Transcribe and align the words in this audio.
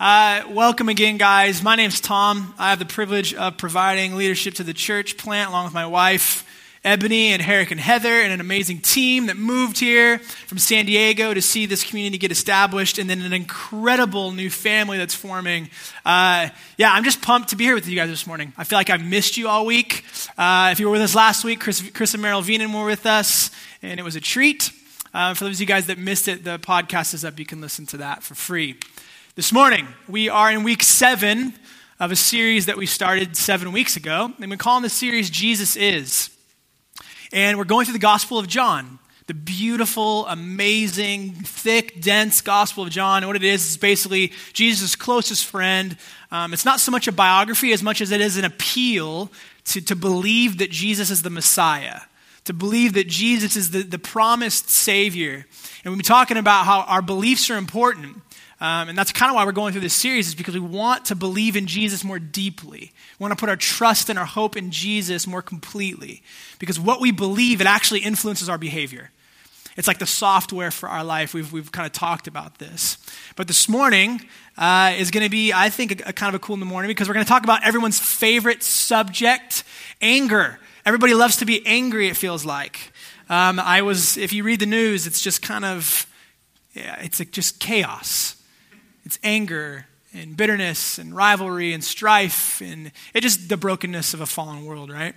Uh, 0.00 0.44
welcome 0.50 0.88
again, 0.88 1.16
guys. 1.16 1.60
My 1.60 1.74
name's 1.74 2.00
Tom. 2.00 2.54
I 2.56 2.70
have 2.70 2.78
the 2.78 2.84
privilege 2.84 3.34
of 3.34 3.56
providing 3.58 4.14
leadership 4.14 4.54
to 4.54 4.62
the 4.62 4.72
church 4.72 5.16
plant 5.16 5.48
along 5.48 5.64
with 5.64 5.74
my 5.74 5.86
wife, 5.86 6.44
Ebony, 6.84 7.32
and 7.32 7.42
Herrick 7.42 7.72
and 7.72 7.80
Heather, 7.80 8.20
and 8.20 8.32
an 8.32 8.40
amazing 8.40 8.78
team 8.78 9.26
that 9.26 9.36
moved 9.36 9.80
here 9.80 10.20
from 10.20 10.58
San 10.58 10.86
Diego 10.86 11.34
to 11.34 11.42
see 11.42 11.66
this 11.66 11.82
community 11.82 12.16
get 12.16 12.30
established, 12.30 12.98
and 12.98 13.10
then 13.10 13.22
an 13.22 13.32
incredible 13.32 14.30
new 14.30 14.50
family 14.50 14.98
that's 14.98 15.16
forming. 15.16 15.68
Uh, 16.04 16.50
yeah, 16.76 16.92
I'm 16.92 17.02
just 17.02 17.20
pumped 17.20 17.48
to 17.48 17.56
be 17.56 17.64
here 17.64 17.74
with 17.74 17.88
you 17.88 17.96
guys 17.96 18.08
this 18.08 18.24
morning. 18.24 18.52
I 18.56 18.62
feel 18.62 18.78
like 18.78 18.90
I've 18.90 19.04
missed 19.04 19.36
you 19.36 19.48
all 19.48 19.66
week. 19.66 20.04
Uh, 20.36 20.68
if 20.70 20.78
you 20.78 20.86
were 20.86 20.92
with 20.92 21.02
us 21.02 21.16
last 21.16 21.42
week, 21.42 21.58
Chris, 21.58 21.82
Chris 21.90 22.14
and 22.14 22.22
Meryl 22.22 22.44
Veenan 22.44 22.72
were 22.72 22.86
with 22.86 23.04
us, 23.04 23.50
and 23.82 23.98
it 23.98 24.04
was 24.04 24.14
a 24.14 24.20
treat. 24.20 24.70
Uh, 25.12 25.34
for 25.34 25.42
those 25.42 25.56
of 25.56 25.60
you 25.60 25.66
guys 25.66 25.86
that 25.86 25.98
missed 25.98 26.28
it, 26.28 26.44
the 26.44 26.60
podcast 26.60 27.14
is 27.14 27.24
up. 27.24 27.36
You 27.36 27.46
can 27.46 27.60
listen 27.60 27.84
to 27.86 27.96
that 27.96 28.22
for 28.22 28.36
free. 28.36 28.76
This 29.38 29.52
morning, 29.52 29.86
we 30.08 30.28
are 30.28 30.50
in 30.50 30.64
week 30.64 30.82
seven 30.82 31.54
of 32.00 32.10
a 32.10 32.16
series 32.16 32.66
that 32.66 32.76
we 32.76 32.86
started 32.86 33.36
seven 33.36 33.70
weeks 33.70 33.96
ago, 33.96 34.32
and 34.40 34.50
we're 34.50 34.56
calling 34.56 34.82
the 34.82 34.88
series 34.88 35.30
Jesus 35.30 35.76
Is. 35.76 36.30
And 37.32 37.56
we're 37.56 37.62
going 37.62 37.84
through 37.84 37.92
the 37.92 38.00
Gospel 38.00 38.40
of 38.40 38.48
John, 38.48 38.98
the 39.28 39.34
beautiful, 39.34 40.26
amazing, 40.26 41.34
thick, 41.34 42.02
dense 42.02 42.40
Gospel 42.40 42.82
of 42.82 42.90
John. 42.90 43.18
And 43.18 43.28
what 43.28 43.36
it 43.36 43.44
is 43.44 43.64
is 43.64 43.76
basically 43.76 44.32
Jesus' 44.54 44.96
closest 44.96 45.46
friend. 45.46 45.96
Um, 46.32 46.52
it's 46.52 46.64
not 46.64 46.80
so 46.80 46.90
much 46.90 47.06
a 47.06 47.12
biography 47.12 47.72
as 47.72 47.80
much 47.80 48.00
as 48.00 48.10
it 48.10 48.20
is 48.20 48.38
an 48.38 48.44
appeal 48.44 49.30
to, 49.66 49.80
to 49.82 49.94
believe 49.94 50.58
that 50.58 50.72
Jesus 50.72 51.12
is 51.12 51.22
the 51.22 51.30
Messiah 51.30 52.00
to 52.44 52.54
believe 52.54 52.94
that 52.94 53.06
Jesus 53.06 53.56
is 53.56 53.72
the, 53.72 53.82
the 53.82 53.98
promised 53.98 54.70
Savior. 54.70 55.44
And 55.84 55.92
we've 55.92 55.98
been 55.98 56.02
talking 56.02 56.38
about 56.38 56.64
how 56.64 56.80
our 56.80 57.02
beliefs 57.02 57.50
are 57.50 57.58
important. 57.58 58.22
Um, 58.60 58.88
and 58.88 58.98
that's 58.98 59.12
kind 59.12 59.30
of 59.30 59.36
why 59.36 59.44
we're 59.44 59.52
going 59.52 59.72
through 59.72 59.82
this 59.82 59.94
series, 59.94 60.26
is 60.26 60.34
because 60.34 60.54
we 60.54 60.60
want 60.60 61.04
to 61.06 61.14
believe 61.14 61.54
in 61.56 61.66
Jesus 61.66 62.02
more 62.02 62.18
deeply. 62.18 62.92
We 63.18 63.22
want 63.22 63.30
to 63.30 63.40
put 63.40 63.48
our 63.48 63.56
trust 63.56 64.08
and 64.08 64.18
our 64.18 64.24
hope 64.24 64.56
in 64.56 64.72
Jesus 64.72 65.26
more 65.28 65.42
completely. 65.42 66.22
Because 66.58 66.80
what 66.80 67.00
we 67.00 67.12
believe, 67.12 67.60
it 67.60 67.68
actually 67.68 68.00
influences 68.00 68.48
our 68.48 68.58
behavior. 68.58 69.10
It's 69.76 69.86
like 69.86 69.98
the 69.98 70.06
software 70.06 70.72
for 70.72 70.88
our 70.88 71.04
life. 71.04 71.34
We've, 71.34 71.52
we've 71.52 71.70
kind 71.70 71.86
of 71.86 71.92
talked 71.92 72.26
about 72.26 72.58
this. 72.58 72.98
But 73.36 73.46
this 73.46 73.68
morning 73.68 74.20
uh, 74.56 74.92
is 74.98 75.12
going 75.12 75.22
to 75.22 75.30
be, 75.30 75.52
I 75.52 75.70
think, 75.70 76.00
a, 76.00 76.08
a 76.08 76.12
kind 76.12 76.34
of 76.34 76.34
a 76.34 76.44
cool 76.44 76.54
in 76.54 76.60
the 76.60 76.66
morning 76.66 76.88
because 76.88 77.06
we're 77.06 77.14
going 77.14 77.26
to 77.26 77.30
talk 77.30 77.44
about 77.44 77.64
everyone's 77.64 78.00
favorite 78.00 78.64
subject 78.64 79.62
anger. 80.00 80.58
Everybody 80.84 81.14
loves 81.14 81.36
to 81.36 81.44
be 81.44 81.64
angry, 81.64 82.08
it 82.08 82.16
feels 82.16 82.44
like. 82.44 82.92
Um, 83.28 83.60
I 83.60 83.82
was, 83.82 84.16
if 84.16 84.32
you 84.32 84.42
read 84.42 84.58
the 84.58 84.66
news, 84.66 85.06
it's 85.06 85.20
just 85.20 85.42
kind 85.42 85.64
of, 85.64 86.08
yeah, 86.72 86.98
it's 87.00 87.20
like 87.20 87.30
just 87.30 87.60
chaos 87.60 88.34
it's 89.08 89.18
anger 89.24 89.86
and 90.12 90.36
bitterness 90.36 90.98
and 90.98 91.16
rivalry 91.16 91.72
and 91.72 91.82
strife 91.82 92.60
and 92.60 92.92
it 93.14 93.22
just 93.22 93.48
the 93.48 93.56
brokenness 93.56 94.12
of 94.12 94.20
a 94.20 94.26
fallen 94.26 94.66
world, 94.66 94.92
right? 94.92 95.14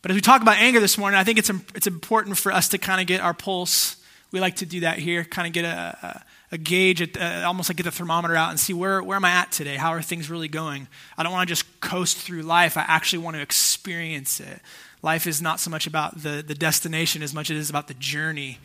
But 0.00 0.12
as 0.12 0.14
we 0.14 0.20
talk 0.20 0.42
about 0.42 0.58
anger 0.58 0.78
this 0.78 0.96
morning, 0.96 1.18
I 1.18 1.24
think 1.24 1.38
it's, 1.38 1.50
it's 1.74 1.88
important 1.88 2.38
for 2.38 2.52
us 2.52 2.68
to 2.68 2.78
kind 2.78 3.00
of 3.00 3.08
get 3.08 3.20
our 3.20 3.34
pulse. 3.34 3.96
We 4.30 4.38
like 4.38 4.54
to 4.56 4.66
do 4.66 4.78
that 4.80 5.00
here, 5.00 5.24
kind 5.24 5.48
of 5.48 5.54
get 5.54 5.64
a, 5.64 5.98
a, 6.00 6.54
a 6.54 6.58
gauge, 6.58 7.18
uh, 7.18 7.42
almost 7.44 7.68
like 7.68 7.78
get 7.78 7.82
the 7.82 7.90
thermometer 7.90 8.36
out 8.36 8.50
and 8.50 8.60
see 8.60 8.72
where, 8.72 9.02
where 9.02 9.16
am 9.16 9.24
I 9.24 9.30
at 9.30 9.50
today? 9.50 9.74
How 9.74 9.90
are 9.90 10.00
things 10.00 10.30
really 10.30 10.46
going? 10.46 10.86
I 11.18 11.24
don't 11.24 11.32
want 11.32 11.48
to 11.48 11.50
just 11.52 11.80
coast 11.80 12.16
through 12.16 12.42
life. 12.42 12.76
I 12.76 12.84
actually 12.86 13.24
want 13.24 13.34
to 13.34 13.42
experience 13.42 14.38
it. 14.38 14.60
Life 15.02 15.26
is 15.26 15.42
not 15.42 15.58
so 15.58 15.68
much 15.68 15.88
about 15.88 16.22
the, 16.22 16.44
the 16.46 16.54
destination 16.54 17.24
as 17.24 17.34
much 17.34 17.50
as 17.50 17.56
it 17.56 17.60
is 17.60 17.70
about 17.70 17.88
the 17.88 17.94
journey 17.94 18.60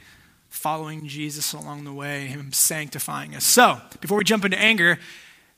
following 0.52 1.08
Jesus 1.08 1.54
along 1.54 1.86
the 1.86 1.94
way, 1.94 2.28
Him 2.28 2.52
sanctifying 2.52 3.36
us. 3.36 3.46
So, 3.46 3.82
before 4.02 4.18
we 4.18 4.24
jump 4.24 4.46
into 4.46 4.60
anger, 4.60 5.00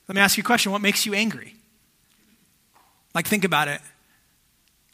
let 0.08 0.14
me 0.14 0.20
ask 0.22 0.38
you 0.38 0.42
a 0.42 0.46
question 0.46 0.72
What 0.72 0.80
makes 0.80 1.04
you 1.04 1.12
angry? 1.12 1.54
Like, 3.14 3.26
think 3.26 3.44
about 3.44 3.68
it. 3.68 3.80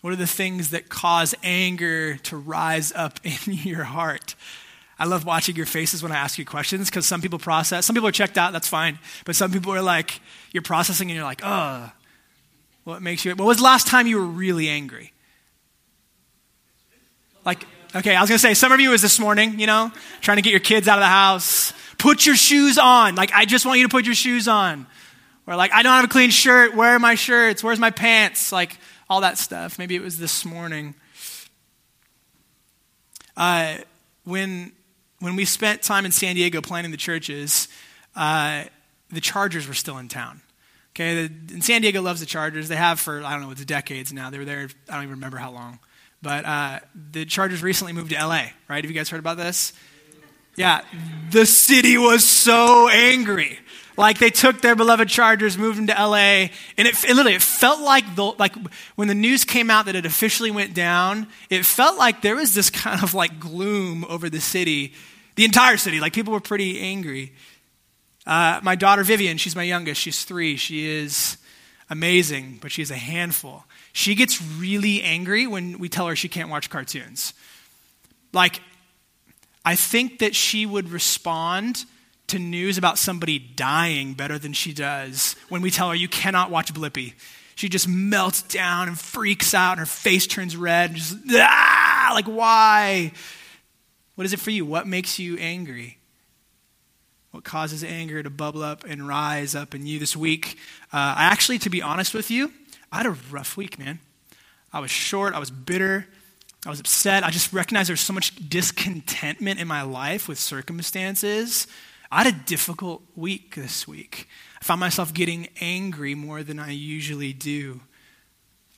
What 0.00 0.12
are 0.12 0.16
the 0.16 0.26
things 0.26 0.70
that 0.70 0.88
cause 0.88 1.34
anger 1.42 2.16
to 2.16 2.36
rise 2.36 2.92
up 2.92 3.20
in 3.24 3.52
your 3.52 3.84
heart? 3.84 4.34
I 4.98 5.04
love 5.06 5.24
watching 5.24 5.56
your 5.56 5.66
faces 5.66 6.02
when 6.02 6.12
I 6.12 6.16
ask 6.16 6.38
you 6.38 6.44
questions 6.44 6.90
because 6.90 7.06
some 7.06 7.22
people 7.22 7.38
process. 7.38 7.86
Some 7.86 7.94
people 7.94 8.08
are 8.08 8.12
checked 8.12 8.36
out, 8.36 8.52
that's 8.52 8.68
fine. 8.68 8.98
But 9.24 9.34
some 9.34 9.50
people 9.50 9.72
are 9.72 9.80
like, 9.80 10.20
you're 10.52 10.62
processing 10.62 11.08
and 11.08 11.16
you're 11.16 11.24
like, 11.24 11.40
oh, 11.42 11.90
what 12.84 13.00
makes 13.00 13.24
you, 13.24 13.34
what 13.34 13.46
was 13.46 13.62
last 13.62 13.86
time 13.86 14.06
you 14.06 14.18
were 14.18 14.26
really 14.26 14.68
angry? 14.68 15.12
Like, 17.46 17.64
Okay, 17.92 18.14
I 18.14 18.20
was 18.20 18.30
going 18.30 18.36
to 18.36 18.42
say, 18.42 18.54
some 18.54 18.70
of 18.70 18.78
you 18.78 18.92
is 18.92 19.02
this 19.02 19.18
morning, 19.18 19.58
you 19.58 19.66
know, 19.66 19.90
trying 20.20 20.36
to 20.36 20.42
get 20.42 20.52
your 20.52 20.60
kids 20.60 20.86
out 20.86 20.98
of 20.98 21.02
the 21.02 21.08
house. 21.08 21.72
Put 21.98 22.24
your 22.24 22.36
shoes 22.36 22.78
on. 22.78 23.16
Like, 23.16 23.32
I 23.32 23.44
just 23.46 23.66
want 23.66 23.80
you 23.80 23.84
to 23.84 23.90
put 23.90 24.04
your 24.04 24.14
shoes 24.14 24.46
on. 24.46 24.86
Or, 25.44 25.56
like, 25.56 25.72
I 25.72 25.82
don't 25.82 25.92
have 25.92 26.04
a 26.04 26.08
clean 26.08 26.30
shirt. 26.30 26.76
Where 26.76 26.90
are 26.90 26.98
my 27.00 27.16
shirts? 27.16 27.64
Where's 27.64 27.80
my 27.80 27.90
pants? 27.90 28.52
Like, 28.52 28.78
all 29.08 29.22
that 29.22 29.38
stuff. 29.38 29.76
Maybe 29.76 29.96
it 29.96 30.02
was 30.02 30.20
this 30.20 30.44
morning. 30.44 30.94
Uh, 33.36 33.78
when, 34.22 34.70
when 35.18 35.34
we 35.34 35.44
spent 35.44 35.82
time 35.82 36.04
in 36.04 36.12
San 36.12 36.36
Diego 36.36 36.60
planning 36.60 36.92
the 36.92 36.96
churches, 36.96 37.66
uh, 38.14 38.64
the 39.10 39.20
Chargers 39.20 39.66
were 39.66 39.74
still 39.74 39.98
in 39.98 40.06
town. 40.06 40.42
Okay, 40.94 41.26
the, 41.26 41.54
and 41.54 41.64
San 41.64 41.80
Diego 41.82 42.02
loves 42.02 42.20
the 42.20 42.26
Chargers. 42.26 42.68
They 42.68 42.76
have 42.76 43.00
for, 43.00 43.24
I 43.24 43.32
don't 43.32 43.42
know, 43.42 43.50
it's 43.50 43.64
decades 43.64 44.12
now. 44.12 44.30
They 44.30 44.38
were 44.38 44.44
there, 44.44 44.68
I 44.88 44.94
don't 44.94 45.02
even 45.02 45.16
remember 45.16 45.38
how 45.38 45.50
long. 45.50 45.80
But 46.22 46.44
uh, 46.44 46.80
the 47.12 47.24
Chargers 47.24 47.62
recently 47.62 47.92
moved 47.92 48.10
to 48.10 48.16
LA, 48.16 48.46
right? 48.68 48.84
Have 48.84 48.86
you 48.86 48.92
guys 48.92 49.08
heard 49.08 49.20
about 49.20 49.36
this? 49.36 49.72
Yeah, 50.56 50.82
the 51.30 51.46
city 51.46 51.96
was 51.96 52.24
so 52.24 52.88
angry. 52.88 53.58
Like 53.96 54.18
they 54.18 54.30
took 54.30 54.60
their 54.60 54.74
beloved 54.74 55.08
Chargers, 55.08 55.58
moved 55.58 55.78
them 55.78 55.86
to 55.88 55.92
LA, 55.92 56.48
and 56.76 56.88
it, 56.88 57.04
it, 57.04 57.14
literally 57.14 57.34
it 57.34 57.42
felt 57.42 57.80
like 57.80 58.14
the 58.16 58.24
like 58.24 58.54
when 58.94 59.08
the 59.08 59.14
news 59.14 59.44
came 59.44 59.70
out 59.70 59.86
that 59.86 59.96
it 59.96 60.06
officially 60.06 60.50
went 60.50 60.74
down. 60.74 61.26
It 61.50 61.64
felt 61.66 61.98
like 61.98 62.22
there 62.22 62.36
was 62.36 62.54
this 62.54 62.70
kind 62.70 63.02
of 63.02 63.14
like 63.14 63.38
gloom 63.38 64.04
over 64.08 64.30
the 64.30 64.40
city, 64.40 64.94
the 65.36 65.44
entire 65.44 65.76
city. 65.76 66.00
Like 66.00 66.12
people 66.12 66.32
were 66.32 66.40
pretty 66.40 66.80
angry. 66.80 67.34
Uh, 68.26 68.60
my 68.62 68.74
daughter 68.74 69.02
Vivian, 69.02 69.36
she's 69.36 69.56
my 69.56 69.64
youngest. 69.64 70.00
She's 70.00 70.24
three. 70.24 70.56
She 70.56 70.86
is 70.86 71.36
amazing, 71.90 72.58
but 72.62 72.72
she's 72.72 72.90
a 72.90 72.96
handful. 72.96 73.64
She 73.92 74.14
gets 74.14 74.40
really 74.42 75.02
angry 75.02 75.46
when 75.46 75.78
we 75.78 75.88
tell 75.88 76.06
her 76.06 76.16
she 76.16 76.28
can't 76.28 76.48
watch 76.48 76.70
cartoons. 76.70 77.34
Like, 78.32 78.60
I 79.64 79.74
think 79.74 80.20
that 80.20 80.34
she 80.34 80.64
would 80.66 80.90
respond 80.90 81.84
to 82.28 82.38
news 82.38 82.78
about 82.78 82.96
somebody 82.96 83.38
dying 83.38 84.14
better 84.14 84.38
than 84.38 84.52
she 84.52 84.72
does 84.72 85.34
when 85.48 85.62
we 85.62 85.70
tell 85.70 85.88
her 85.88 85.94
you 85.94 86.08
cannot 86.08 86.50
watch 86.50 86.72
Blippi. 86.72 87.14
She 87.56 87.68
just 87.68 87.88
melts 87.88 88.42
down 88.42 88.88
and 88.88 88.98
freaks 88.98 89.52
out, 89.52 89.72
and 89.72 89.80
her 89.80 89.86
face 89.86 90.26
turns 90.26 90.56
red. 90.56 90.90
And 90.90 90.98
just, 90.98 91.16
ah, 91.30 92.10
like, 92.14 92.24
why? 92.24 93.12
What 94.14 94.24
is 94.24 94.32
it 94.32 94.40
for 94.40 94.50
you? 94.50 94.64
What 94.64 94.86
makes 94.86 95.18
you 95.18 95.36
angry? 95.36 95.98
What 97.32 97.44
causes 97.44 97.84
anger 97.84 98.22
to 98.22 98.30
bubble 98.30 98.62
up 98.62 98.84
and 98.84 99.06
rise 99.06 99.54
up 99.54 99.74
in 99.74 99.86
you 99.86 99.98
this 99.98 100.16
week? 100.16 100.56
Uh, 100.92 101.14
actually, 101.18 101.58
to 101.58 101.70
be 101.70 101.82
honest 101.82 102.14
with 102.14 102.30
you, 102.30 102.52
I 102.92 102.98
had 102.98 103.06
a 103.06 103.16
rough 103.30 103.56
week, 103.56 103.78
man. 103.78 104.00
I 104.72 104.80
was 104.80 104.90
short, 104.90 105.34
I 105.34 105.38
was 105.38 105.50
bitter, 105.50 106.06
I 106.66 106.70
was 106.70 106.80
upset. 106.80 107.24
I 107.24 107.30
just 107.30 107.52
recognized 107.52 107.88
there 107.88 107.94
was 107.94 108.00
so 108.00 108.12
much 108.12 108.36
discontentment 108.48 109.60
in 109.60 109.66
my 109.66 109.82
life 109.82 110.28
with 110.28 110.38
circumstances. 110.38 111.66
I 112.12 112.24
had 112.24 112.34
a 112.34 112.38
difficult 112.44 113.02
week 113.16 113.54
this 113.54 113.88
week. 113.88 114.28
I 114.60 114.64
found 114.64 114.80
myself 114.80 115.14
getting 115.14 115.48
angry 115.60 116.14
more 116.14 116.42
than 116.42 116.58
I 116.58 116.72
usually 116.72 117.32
do 117.32 117.80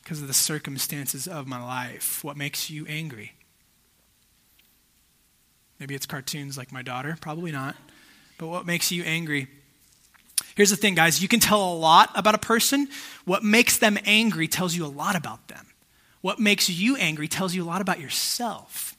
because 0.02 0.20
of 0.20 0.28
the 0.28 0.34
circumstances 0.34 1.26
of 1.26 1.46
my 1.48 1.62
life. 1.62 2.22
What 2.22 2.36
makes 2.36 2.70
you 2.70 2.86
angry? 2.86 3.32
Maybe 5.80 5.96
it's 5.96 6.06
cartoons 6.06 6.56
like 6.56 6.70
my 6.70 6.82
daughter, 6.82 7.16
probably 7.20 7.50
not. 7.50 7.74
But 8.38 8.46
what 8.46 8.64
makes 8.64 8.92
you 8.92 9.02
angry? 9.02 9.48
Here's 10.54 10.70
the 10.70 10.76
thing, 10.76 10.94
guys 10.94 11.22
you 11.22 11.28
can 11.28 11.40
tell 11.40 11.72
a 11.72 11.74
lot 11.74 12.10
about 12.14 12.34
a 12.34 12.38
person. 12.38 12.88
What 13.24 13.42
makes 13.42 13.78
them 13.78 13.98
angry 14.04 14.48
tells 14.48 14.74
you 14.74 14.84
a 14.84 14.88
lot 14.88 15.16
about 15.16 15.48
them. 15.48 15.66
What 16.20 16.38
makes 16.38 16.68
you 16.68 16.96
angry 16.96 17.28
tells 17.28 17.54
you 17.54 17.64
a 17.64 17.66
lot 17.66 17.80
about 17.80 18.00
yourself. 18.00 18.96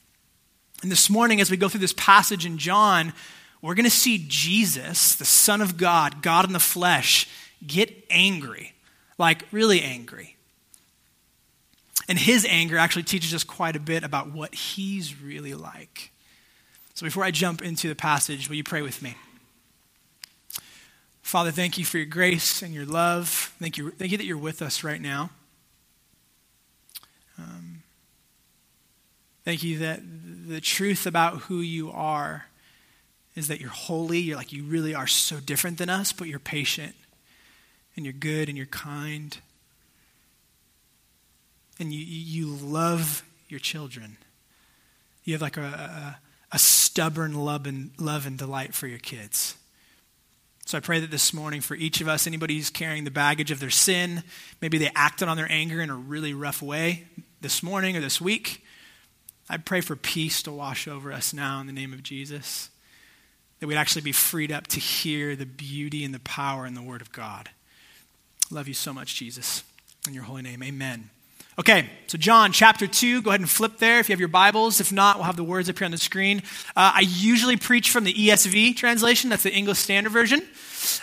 And 0.82 0.92
this 0.92 1.08
morning, 1.08 1.40
as 1.40 1.50
we 1.50 1.56
go 1.56 1.68
through 1.68 1.80
this 1.80 1.94
passage 1.94 2.44
in 2.44 2.58
John, 2.58 3.14
we're 3.62 3.74
going 3.74 3.84
to 3.84 3.90
see 3.90 4.26
Jesus, 4.28 5.14
the 5.14 5.24
Son 5.24 5.62
of 5.62 5.78
God, 5.78 6.22
God 6.22 6.44
in 6.44 6.52
the 6.52 6.60
flesh, 6.60 7.26
get 7.66 7.90
angry, 8.10 8.74
like 9.16 9.44
really 9.50 9.80
angry. 9.80 10.36
And 12.06 12.18
his 12.18 12.46
anger 12.48 12.76
actually 12.76 13.04
teaches 13.04 13.32
us 13.32 13.44
quite 13.44 13.76
a 13.76 13.80
bit 13.80 14.04
about 14.04 14.30
what 14.30 14.54
he's 14.54 15.18
really 15.18 15.54
like. 15.54 16.10
So 16.92 17.06
before 17.06 17.24
I 17.24 17.30
jump 17.30 17.62
into 17.62 17.88
the 17.88 17.94
passage, 17.94 18.48
will 18.48 18.56
you 18.56 18.64
pray 18.64 18.82
with 18.82 19.00
me? 19.00 19.16
Father, 21.34 21.50
thank 21.50 21.78
you 21.78 21.84
for 21.84 21.96
your 21.96 22.06
grace 22.06 22.62
and 22.62 22.72
your 22.72 22.86
love. 22.86 23.52
Thank 23.58 23.76
you, 23.76 23.90
thank 23.90 24.12
you 24.12 24.18
that 24.18 24.24
you're 24.24 24.38
with 24.38 24.62
us 24.62 24.84
right 24.84 25.00
now. 25.00 25.30
Um, 27.36 27.82
thank 29.44 29.64
you 29.64 29.78
that 29.78 30.00
the 30.46 30.60
truth 30.60 31.06
about 31.06 31.38
who 31.38 31.58
you 31.58 31.90
are 31.90 32.46
is 33.34 33.48
that 33.48 33.60
you're 33.60 33.70
holy. 33.70 34.20
You're 34.20 34.36
like, 34.36 34.52
you 34.52 34.62
really 34.62 34.94
are 34.94 35.08
so 35.08 35.40
different 35.40 35.78
than 35.78 35.88
us, 35.88 36.12
but 36.12 36.28
you're 36.28 36.38
patient 36.38 36.94
and 37.96 38.06
you're 38.06 38.12
good 38.12 38.48
and 38.48 38.56
you're 38.56 38.68
kind. 38.68 39.36
And 41.80 41.92
you, 41.92 41.98
you 41.98 42.46
love 42.46 43.24
your 43.48 43.58
children. 43.58 44.18
You 45.24 45.32
have 45.32 45.42
like 45.42 45.56
a, 45.56 45.62
a, 45.62 46.18
a 46.52 46.58
stubborn 46.60 47.34
love 47.34 47.66
and, 47.66 47.90
love 47.98 48.24
and 48.24 48.38
delight 48.38 48.72
for 48.72 48.86
your 48.86 49.00
kids. 49.00 49.56
So 50.66 50.78
I 50.78 50.80
pray 50.80 50.98
that 51.00 51.10
this 51.10 51.34
morning 51.34 51.60
for 51.60 51.74
each 51.74 52.00
of 52.00 52.08
us, 52.08 52.26
anybody 52.26 52.56
who's 52.56 52.70
carrying 52.70 53.04
the 53.04 53.10
baggage 53.10 53.50
of 53.50 53.60
their 53.60 53.70
sin, 53.70 54.22
maybe 54.62 54.78
they 54.78 54.90
acted 54.94 55.28
on 55.28 55.36
their 55.36 55.50
anger 55.50 55.80
in 55.80 55.90
a 55.90 55.96
really 55.96 56.32
rough 56.32 56.62
way 56.62 57.04
this 57.42 57.62
morning 57.62 57.96
or 57.96 58.00
this 58.00 58.20
week, 58.20 58.64
I 59.48 59.58
pray 59.58 59.82
for 59.82 59.94
peace 59.94 60.42
to 60.44 60.52
wash 60.52 60.88
over 60.88 61.12
us 61.12 61.34
now 61.34 61.60
in 61.60 61.66
the 61.66 61.72
name 61.72 61.92
of 61.92 62.02
Jesus. 62.02 62.70
That 63.60 63.66
we'd 63.66 63.76
actually 63.76 64.02
be 64.02 64.12
freed 64.12 64.50
up 64.50 64.66
to 64.68 64.80
hear 64.80 65.36
the 65.36 65.46
beauty 65.46 66.02
and 66.02 66.14
the 66.14 66.20
power 66.20 66.66
in 66.66 66.74
the 66.74 66.82
Word 66.82 67.02
of 67.02 67.12
God. 67.12 67.50
Love 68.50 68.66
you 68.66 68.74
so 68.74 68.92
much, 68.92 69.14
Jesus. 69.14 69.64
In 70.06 70.14
your 70.14 70.24
holy 70.24 70.42
name, 70.42 70.62
amen. 70.62 71.10
Okay, 71.56 71.88
so 72.08 72.18
John 72.18 72.50
chapter 72.50 72.88
2, 72.88 73.22
go 73.22 73.30
ahead 73.30 73.38
and 73.38 73.48
flip 73.48 73.78
there 73.78 74.00
if 74.00 74.08
you 74.08 74.12
have 74.12 74.18
your 74.18 74.28
Bibles. 74.28 74.80
If 74.80 74.90
not, 74.90 75.18
we'll 75.18 75.26
have 75.26 75.36
the 75.36 75.44
words 75.44 75.70
up 75.70 75.78
here 75.78 75.84
on 75.84 75.92
the 75.92 75.98
screen. 75.98 76.42
Uh, 76.74 76.94
I 76.96 77.04
usually 77.06 77.56
preach 77.56 77.90
from 77.90 78.02
the 78.02 78.12
ESV 78.12 78.76
translation, 78.76 79.30
that's 79.30 79.44
the 79.44 79.54
English 79.54 79.78
Standard 79.78 80.10
Version. 80.10 80.42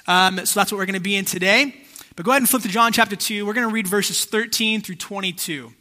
Um, 0.07 0.45
so 0.45 0.59
that's 0.59 0.69
what 0.69 0.77
we're 0.77 0.86
going 0.86 0.95
to 0.95 1.00
be 1.00 1.15
in 1.15 1.24
today. 1.24 1.74
But 2.18 2.25
go 2.25 2.31
ahead 2.31 2.42
and 2.42 2.50
flip 2.50 2.63
to 2.63 2.68
John 2.68 2.92
chapter 2.92 3.15
2. 3.15 3.45
We're 3.45 3.53
going 3.53 3.68
to 3.68 3.74
read 3.74 3.88
verses 3.88 4.25
13 4.25 4.81
through 4.81 4.95
22. 4.95 5.71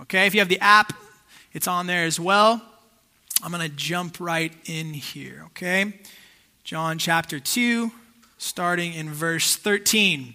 Okay, 0.00 0.26
if 0.26 0.32
you 0.32 0.40
have 0.40 0.48
the 0.48 0.60
app, 0.60 0.94
it's 1.52 1.68
on 1.68 1.86
there 1.86 2.06
as 2.06 2.18
well. 2.18 2.62
I'm 3.42 3.52
going 3.52 3.68
to 3.68 3.76
jump 3.76 4.20
right 4.20 4.54
in 4.64 4.94
here, 4.94 5.42
okay? 5.48 6.00
John 6.62 6.96
chapter 6.96 7.38
2, 7.38 7.92
starting 8.38 8.94
in 8.94 9.10
verse 9.10 9.56
13. 9.56 10.34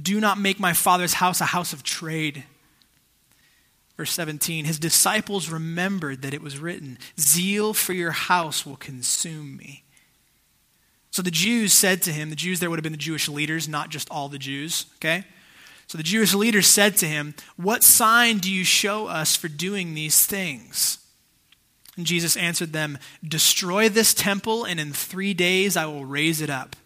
do 0.00 0.20
not 0.20 0.38
make 0.38 0.60
my 0.60 0.72
father's 0.72 1.14
house 1.14 1.40
a 1.40 1.46
house 1.46 1.72
of 1.72 1.82
trade. 1.82 2.44
Verse 3.96 4.12
17 4.12 4.64
His 4.64 4.78
disciples 4.78 5.50
remembered 5.50 6.22
that 6.22 6.34
it 6.34 6.42
was 6.42 6.58
written, 6.58 6.98
Zeal 7.18 7.74
for 7.74 7.92
your 7.92 8.12
house 8.12 8.64
will 8.64 8.76
consume 8.76 9.56
me. 9.56 9.84
So 11.10 11.22
the 11.22 11.30
Jews 11.30 11.72
said 11.72 12.02
to 12.02 12.12
him, 12.12 12.30
the 12.30 12.36
Jews 12.36 12.60
there 12.60 12.70
would 12.70 12.78
have 12.78 12.84
been 12.84 12.92
the 12.92 12.98
Jewish 12.98 13.28
leaders, 13.28 13.68
not 13.68 13.90
just 13.90 14.08
all 14.10 14.28
the 14.28 14.38
Jews, 14.38 14.86
okay? 14.96 15.24
So 15.88 15.98
the 15.98 16.04
Jewish 16.04 16.34
leaders 16.34 16.68
said 16.68 16.96
to 16.98 17.06
him, 17.06 17.34
What 17.56 17.82
sign 17.82 18.38
do 18.38 18.50
you 18.50 18.62
show 18.64 19.08
us 19.08 19.34
for 19.34 19.48
doing 19.48 19.94
these 19.94 20.24
things? 20.24 20.98
And 21.96 22.06
Jesus 22.06 22.36
answered 22.36 22.72
them, 22.72 22.96
Destroy 23.26 23.88
this 23.88 24.14
temple, 24.14 24.64
and 24.64 24.78
in 24.78 24.92
three 24.92 25.34
days 25.34 25.76
I 25.76 25.86
will 25.86 26.04
raise 26.04 26.40
it 26.40 26.48
up 26.48 26.76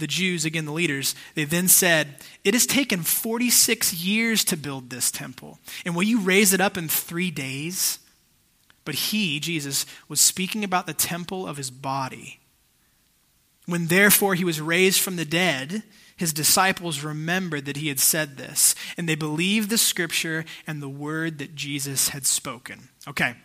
the 0.00 0.06
Jews, 0.06 0.44
again, 0.44 0.64
the 0.64 0.72
leaders, 0.72 1.14
they 1.34 1.44
then 1.44 1.68
said, 1.68 2.16
It 2.42 2.54
has 2.54 2.66
taken 2.66 3.02
46 3.02 3.94
years 3.94 4.44
to 4.44 4.56
build 4.56 4.90
this 4.90 5.10
temple. 5.10 5.58
And 5.84 5.94
will 5.94 6.02
you 6.02 6.20
raise 6.20 6.52
it 6.52 6.60
up 6.60 6.76
in 6.76 6.88
three 6.88 7.30
days? 7.30 8.00
But 8.84 8.94
he, 8.96 9.38
Jesus, 9.38 9.86
was 10.08 10.20
speaking 10.20 10.64
about 10.64 10.86
the 10.86 10.94
temple 10.94 11.46
of 11.46 11.56
his 11.56 11.70
body. 11.70 12.40
When 13.66 13.86
therefore 13.86 14.34
he 14.34 14.44
was 14.44 14.60
raised 14.60 15.00
from 15.00 15.16
the 15.16 15.24
dead, 15.24 15.84
his 16.16 16.32
disciples 16.32 17.04
remembered 17.04 17.66
that 17.66 17.76
he 17.76 17.88
had 17.88 18.00
said 18.00 18.36
this, 18.36 18.74
and 18.96 19.08
they 19.08 19.14
believed 19.14 19.70
the 19.70 19.78
scripture 19.78 20.44
and 20.66 20.82
the 20.82 20.88
word 20.88 21.38
that 21.38 21.54
Jesus 21.54 22.10
had 22.10 22.26
spoken. 22.26 22.88
Okay. 23.06 23.36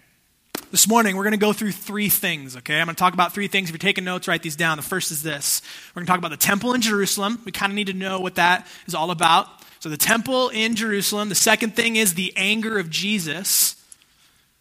This 0.72 0.88
morning, 0.88 1.16
we're 1.16 1.24
going 1.24 1.32
to 1.32 1.38
go 1.38 1.54
through 1.54 1.72
three 1.72 2.10
things, 2.10 2.58
okay? 2.58 2.80
I'm 2.80 2.88
going 2.88 2.96
to 2.96 3.00
talk 3.00 3.14
about 3.14 3.34
three 3.34 3.48
things. 3.48 3.70
If 3.70 3.74
you're 3.74 3.78
taking 3.78 4.04
notes, 4.04 4.28
write 4.28 4.42
these 4.42 4.56
down. 4.56 4.78
The 4.78 4.84
first 4.84 5.12
is 5.12 5.24
this 5.24 5.62
we're 5.94 6.02
going 6.02 6.06
to 6.06 6.12
talk 6.12 6.20
about 6.20 6.32
the 6.32 6.38
temple 6.38 6.74
in 6.74 6.82
Jerusalem. 6.82 7.40
We 7.46 7.52
kind 7.52 7.72
of 7.72 7.76
need 7.76 7.88
to 7.88 7.94
know 7.94 8.20
what 8.20 8.36
that 8.36 8.68
is 8.86 8.94
all 8.94 9.12
about. 9.12 9.48
So, 9.80 9.90
the 9.90 9.98
temple 9.98 10.50
in 10.50 10.76
Jerusalem. 10.76 11.30
The 11.30 11.36
second 11.36 11.76
thing 11.76 11.96
is 11.96 12.16
the 12.16 12.34
anger 12.36 12.78
of 12.78 12.90
Jesus, 12.90 13.76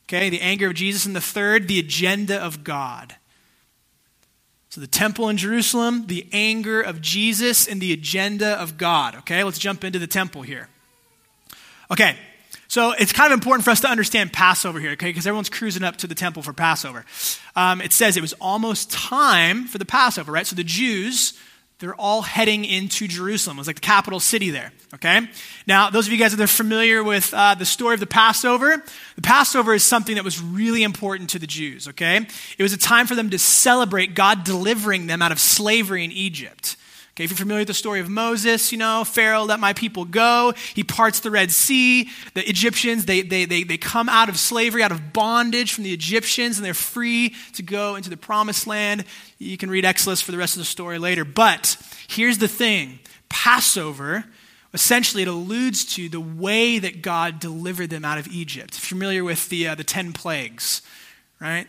okay? 0.06 0.30
The 0.30 0.40
anger 0.40 0.68
of 0.68 0.74
Jesus. 0.74 1.06
And 1.06 1.16
the 1.16 1.20
third, 1.20 1.66
the 1.66 1.78
agenda 1.78 2.40
of 2.40 2.62
God. 2.62 3.16
So, 4.68 4.80
the 4.80 4.86
temple 4.86 5.28
in 5.28 5.36
Jerusalem, 5.36 6.06
the 6.06 6.26
anger 6.32 6.80
of 6.80 7.00
Jesus, 7.00 7.66
and 7.66 7.80
the 7.80 7.92
agenda 7.92 8.60
of 8.60 8.76
God, 8.76 9.14
okay? 9.16 9.42
Let's 9.42 9.58
jump 9.58 9.82
into 9.82 9.98
the 9.98 10.06
temple 10.06 10.42
here. 10.42 10.68
Okay, 11.90 12.16
so 12.74 12.90
it's 12.90 13.12
kind 13.12 13.32
of 13.32 13.36
important 13.36 13.64
for 13.64 13.70
us 13.70 13.82
to 13.82 13.88
understand 13.88 14.32
Passover 14.32 14.80
here, 14.80 14.90
okay? 14.94 15.06
Because 15.06 15.28
everyone's 15.28 15.48
cruising 15.48 15.84
up 15.84 15.94
to 15.98 16.08
the 16.08 16.14
temple 16.16 16.42
for 16.42 16.52
Passover. 16.52 17.04
Um, 17.54 17.80
it 17.80 17.92
says 17.92 18.16
it 18.16 18.20
was 18.20 18.32
almost 18.40 18.90
time 18.90 19.68
for 19.68 19.78
the 19.78 19.84
Passover, 19.84 20.32
right? 20.32 20.44
So 20.44 20.56
the 20.56 20.64
Jews, 20.64 21.38
they're 21.78 21.94
all 21.94 22.22
heading 22.22 22.64
into 22.64 23.06
Jerusalem. 23.06 23.58
It 23.58 23.60
was 23.60 23.66
like 23.68 23.76
the 23.76 23.80
capital 23.80 24.18
city 24.18 24.50
there, 24.50 24.72
okay? 24.92 25.20
Now, 25.68 25.88
those 25.90 26.08
of 26.08 26.12
you 26.12 26.18
guys 26.18 26.36
that 26.36 26.42
are 26.42 26.48
familiar 26.48 27.04
with 27.04 27.32
uh, 27.32 27.54
the 27.54 27.64
story 27.64 27.94
of 27.94 28.00
the 28.00 28.08
Passover, 28.08 28.82
the 29.14 29.22
Passover 29.22 29.72
is 29.72 29.84
something 29.84 30.16
that 30.16 30.24
was 30.24 30.42
really 30.42 30.82
important 30.82 31.30
to 31.30 31.38
the 31.38 31.46
Jews, 31.46 31.86
okay? 31.86 32.26
It 32.58 32.62
was 32.64 32.72
a 32.72 32.76
time 32.76 33.06
for 33.06 33.14
them 33.14 33.30
to 33.30 33.38
celebrate 33.38 34.16
God 34.16 34.42
delivering 34.42 35.06
them 35.06 35.22
out 35.22 35.30
of 35.30 35.38
slavery 35.38 36.02
in 36.02 36.10
Egypt. 36.10 36.74
Okay, 37.14 37.22
if 37.22 37.30
you're 37.30 37.36
familiar 37.36 37.60
with 37.60 37.68
the 37.68 37.74
story 37.74 38.00
of 38.00 38.08
Moses, 38.08 38.72
you 38.72 38.78
know, 38.78 39.04
Pharaoh 39.04 39.44
let 39.44 39.60
my 39.60 39.72
people 39.72 40.04
go. 40.04 40.52
He 40.74 40.82
parts 40.82 41.20
the 41.20 41.30
Red 41.30 41.52
Sea. 41.52 42.10
The 42.34 42.48
Egyptians, 42.48 43.04
they, 43.04 43.22
they, 43.22 43.44
they, 43.44 43.62
they 43.62 43.76
come 43.76 44.08
out 44.08 44.28
of 44.28 44.36
slavery, 44.36 44.82
out 44.82 44.90
of 44.90 45.12
bondage 45.12 45.72
from 45.72 45.84
the 45.84 45.92
Egyptians, 45.92 46.58
and 46.58 46.66
they're 46.66 46.74
free 46.74 47.36
to 47.52 47.62
go 47.62 47.94
into 47.94 48.10
the 48.10 48.16
promised 48.16 48.66
land. 48.66 49.04
You 49.38 49.56
can 49.56 49.70
read 49.70 49.84
Exodus 49.84 50.20
for 50.20 50.32
the 50.32 50.38
rest 50.38 50.56
of 50.56 50.58
the 50.58 50.64
story 50.64 50.98
later. 50.98 51.24
But 51.24 51.76
here's 52.08 52.38
the 52.38 52.48
thing 52.48 52.98
Passover, 53.28 54.24
essentially, 54.72 55.22
it 55.22 55.28
alludes 55.28 55.84
to 55.94 56.08
the 56.08 56.20
way 56.20 56.80
that 56.80 57.00
God 57.00 57.38
delivered 57.38 57.90
them 57.90 58.04
out 58.04 58.18
of 58.18 58.26
Egypt. 58.26 58.74
Familiar 58.74 59.22
with 59.22 59.50
the, 59.50 59.68
uh, 59.68 59.76
the 59.76 59.84
10 59.84 60.14
plagues, 60.14 60.82
right? 61.38 61.68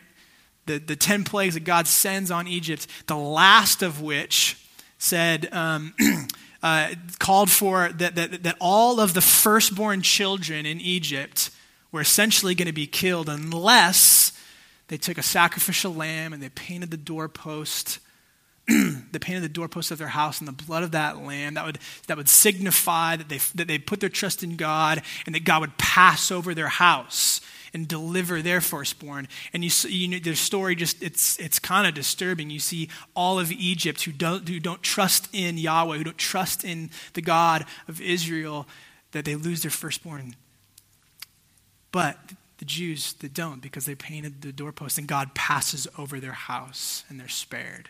The, 0.65 0.79
the 0.79 0.95
10 0.95 1.23
plagues 1.23 1.53
that 1.53 1.65
God 1.65 1.85
sends 1.85 2.31
on 2.31 2.47
Egypt, 2.47 2.87
the 3.05 3.15
last 3.15 3.83
of 3.83 4.01
which 4.01 4.59
said, 5.05 5.47
um, 5.53 5.93
uh, 6.63 6.89
called 7.19 7.49
for 7.49 7.89
that, 7.89 8.15
that, 8.15 8.43
that 8.43 8.55
all 8.59 8.99
of 8.99 9.13
the 9.13 9.21
firstborn 9.21 10.01
children 10.01 10.65
in 10.65 10.81
Egypt 10.81 11.51
were 11.91 12.01
essentially 12.01 12.55
going 12.55 12.67
to 12.67 12.73
be 12.73 12.87
killed 12.87 13.29
unless 13.29 14.31
they 14.87 14.97
took 14.97 15.17
a 15.17 15.23
sacrificial 15.23 15.93
lamb 15.93 16.33
and 16.33 16.41
they 16.41 16.49
painted 16.49 16.91
the 16.91 16.97
doorpost. 16.97 17.99
they 18.67 19.19
painted 19.19 19.43
the 19.43 19.49
doorpost 19.49 19.91
of 19.91 19.97
their 19.97 20.07
house 20.07 20.39
in 20.39 20.45
the 20.45 20.51
blood 20.51 20.83
of 20.83 20.91
that 20.91 21.23
lamb. 21.23 21.53
That 21.53 21.65
would, 21.65 21.79
that 22.07 22.17
would 22.17 22.29
signify 22.29 23.15
that 23.15 23.29
they, 23.29 23.37
that 23.55 23.67
they 23.67 23.77
put 23.77 23.99
their 23.99 24.09
trust 24.09 24.43
in 24.43 24.55
God 24.55 25.01
and 25.25 25.35
that 25.35 25.45
God 25.45 25.61
would 25.61 25.77
pass 25.77 26.31
over 26.31 26.53
their 26.53 26.67
house 26.67 27.41
and 27.75 27.89
deliver 27.89 28.41
their 28.41 28.61
firstborn. 28.61 29.27
And 29.51 29.63
you, 29.63 29.69
you 29.89 30.07
know, 30.07 30.17
their 30.17 30.33
story 30.33 30.75
just, 30.75 31.03
it's, 31.03 31.37
it's 31.39 31.59
kind 31.59 31.85
of 31.85 31.93
disturbing. 31.93 32.49
You 32.49 32.59
see 32.59 32.89
all 33.13 33.37
of 33.37 33.51
Egypt 33.51 34.03
who 34.03 34.13
don't, 34.13 34.47
who 34.47 34.61
don't 34.61 34.81
trust 34.81 35.27
in 35.33 35.57
Yahweh, 35.57 35.97
who 35.97 36.05
don't 36.05 36.17
trust 36.17 36.63
in 36.63 36.89
the 37.13 37.21
God 37.21 37.65
of 37.89 37.99
Israel, 37.99 38.65
that 39.11 39.25
they 39.25 39.35
lose 39.35 39.61
their 39.61 39.71
firstborn. 39.71 40.37
But 41.91 42.17
the 42.59 42.65
Jews 42.65 43.11
that 43.15 43.33
don't 43.33 43.61
because 43.61 43.85
they 43.85 43.95
painted 43.95 44.41
the 44.41 44.53
doorpost 44.53 44.97
and 44.97 45.05
God 45.05 45.35
passes 45.35 45.85
over 45.97 46.21
their 46.21 46.31
house 46.31 47.03
and 47.09 47.19
they're 47.19 47.27
spared. 47.27 47.89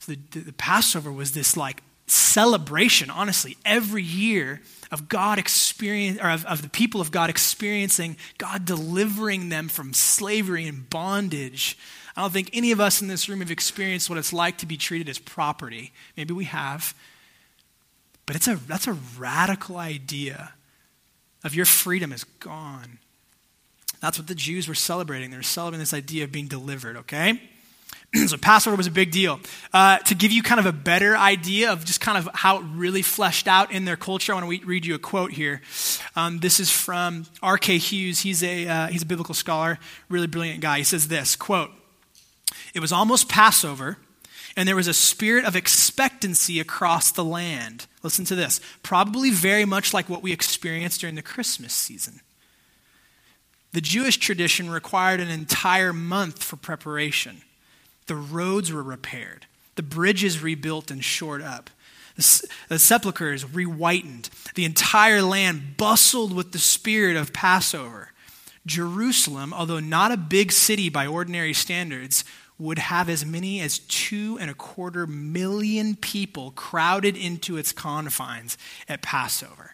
So 0.00 0.12
the, 0.12 0.18
the, 0.32 0.40
the 0.40 0.52
Passover 0.52 1.10
was 1.10 1.32
this 1.32 1.56
like 1.56 1.82
celebration, 2.06 3.10
honestly, 3.10 3.56
every 3.64 4.02
year 4.02 4.60
of 4.90 5.08
God 5.08 5.38
experience 5.38 6.20
or 6.20 6.30
of, 6.30 6.44
of 6.46 6.62
the 6.62 6.68
people 6.68 7.00
of 7.00 7.10
God 7.10 7.30
experiencing 7.30 8.16
God 8.38 8.64
delivering 8.64 9.48
them 9.48 9.68
from 9.68 9.92
slavery 9.92 10.66
and 10.66 10.88
bondage. 10.88 11.78
I 12.16 12.20
don't 12.20 12.32
think 12.32 12.50
any 12.52 12.70
of 12.70 12.80
us 12.80 13.02
in 13.02 13.08
this 13.08 13.28
room 13.28 13.40
have 13.40 13.50
experienced 13.50 14.08
what 14.08 14.18
it's 14.18 14.32
like 14.32 14.58
to 14.58 14.66
be 14.66 14.76
treated 14.76 15.08
as 15.08 15.18
property. 15.18 15.92
Maybe 16.16 16.32
we 16.32 16.44
have. 16.44 16.94
But 18.26 18.36
it's 18.36 18.48
a, 18.48 18.56
that's 18.56 18.86
a 18.86 18.96
radical 19.18 19.76
idea 19.76 20.52
of 21.42 21.54
your 21.54 21.66
freedom 21.66 22.12
is 22.12 22.24
gone. 22.24 22.98
That's 24.00 24.18
what 24.18 24.28
the 24.28 24.34
Jews 24.34 24.68
were 24.68 24.74
celebrating. 24.74 25.30
They 25.30 25.36
were 25.36 25.42
celebrating 25.42 25.80
this 25.80 25.94
idea 25.94 26.24
of 26.24 26.32
being 26.32 26.46
delivered, 26.46 26.96
okay? 26.98 27.40
so 28.26 28.36
Passover 28.36 28.76
was 28.76 28.86
a 28.86 28.92
big 28.92 29.10
deal. 29.10 29.40
Uh, 29.72 29.98
to 29.98 30.14
give 30.14 30.30
you 30.32 30.42
kind 30.42 30.60
of 30.60 30.66
a 30.66 30.72
better 30.72 31.16
idea 31.16 31.72
of 31.72 31.84
just 31.84 32.00
kind 32.00 32.16
of 32.16 32.28
how 32.34 32.58
it 32.58 32.64
really 32.74 33.02
fleshed 33.02 33.48
out 33.48 33.72
in 33.72 33.84
their 33.84 33.96
culture, 33.96 34.32
I 34.32 34.40
want 34.40 34.60
to 34.60 34.66
read 34.66 34.86
you 34.86 34.94
a 34.94 34.98
quote 34.98 35.32
here. 35.32 35.62
Um, 36.14 36.38
this 36.38 36.60
is 36.60 36.70
from 36.70 37.26
R.K. 37.42 37.78
Hughes. 37.78 38.20
He's 38.20 38.42
a, 38.42 38.68
uh, 38.68 38.86
he's 38.88 39.02
a 39.02 39.06
biblical 39.06 39.34
scholar, 39.34 39.78
really 40.08 40.26
brilliant 40.26 40.60
guy. 40.60 40.78
He 40.78 40.84
says 40.84 41.08
this, 41.08 41.34
quote, 41.34 41.70
It 42.72 42.80
was 42.80 42.92
almost 42.92 43.28
Passover, 43.28 43.98
and 44.56 44.68
there 44.68 44.76
was 44.76 44.88
a 44.88 44.94
spirit 44.94 45.44
of 45.44 45.56
expectancy 45.56 46.60
across 46.60 47.10
the 47.10 47.24
land. 47.24 47.86
Listen 48.02 48.24
to 48.26 48.36
this. 48.36 48.60
Probably 48.82 49.30
very 49.30 49.64
much 49.64 49.92
like 49.92 50.08
what 50.08 50.22
we 50.22 50.32
experienced 50.32 51.00
during 51.00 51.16
the 51.16 51.22
Christmas 51.22 51.72
season. 51.72 52.20
The 53.72 53.80
Jewish 53.80 54.18
tradition 54.18 54.70
required 54.70 55.18
an 55.18 55.30
entire 55.30 55.92
month 55.92 56.44
for 56.44 56.54
preparation. 56.54 57.42
The 58.06 58.16
roads 58.16 58.70
were 58.72 58.82
repaired, 58.82 59.46
the 59.76 59.82
bridges 59.82 60.42
rebuilt 60.42 60.90
and 60.90 61.02
shored 61.02 61.42
up, 61.42 61.70
the, 62.16 62.48
the 62.68 62.78
sepulchres 62.78 63.44
rewhitened. 63.44 64.30
The 64.54 64.64
entire 64.64 65.22
land 65.22 65.76
bustled 65.76 66.32
with 66.34 66.52
the 66.52 66.58
spirit 66.58 67.16
of 67.16 67.32
Passover. 67.32 68.10
Jerusalem, 68.66 69.52
although 69.52 69.80
not 69.80 70.12
a 70.12 70.16
big 70.16 70.52
city 70.52 70.88
by 70.88 71.06
ordinary 71.06 71.52
standards, 71.52 72.24
would 72.58 72.78
have 72.78 73.08
as 73.08 73.26
many 73.26 73.60
as 73.60 73.80
two 73.80 74.38
and 74.40 74.50
a 74.50 74.54
quarter 74.54 75.06
million 75.06 75.96
people 75.96 76.52
crowded 76.52 77.16
into 77.16 77.56
its 77.56 77.72
confines 77.72 78.56
at 78.88 79.02
Passover. 79.02 79.73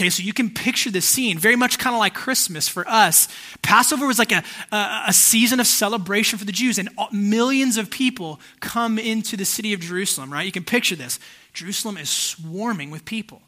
Okay, 0.00 0.08
so 0.08 0.22
you 0.22 0.32
can 0.32 0.48
picture 0.48 0.90
the 0.90 1.02
scene, 1.02 1.36
very 1.36 1.56
much 1.56 1.78
kind 1.78 1.94
of 1.94 2.00
like 2.00 2.14
Christmas 2.14 2.66
for 2.66 2.88
us. 2.88 3.28
Passover 3.60 4.06
was 4.06 4.18
like 4.18 4.32
a, 4.32 4.42
a, 4.72 5.02
a, 5.08 5.12
season 5.12 5.60
of 5.60 5.66
celebration 5.66 6.38
for 6.38 6.46
the 6.46 6.52
Jews, 6.52 6.78
and 6.78 6.88
millions 7.12 7.76
of 7.76 7.90
people 7.90 8.40
come 8.60 8.98
into 8.98 9.36
the 9.36 9.44
city 9.44 9.74
of 9.74 9.80
Jerusalem, 9.80 10.32
right? 10.32 10.46
You 10.46 10.52
can 10.52 10.64
picture 10.64 10.96
this. 10.96 11.20
Jerusalem 11.52 11.98
is 11.98 12.08
swarming 12.08 12.90
with 12.90 13.04
people. 13.04 13.42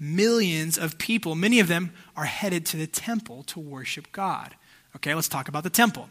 Millions 0.00 0.76
of 0.76 0.98
people, 0.98 1.36
many 1.36 1.60
of 1.60 1.68
them 1.68 1.92
are 2.16 2.24
headed 2.24 2.66
to 2.66 2.76
the 2.76 2.88
temple 2.88 3.44
to 3.44 3.60
worship 3.60 4.10
God. 4.10 4.56
Okay, 4.96 5.14
let's 5.14 5.28
talk 5.28 5.46
about 5.46 5.62
the 5.62 5.70
temple. 5.70 6.08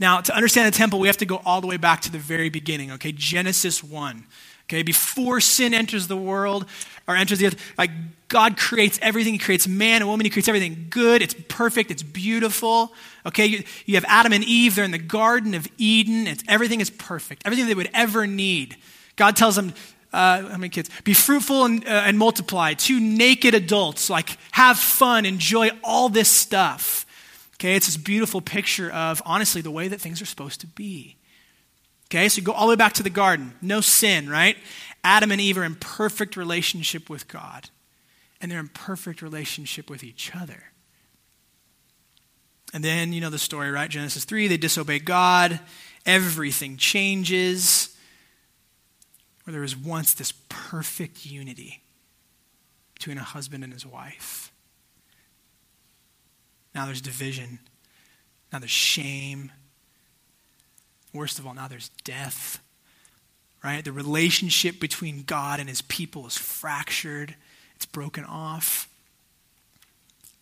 Now, 0.00 0.20
to 0.20 0.34
understand 0.34 0.66
the 0.66 0.76
temple, 0.76 0.98
we 0.98 1.06
have 1.06 1.18
to 1.18 1.26
go 1.26 1.40
all 1.44 1.60
the 1.60 1.68
way 1.68 1.76
back 1.76 2.00
to 2.00 2.10
the 2.10 2.18
very 2.18 2.48
beginning, 2.48 2.90
okay? 2.90 3.12
Genesis 3.12 3.84
1. 3.84 4.24
Okay, 4.68 4.82
before 4.82 5.40
sin 5.40 5.72
enters 5.72 6.08
the 6.08 6.16
world 6.16 6.66
or 7.06 7.16
enters 7.16 7.38
the 7.38 7.46
earth, 7.46 7.74
like 7.78 7.90
God 8.28 8.58
creates 8.58 8.98
everything. 9.00 9.32
He 9.32 9.38
creates 9.38 9.66
man 9.66 10.02
and 10.02 10.08
woman. 10.10 10.26
He 10.26 10.30
creates 10.30 10.48
everything 10.48 10.88
good. 10.90 11.22
It's 11.22 11.34
perfect. 11.48 11.90
It's 11.90 12.02
beautiful. 12.02 12.92
Okay, 13.24 13.46
you, 13.46 13.64
you 13.86 13.94
have 13.94 14.04
Adam 14.06 14.32
and 14.34 14.44
Eve. 14.44 14.74
They're 14.74 14.84
in 14.84 14.90
the 14.90 14.98
Garden 14.98 15.54
of 15.54 15.66
Eden. 15.78 16.26
It's, 16.26 16.44
everything 16.46 16.82
is 16.82 16.90
perfect. 16.90 17.42
Everything 17.46 17.66
they 17.66 17.74
would 17.74 17.90
ever 17.94 18.26
need. 18.26 18.76
God 19.16 19.36
tells 19.36 19.56
them, 19.56 19.72
uh, 20.12 20.42
how 20.42 20.56
many 20.58 20.68
kids? 20.68 20.90
Be 21.02 21.14
fruitful 21.14 21.64
and, 21.64 21.84
uh, 21.86 22.02
and 22.04 22.18
multiply. 22.18 22.74
Two 22.74 23.00
naked 23.00 23.54
adults, 23.54 24.10
like 24.10 24.36
have 24.52 24.78
fun, 24.78 25.24
enjoy 25.24 25.70
all 25.82 26.10
this 26.10 26.30
stuff. 26.30 27.06
Okay, 27.54 27.74
it's 27.74 27.86
this 27.86 27.96
beautiful 27.96 28.40
picture 28.40 28.90
of 28.90 29.20
honestly 29.24 29.60
the 29.62 29.70
way 29.70 29.88
that 29.88 30.00
things 30.00 30.22
are 30.22 30.26
supposed 30.26 30.60
to 30.60 30.66
be. 30.66 31.17
Okay, 32.10 32.28
so 32.28 32.38
you 32.38 32.42
go 32.42 32.52
all 32.52 32.66
the 32.66 32.70
way 32.70 32.76
back 32.76 32.94
to 32.94 33.02
the 33.02 33.10
garden. 33.10 33.54
No 33.60 33.80
sin, 33.80 34.30
right? 34.30 34.56
Adam 35.04 35.30
and 35.30 35.40
Eve 35.40 35.58
are 35.58 35.64
in 35.64 35.74
perfect 35.74 36.36
relationship 36.36 37.10
with 37.10 37.28
God, 37.28 37.68
and 38.40 38.50
they're 38.50 38.60
in 38.60 38.68
perfect 38.68 39.20
relationship 39.20 39.90
with 39.90 40.02
each 40.02 40.34
other. 40.34 40.64
And 42.72 42.82
then, 42.82 43.12
you 43.12 43.20
know 43.20 43.30
the 43.30 43.38
story, 43.38 43.70
right? 43.70 43.90
Genesis 43.90 44.24
3, 44.24 44.48
they 44.48 44.56
disobey 44.56 44.98
God, 44.98 45.60
everything 46.04 46.76
changes. 46.76 47.94
Where 49.44 49.52
there 49.52 49.62
was 49.62 49.76
once 49.76 50.12
this 50.12 50.32
perfect 50.50 51.24
unity 51.24 51.82
between 52.94 53.16
a 53.16 53.22
husband 53.22 53.64
and 53.64 53.72
his 53.72 53.86
wife. 53.86 54.52
Now 56.74 56.84
there's 56.84 57.00
division. 57.00 57.58
Now 58.52 58.58
there's 58.58 58.70
shame. 58.70 59.50
Worst 61.18 61.40
of 61.40 61.46
all, 61.48 61.54
now 61.54 61.66
there's 61.66 61.90
death. 62.04 62.62
Right? 63.64 63.84
The 63.84 63.90
relationship 63.90 64.78
between 64.78 65.24
God 65.24 65.58
and 65.58 65.68
his 65.68 65.82
people 65.82 66.28
is 66.28 66.36
fractured, 66.36 67.34
it's 67.74 67.86
broken 67.86 68.24
off. 68.24 68.88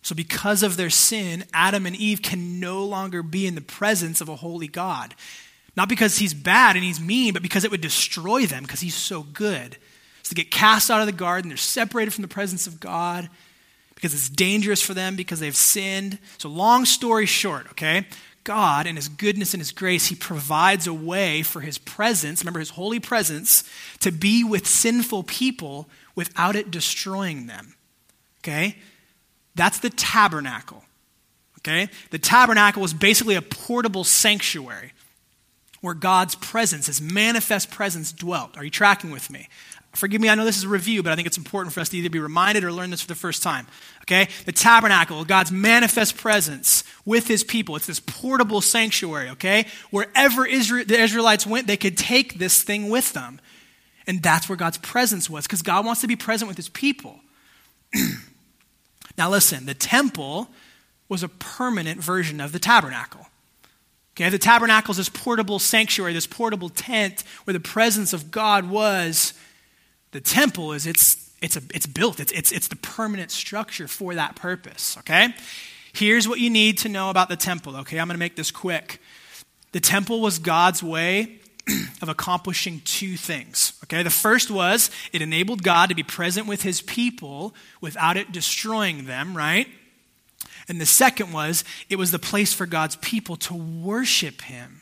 So, 0.03 0.13
because 0.13 0.61
of 0.61 0.77
their 0.77 0.91
sin, 0.91 1.45
Adam 1.51 1.87
and 1.87 1.95
Eve 1.95 2.21
can 2.21 2.59
no 2.59 2.85
longer 2.85 3.23
be 3.23 3.47
in 3.47 3.55
the 3.55 3.61
presence 3.61 4.21
of 4.21 4.29
a 4.29 4.35
holy 4.35 4.67
God. 4.67 5.15
Not 5.75 5.89
because 5.89 6.19
he's 6.19 6.35
bad 6.35 6.75
and 6.75 6.85
he's 6.85 7.01
mean, 7.01 7.33
but 7.33 7.41
because 7.41 7.63
it 7.63 7.71
would 7.71 7.81
destroy 7.81 8.45
them 8.45 8.63
because 8.63 8.79
he's 8.79 8.95
so 8.95 9.23
good. 9.23 9.77
So, 10.21 10.35
they 10.35 10.43
get 10.43 10.51
cast 10.51 10.91
out 10.91 11.01
of 11.01 11.07
the 11.07 11.11
garden, 11.11 11.49
they're 11.49 11.57
separated 11.57 12.11
from 12.13 12.21
the 12.21 12.27
presence 12.27 12.67
of 12.67 12.79
God 12.79 13.29
because 13.95 14.13
it's 14.13 14.29
dangerous 14.29 14.81
for 14.81 14.93
them 14.93 15.15
because 15.15 15.39
they've 15.39 15.55
sinned. 15.55 16.19
So, 16.37 16.49
long 16.49 16.85
story 16.85 17.25
short, 17.25 17.65
okay, 17.71 18.05
God, 18.47 18.87
and 18.87 18.97
His 18.97 19.09
goodness 19.09 19.53
and 19.53 19.59
His 19.59 19.73
grace, 19.73 20.07
He 20.07 20.15
provides 20.15 20.87
a 20.87 20.93
way 20.93 21.43
for 21.43 21.59
His 21.59 21.77
presence, 21.77 22.41
remember 22.41 22.61
His 22.61 22.69
holy 22.69 23.01
presence, 23.01 23.65
to 23.99 24.09
be 24.09 24.41
with 24.41 24.65
sinful 24.65 25.23
people 25.23 25.89
without 26.15 26.55
it 26.55 26.71
destroying 26.71 27.47
them. 27.47 27.75
Okay? 28.39 28.77
That's 29.53 29.79
the 29.79 29.89
tabernacle. 29.89 30.85
Okay? 31.59 31.89
The 32.11 32.19
tabernacle 32.19 32.85
is 32.85 32.93
basically 32.93 33.35
a 33.35 33.41
portable 33.41 34.05
sanctuary 34.05 34.93
where 35.81 35.93
God's 35.93 36.35
presence, 36.35 36.87
His 36.87 37.01
manifest 37.01 37.69
presence, 37.69 38.13
dwelt. 38.13 38.55
Are 38.55 38.63
you 38.63 38.71
tracking 38.71 39.11
with 39.11 39.29
me? 39.29 39.49
Forgive 39.97 40.21
me, 40.21 40.29
I 40.29 40.35
know 40.35 40.45
this 40.45 40.57
is 40.57 40.63
a 40.63 40.69
review, 40.69 41.01
but 41.01 41.11
I 41.11 41.15
think 41.15 41.25
it's 41.25 41.39
important 41.39 41.73
for 41.73 41.79
us 41.79 41.89
to 41.89 41.97
either 41.97 42.09
be 42.09 42.19
reminded 42.19 42.63
or 42.63 42.71
learn 42.71 42.91
this 42.91 43.01
for 43.01 43.07
the 43.07 43.15
first 43.15 43.41
time. 43.41 43.65
Okay? 44.03 44.29
The 44.45 44.51
tabernacle, 44.51 45.25
God's 45.25 45.51
manifest 45.51 46.17
presence 46.17 46.83
with 47.03 47.27
his 47.27 47.43
people. 47.43 47.75
It's 47.75 47.87
this 47.87 47.99
portable 47.99 48.61
sanctuary, 48.61 49.29
okay? 49.31 49.65
Wherever 49.89 50.45
Israel, 50.45 50.85
the 50.85 50.99
Israelites 50.99 51.47
went, 51.47 51.65
they 51.65 51.77
could 51.77 51.97
take 51.97 52.37
this 52.37 52.61
thing 52.61 52.89
with 52.89 53.13
them. 53.13 53.41
And 54.05 54.21
that's 54.21 54.47
where 54.47 54.55
God's 54.55 54.77
presence 54.77 55.31
was, 55.31 55.47
because 55.47 55.63
God 55.63 55.83
wants 55.83 56.01
to 56.01 56.07
be 56.07 56.15
present 56.15 56.47
with 56.47 56.57
his 56.57 56.69
people. 56.69 57.19
now, 59.17 59.31
listen, 59.31 59.65
the 59.65 59.73
temple 59.73 60.47
was 61.09 61.23
a 61.23 61.27
permanent 61.29 62.03
version 62.03 62.39
of 62.39 62.51
the 62.51 62.59
tabernacle. 62.59 63.25
Okay, 64.15 64.29
the 64.29 64.37
tabernacle 64.37 64.91
is 64.91 64.97
this 64.97 65.09
portable 65.09 65.57
sanctuary, 65.57 66.13
this 66.13 66.27
portable 66.27 66.69
tent 66.69 67.23
where 67.45 67.53
the 67.53 67.59
presence 67.59 68.13
of 68.13 68.29
God 68.29 68.69
was 68.69 69.33
the 70.11 70.21
temple 70.21 70.73
is 70.73 70.87
it's, 70.87 71.31
it's, 71.41 71.55
a, 71.55 71.61
it's 71.73 71.85
built, 71.85 72.19
it's, 72.19 72.31
it's, 72.31 72.51
it's 72.51 72.67
the 72.67 72.75
permanent 72.75 73.31
structure 73.31 73.87
for 73.87 74.15
that 74.15 74.35
purpose, 74.35 74.97
okay? 74.99 75.33
Here's 75.93 76.27
what 76.27 76.39
you 76.39 76.49
need 76.49 76.77
to 76.79 76.89
know 76.89 77.09
about 77.09 77.29
the 77.29 77.35
temple, 77.35 77.75
okay? 77.77 77.99
I'm 77.99 78.07
going 78.07 78.15
to 78.15 78.19
make 78.19 78.35
this 78.35 78.51
quick. 78.51 79.01
The 79.71 79.79
temple 79.79 80.21
was 80.21 80.39
God's 80.39 80.81
way 80.81 81.39
of 82.01 82.09
accomplishing 82.09 82.81
two 82.85 83.17
things. 83.17 83.73
Okay, 83.83 84.03
the 84.03 84.09
first 84.09 84.49
was 84.49 84.89
it 85.11 85.21
enabled 85.21 85.63
God 85.63 85.89
to 85.89 85.95
be 85.95 86.03
present 86.03 86.47
with 86.47 86.61
his 86.61 86.81
people 86.81 87.53
without 87.81 88.17
it 88.17 88.31
destroying 88.31 89.05
them, 89.05 89.35
right? 89.35 89.67
And 90.69 90.79
the 90.81 90.85
second 90.85 91.33
was 91.33 91.63
it 91.89 91.97
was 91.97 92.11
the 92.11 92.19
place 92.19 92.53
for 92.53 92.65
God's 92.65 92.95
people 92.97 93.35
to 93.37 93.53
worship 93.53 94.41
him. 94.41 94.81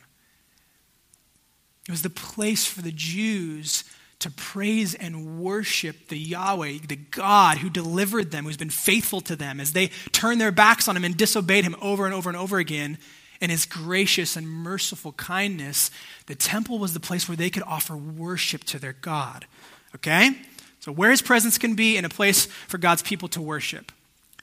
It 1.87 1.91
was 1.91 2.01
the 2.01 2.09
place 2.09 2.65
for 2.65 2.81
the 2.81 2.91
Jews 2.91 3.83
to 4.19 4.31
praise 4.31 4.95
and 4.95 5.39
worship 5.41 6.07
the 6.07 6.17
Yahweh, 6.17 6.79
the 6.87 6.95
God 6.95 7.57
who 7.57 7.69
delivered 7.69 8.31
them, 8.31 8.45
who's 8.45 8.57
been 8.57 8.69
faithful 8.69 9.21
to 9.21 9.35
them 9.35 9.59
as 9.59 9.73
they 9.73 9.87
turned 10.11 10.39
their 10.39 10.51
backs 10.51 10.87
on 10.87 10.95
him 10.95 11.03
and 11.03 11.17
disobeyed 11.17 11.63
him 11.63 11.75
over 11.81 12.05
and 12.05 12.13
over 12.13 12.29
and 12.29 12.37
over 12.37 12.57
again. 12.57 12.97
In 13.41 13.49
his 13.49 13.65
gracious 13.65 14.37
and 14.37 14.47
merciful 14.47 15.11
kindness, 15.11 15.91
the 16.27 16.35
temple 16.35 16.79
was 16.79 16.93
the 16.93 17.01
place 17.01 17.27
where 17.27 17.35
they 17.35 17.49
could 17.49 17.63
offer 17.63 17.95
worship 17.95 18.63
to 18.65 18.79
their 18.79 18.93
God. 18.93 19.45
Okay? 19.93 20.31
So, 20.79 20.91
where 20.91 21.11
his 21.11 21.21
presence 21.21 21.57
can 21.57 21.75
be, 21.75 21.97
and 21.97 22.05
a 22.05 22.09
place 22.09 22.45
for 22.45 22.77
God's 22.77 23.01
people 23.01 23.27
to 23.29 23.41
worship. 23.41 23.91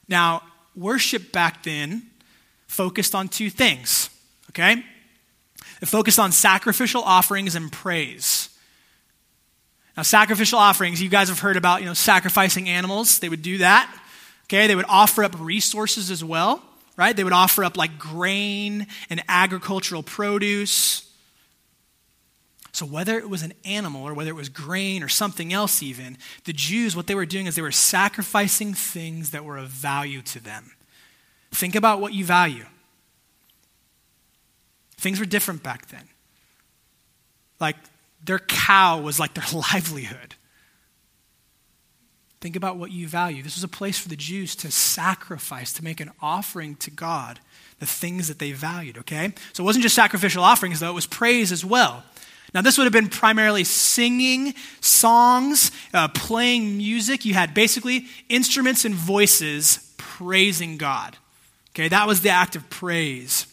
Now, 0.09 0.43
worship 0.76 1.33
back 1.33 1.62
then 1.62 2.11
focused 2.67 3.14
on 3.14 3.29
two 3.29 3.49
things. 3.49 4.11
Okay? 4.50 4.85
It 5.81 5.87
focused 5.87 6.19
on 6.19 6.33
sacrificial 6.33 7.02
offerings 7.02 7.55
and 7.55 7.73
praise. 7.73 8.49
Now, 9.97 10.03
sacrificial 10.03 10.59
offerings, 10.59 11.03
you 11.03 11.09
guys 11.09 11.29
have 11.29 11.41
heard 11.41 11.57
about, 11.57 11.81
you 11.81 11.87
know, 11.87 11.95
sacrificing 11.95 12.69
animals. 12.69 13.19
They 13.19 13.29
would 13.29 13.43
do 13.43 13.59
that. 13.59 13.95
Okay, 14.45 14.67
they 14.67 14.75
would 14.75 14.87
offer 14.89 15.23
up 15.25 15.39
resources 15.39 16.11
as 16.11 16.25
well, 16.25 16.63
right? 16.97 17.15
They 17.15 17.25
would 17.25 17.33
offer 17.33 17.65
up 17.65 17.77
like 17.77 17.99
grain 17.99 18.87
and 19.11 19.23
agricultural 19.29 20.03
produce. 20.03 21.09
So, 22.73 22.87
whether 22.87 23.19
it 23.19 23.29
was 23.29 23.43
an 23.43 23.53
animal 23.67 24.03
or 24.03 24.15
whether 24.15 24.31
it 24.31 24.35
was 24.35 24.49
grain 24.49 25.03
or 25.03 25.09
something 25.09 25.53
else, 25.53 25.83
even, 25.83 26.17
the 26.45 26.55
Jews, 26.55 26.97
what 26.97 27.07
they 27.07 27.15
were 27.15 27.27
doing 27.27 27.47
is 27.47 27.55
they 27.55 27.63
were 27.63 27.71
sacrificing 27.71 28.73
things 28.73 29.31
that 29.31 29.45
were 29.45 29.59
of 29.59 29.69
value 29.69 30.23
to 30.23 30.43
them. 30.43 30.73
Think 31.51 31.75
about 31.75 32.01
what 32.01 32.15
you 32.15 32.25
value. 32.25 32.65
Things 34.97 35.21
were 35.21 35.27
different 35.27 35.63
back 35.63 35.89
then. 35.89 36.09
like 37.61 37.77
their 38.25 38.38
cow 38.38 39.00
was 39.00 39.19
like 39.19 39.35
their 39.35 39.45
livelihood. 39.73 40.35
Think 42.41 42.57
about 42.57 42.76
what 42.76 42.91
you 42.91 43.07
value. 43.07 43.43
This 43.43 43.55
was 43.55 43.62
a 43.62 43.69
place 43.69 43.99
for 43.99 44.09
the 44.09 44.17
Jews 44.17 44.57
to 44.57 44.71
sacrifice, 44.73 45.73
to 45.75 45.85
make 45.85 46.00
an 46.00 46.11
offering 46.21 46.75
to 46.76 46.91
God, 46.91 47.38
the 47.79 47.87
things 47.87 48.26
that 48.26 48.41
they 48.41 48.50
valued, 48.50 48.99
okay? 48.99 49.33
So 49.52 49.62
it 49.62 49.67
wasn't 49.67 49.85
just 49.85 49.95
sacrificial 49.95 50.43
offerings, 50.43 50.81
though, 50.81 50.91
it 50.91 50.95
was 50.95 51.07
praise 51.07 51.52
as 51.52 51.64
well. 51.64 52.02
Now, 52.52 52.61
this 52.61 52.76
would 52.76 52.85
have 52.85 52.93
been 52.93 53.09
primarily 53.09 53.64
singing 53.64 54.55
songs, 54.81 55.71
uh, 55.95 56.09
playing 56.09 56.76
music. 56.76 57.25
You 57.25 57.35
had 57.35 57.55
basically 57.55 58.07
instruments 58.29 58.85
and 58.85 58.95
voices 58.95 59.95
praising 59.97 60.76
God. 60.76 61.17
Okay, 61.71 61.88
that 61.88 62.07
was 62.07 62.21
the 62.21 62.29
act 62.29 62.57
of 62.57 62.69
praise. 62.69 63.47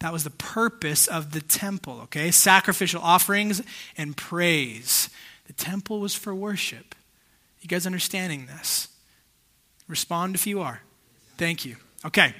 That 0.00 0.12
was 0.12 0.24
the 0.24 0.30
purpose 0.30 1.06
of 1.06 1.32
the 1.32 1.40
temple, 1.40 2.00
okay? 2.04 2.30
Sacrificial 2.30 3.00
offerings 3.02 3.62
and 3.96 4.16
praise. 4.16 5.08
The 5.46 5.52
temple 5.52 6.00
was 6.00 6.14
for 6.14 6.34
worship. 6.34 6.94
You 7.60 7.68
guys 7.68 7.86
understanding 7.86 8.46
this? 8.46 8.88
Respond 9.88 10.34
if 10.34 10.46
you 10.46 10.60
are. 10.60 10.82
Thank 11.38 11.64
you. 11.64 11.76
Okay. 12.04 12.34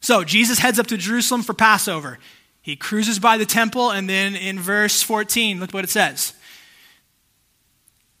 So, 0.00 0.24
Jesus 0.24 0.58
heads 0.58 0.78
up 0.78 0.86
to 0.88 0.96
Jerusalem 0.96 1.42
for 1.42 1.54
Passover. 1.54 2.18
He 2.60 2.76
cruises 2.76 3.18
by 3.18 3.36
the 3.36 3.46
temple, 3.46 3.90
and 3.90 4.08
then 4.08 4.34
in 4.34 4.58
verse 4.58 5.02
14, 5.02 5.60
look 5.60 5.72
what 5.72 5.84
it 5.84 5.90
says. 5.90 6.32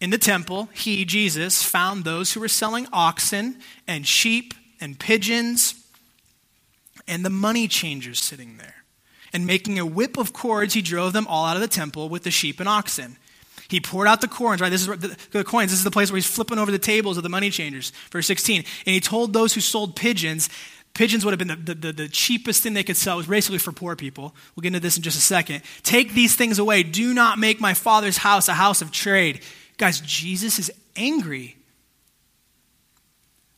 In 0.00 0.10
the 0.10 0.18
temple, 0.18 0.68
he, 0.74 1.04
Jesus, 1.04 1.62
found 1.62 2.04
those 2.04 2.32
who 2.32 2.40
were 2.40 2.48
selling 2.48 2.88
oxen 2.92 3.58
and 3.86 4.06
sheep 4.06 4.52
and 4.80 4.98
pigeons 4.98 5.81
and 7.06 7.24
the 7.24 7.30
money 7.30 7.68
changers 7.68 8.20
sitting 8.20 8.56
there. 8.56 8.76
And 9.32 9.46
making 9.46 9.78
a 9.78 9.86
whip 9.86 10.18
of 10.18 10.32
cords, 10.32 10.74
he 10.74 10.82
drove 10.82 11.14
them 11.14 11.26
all 11.26 11.46
out 11.46 11.56
of 11.56 11.62
the 11.62 11.68
temple 11.68 12.08
with 12.10 12.22
the 12.22 12.30
sheep 12.30 12.60
and 12.60 12.68
oxen. 12.68 13.16
He 13.68 13.80
poured 13.80 14.06
out 14.06 14.20
the 14.20 14.28
coins, 14.28 14.60
right? 14.60 14.68
This 14.68 14.82
is 14.82 14.88
the, 14.88 15.16
the 15.30 15.44
coins. 15.44 15.70
This 15.70 15.78
is 15.78 15.84
the 15.84 15.90
place 15.90 16.10
where 16.10 16.16
he's 16.16 16.26
flipping 16.26 16.58
over 16.58 16.70
the 16.70 16.78
tables 16.78 17.16
of 17.16 17.22
the 17.22 17.30
money 17.30 17.48
changers. 17.48 17.90
Verse 18.10 18.26
16. 18.26 18.58
And 18.58 18.94
he 18.94 19.00
told 19.00 19.32
those 19.32 19.54
who 19.54 19.62
sold 19.62 19.96
pigeons, 19.96 20.50
pigeons 20.92 21.24
would 21.24 21.30
have 21.30 21.38
been 21.38 21.64
the, 21.64 21.74
the, 21.74 21.92
the, 21.92 22.08
cheapest 22.08 22.62
thing 22.62 22.74
they 22.74 22.82
could 22.82 22.98
sell. 22.98 23.14
It 23.14 23.18
was 23.18 23.26
basically 23.28 23.58
for 23.58 23.72
poor 23.72 23.96
people. 23.96 24.34
We'll 24.54 24.60
get 24.62 24.68
into 24.68 24.80
this 24.80 24.98
in 24.98 25.02
just 25.02 25.16
a 25.16 25.22
second. 25.22 25.62
Take 25.82 26.12
these 26.12 26.36
things 26.36 26.58
away. 26.58 26.82
Do 26.82 27.14
not 27.14 27.38
make 27.38 27.60
my 27.60 27.72
father's 27.72 28.18
house 28.18 28.48
a 28.48 28.52
house 28.52 28.82
of 28.82 28.92
trade. 28.92 29.40
Guys, 29.78 30.00
Jesus 30.00 30.58
is 30.58 30.70
angry 30.94 31.56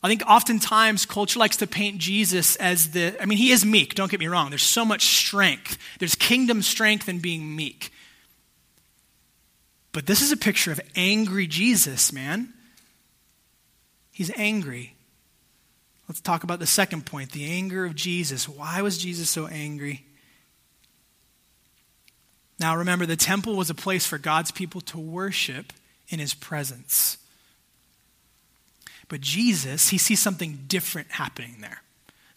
I 0.04 0.08
think 0.08 0.22
oftentimes 0.26 1.06
culture 1.06 1.38
likes 1.38 1.56
to 1.56 1.66
paint 1.66 1.96
Jesus 1.96 2.56
as 2.56 2.90
the, 2.90 3.16
I 3.22 3.24
mean, 3.24 3.38
he 3.38 3.52
is 3.52 3.64
meek, 3.64 3.94
don't 3.94 4.10
get 4.10 4.20
me 4.20 4.26
wrong. 4.26 4.50
There's 4.50 4.62
so 4.62 4.84
much 4.84 5.06
strength. 5.06 5.78
There's 5.98 6.14
kingdom 6.14 6.60
strength 6.60 7.08
in 7.08 7.20
being 7.20 7.56
meek. 7.56 7.90
But 9.92 10.04
this 10.04 10.20
is 10.20 10.30
a 10.30 10.36
picture 10.36 10.70
of 10.70 10.80
angry 10.94 11.46
Jesus, 11.46 12.12
man. 12.12 12.52
He's 14.12 14.30
angry. 14.36 14.94
Let's 16.06 16.20
talk 16.20 16.44
about 16.44 16.58
the 16.58 16.66
second 16.66 17.06
point 17.06 17.32
the 17.32 17.50
anger 17.50 17.86
of 17.86 17.94
Jesus. 17.94 18.46
Why 18.46 18.82
was 18.82 18.98
Jesus 18.98 19.30
so 19.30 19.46
angry? 19.46 20.04
Now, 22.60 22.76
remember, 22.76 23.06
the 23.06 23.16
temple 23.16 23.56
was 23.56 23.70
a 23.70 23.74
place 23.74 24.06
for 24.06 24.18
God's 24.18 24.50
people 24.50 24.82
to 24.82 24.98
worship 24.98 25.72
in 26.08 26.18
his 26.18 26.34
presence. 26.34 27.16
But 29.08 29.20
Jesus, 29.20 29.88
he 29.88 29.98
sees 29.98 30.20
something 30.20 30.64
different 30.66 31.12
happening 31.12 31.56
there. 31.60 31.82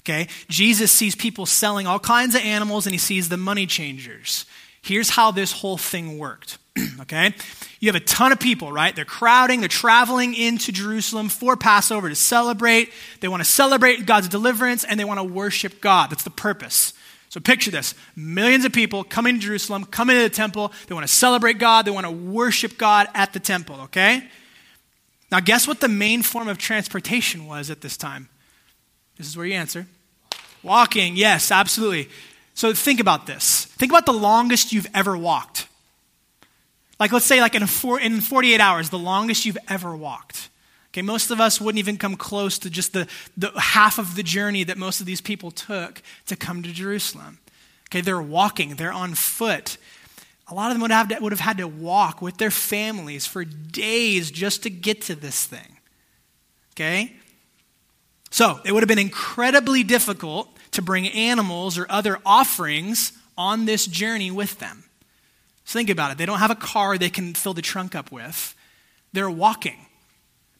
Okay? 0.01 0.27
Jesus 0.47 0.91
sees 0.91 1.15
people 1.15 1.45
selling 1.45 1.85
all 1.85 1.99
kinds 1.99 2.35
of 2.35 2.41
animals 2.41 2.85
and 2.85 2.93
he 2.93 2.99
sees 2.99 3.29
the 3.29 3.37
money 3.37 3.65
changers. 3.65 4.45
Here's 4.81 5.09
how 5.09 5.31
this 5.31 5.51
whole 5.51 5.77
thing 5.77 6.17
worked. 6.17 6.57
okay? 7.01 7.33
You 7.79 7.89
have 7.89 8.01
a 8.01 8.05
ton 8.05 8.31
of 8.31 8.39
people, 8.39 8.71
right? 8.71 8.95
They're 8.95 9.05
crowding, 9.05 9.59
they're 9.59 9.67
traveling 9.67 10.33
into 10.33 10.71
Jerusalem 10.71 11.29
for 11.29 11.57
Passover 11.57 12.07
to 12.07 12.15
celebrate. 12.15 12.91
They 13.19 13.27
want 13.27 13.41
to 13.41 13.49
celebrate 13.49 14.05
God's 14.05 14.29
deliverance 14.29 14.83
and 14.83 14.99
they 14.99 15.05
want 15.05 15.19
to 15.19 15.25
worship 15.25 15.81
God. 15.81 16.09
That's 16.09 16.23
the 16.23 16.29
purpose. 16.29 16.93
So 17.29 17.41
picture 17.41 17.71
this 17.71 17.93
millions 18.15 18.63
of 18.63 18.71
people 18.71 19.03
coming 19.03 19.35
to 19.35 19.41
Jerusalem, 19.41 19.83
coming 19.85 20.15
to 20.15 20.23
the 20.23 20.29
temple. 20.29 20.71
They 20.87 20.93
want 20.93 21.05
to 21.05 21.13
celebrate 21.13 21.59
God, 21.59 21.85
they 21.85 21.91
want 21.91 22.05
to 22.05 22.11
worship 22.11 22.77
God 22.77 23.07
at 23.13 23.33
the 23.33 23.39
temple, 23.39 23.81
okay? 23.81 24.23
Now, 25.31 25.39
guess 25.39 25.67
what 25.67 25.81
the 25.81 25.89
main 25.89 26.23
form 26.23 26.47
of 26.47 26.57
transportation 26.57 27.45
was 27.45 27.69
at 27.69 27.81
this 27.81 27.97
time? 27.97 28.29
This 29.17 29.27
is 29.27 29.35
where 29.35 29.45
you 29.45 29.55
answer. 29.55 29.87
Walking, 30.63 31.15
yes, 31.15 31.51
absolutely. 31.51 32.09
So 32.53 32.73
think 32.73 32.99
about 32.99 33.27
this. 33.27 33.65
Think 33.65 33.91
about 33.91 34.05
the 34.05 34.13
longest 34.13 34.71
you've 34.71 34.87
ever 34.93 35.17
walked. 35.17 35.67
Like, 36.99 37.11
let's 37.11 37.25
say, 37.25 37.41
like 37.41 37.55
in, 37.55 37.67
four, 37.67 37.99
in 37.99 38.21
48 38.21 38.59
hours, 38.59 38.89
the 38.89 38.97
longest 38.97 39.45
you've 39.45 39.57
ever 39.69 39.95
walked. 39.95 40.49
Okay, 40.91 41.03
most 41.03 41.29
of 41.29 41.39
us 41.39 41.61
wouldn't 41.61 41.77
even 41.77 41.97
come 41.97 42.15
close 42.15 42.57
to 42.59 42.69
just 42.69 42.93
the, 42.93 43.07
the 43.35 43.51
half 43.59 43.99
of 43.99 44.15
the 44.15 44.23
journey 44.23 44.63
that 44.63 44.77
most 44.77 44.99
of 44.99 45.05
these 45.05 45.21
people 45.21 45.51
took 45.51 46.01
to 46.25 46.35
come 46.35 46.63
to 46.63 46.71
Jerusalem. 46.71 47.37
Okay, 47.89 48.01
they're 48.01 48.21
walking, 48.21 48.75
they're 48.75 48.91
on 48.91 49.13
foot. 49.13 49.77
A 50.49 50.53
lot 50.53 50.71
of 50.71 50.75
them 50.75 50.81
would 50.81 50.91
have, 50.91 51.09
to, 51.09 51.19
would 51.19 51.33
have 51.33 51.41
had 51.41 51.57
to 51.57 51.67
walk 51.67 52.21
with 52.21 52.37
their 52.37 52.51
families 52.51 53.25
for 53.25 53.43
days 53.43 54.31
just 54.31 54.63
to 54.63 54.69
get 54.69 55.01
to 55.03 55.15
this 55.15 55.45
thing. 55.45 55.77
Okay? 56.73 57.13
So, 58.29 58.59
it 58.63 58.71
would 58.71 58.83
have 58.83 58.87
been 58.87 58.99
incredibly 58.99 59.83
difficult 59.83 60.49
to 60.71 60.81
bring 60.81 61.07
animals 61.07 61.77
or 61.77 61.85
other 61.89 62.19
offerings 62.25 63.13
on 63.37 63.65
this 63.65 63.85
journey 63.85 64.31
with 64.31 64.59
them. 64.59 64.85
So, 65.65 65.79
think 65.79 65.89
about 65.89 66.11
it. 66.11 66.17
They 66.17 66.25
don't 66.25 66.39
have 66.39 66.51
a 66.51 66.55
car 66.55 66.97
they 66.97 67.09
can 67.09 67.33
fill 67.33 67.53
the 67.53 67.61
trunk 67.61 67.95
up 67.95 68.11
with, 68.11 68.55
they're 69.11 69.29
walking, 69.29 69.87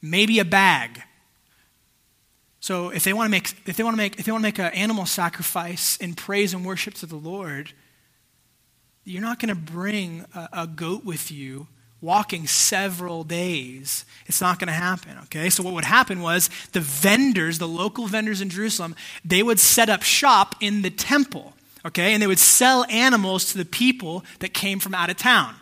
maybe 0.02 0.40
a 0.40 0.46
bag. 0.46 1.02
So, 2.60 2.90
if 2.90 3.04
they 3.04 3.14
want 3.14 3.28
to 3.28 3.32
make, 3.32 3.54
if 3.66 3.78
they 3.78 3.84
want 3.84 3.94
to 3.94 3.98
make, 3.98 4.20
if 4.20 4.26
they 4.26 4.32
want 4.32 4.42
to 4.42 4.48
make 4.48 4.60
an 4.60 4.74
animal 4.74 5.06
sacrifice 5.06 5.96
in 5.98 6.16
praise 6.16 6.54
and 6.54 6.66
worship 6.66 6.96
to 6.96 7.06
the 7.06 7.16
Lord, 7.16 7.72
you're 9.08 9.22
not 9.22 9.40
going 9.40 9.50
to 9.50 9.56
bring 9.56 10.26
a, 10.36 10.50
a, 10.54 10.68
goat 10.68 11.06
with 11.06 11.32
you 11.32 11.68
walking 12.02 12.46
several 12.46 13.24
days. 13.24 14.06
It's 14.26 14.42
not 14.42 14.60
going 14.60 14.68
to 14.68 14.74
happen, 14.74 15.18
okay? 15.24 15.50
So 15.50 15.64
what 15.64 15.74
would 15.74 15.86
happen 15.86 16.22
was 16.22 16.50
the 16.74 16.82
vendors, 16.82 17.58
the 17.58 17.68
local 17.68 18.08
vendors 18.08 18.42
in 18.42 18.50
Jerusalem, 18.50 18.96
they 19.24 19.42
would 19.42 19.60
set 19.60 19.90
up 19.90 20.04
shop 20.04 20.56
in 20.60 20.82
the 20.82 20.90
temple, 20.90 21.54
okay? 21.86 22.14
And 22.14 22.22
they 22.22 22.28
would 22.28 22.40
sell 22.40 22.86
animals 22.90 23.52
to 23.52 23.58
the 23.58 23.66
people 23.66 24.26
that 24.40 24.54
came 24.54 24.80
from 24.80 24.94
out 24.94 25.10
of 25.10 25.18
town. 25.18 25.56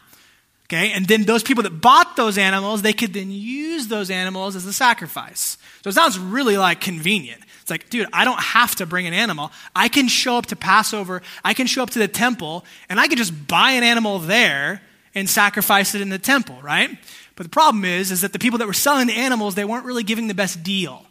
Okay, 0.66 0.94
and 0.94 1.06
then 1.06 1.26
those 1.26 1.44
people 1.44 1.62
that 1.62 1.80
bought 1.80 2.16
those 2.16 2.40
animals, 2.40 2.82
they 2.82 2.92
could 2.92 3.14
then 3.14 3.30
use 3.30 3.86
those 3.88 4.10
animals 4.10 4.56
as 4.56 4.66
a 4.66 4.74
sacrifice. 4.74 5.60
So 5.84 5.92
it 5.92 5.94
sounds 5.94 6.18
really 6.18 6.58
like 6.58 6.82
convenient. 6.82 7.44
It's 7.65 7.71
like, 7.71 7.89
dude, 7.89 8.08
I 8.13 8.25
don't 8.25 8.39
have 8.39 8.75
to 8.75 8.86
bring 8.86 9.08
an 9.08 9.15
animal. 9.15 9.51
I 9.75 9.88
can 9.88 10.08
show 10.08 10.38
up 10.38 10.45
to 10.47 10.56
Passover, 10.56 11.23
I 11.43 11.56
can 11.56 11.65
show 11.65 11.82
up 11.82 11.89
to 11.89 11.99
the 11.99 12.08
temple, 12.08 12.63
and 12.89 12.99
I 12.99 13.08
can 13.08 13.17
just 13.17 13.47
buy 13.47 13.71
an 13.71 13.84
animal 13.84 14.19
there 14.19 14.84
and 15.15 15.28
sacrifice 15.28 15.95
it 15.95 16.01
in 16.01 16.10
the 16.10 16.19
temple, 16.19 16.60
right? 16.62 16.95
But 17.36 17.45
the 17.45 17.49
problem 17.49 17.84
is, 17.84 18.12
is 18.12 18.21
that 18.21 18.34
the 18.34 18.38
people 18.38 18.60
that 18.60 18.67
were 18.67 18.73
selling 18.73 19.08
the 19.08 19.15
animals, 19.15 19.56
they 19.56 19.65
weren't 19.65 19.84
really 19.84 20.04
giving 20.04 20.28
the 20.28 20.36
best 20.36 20.62
deal 20.62 21.08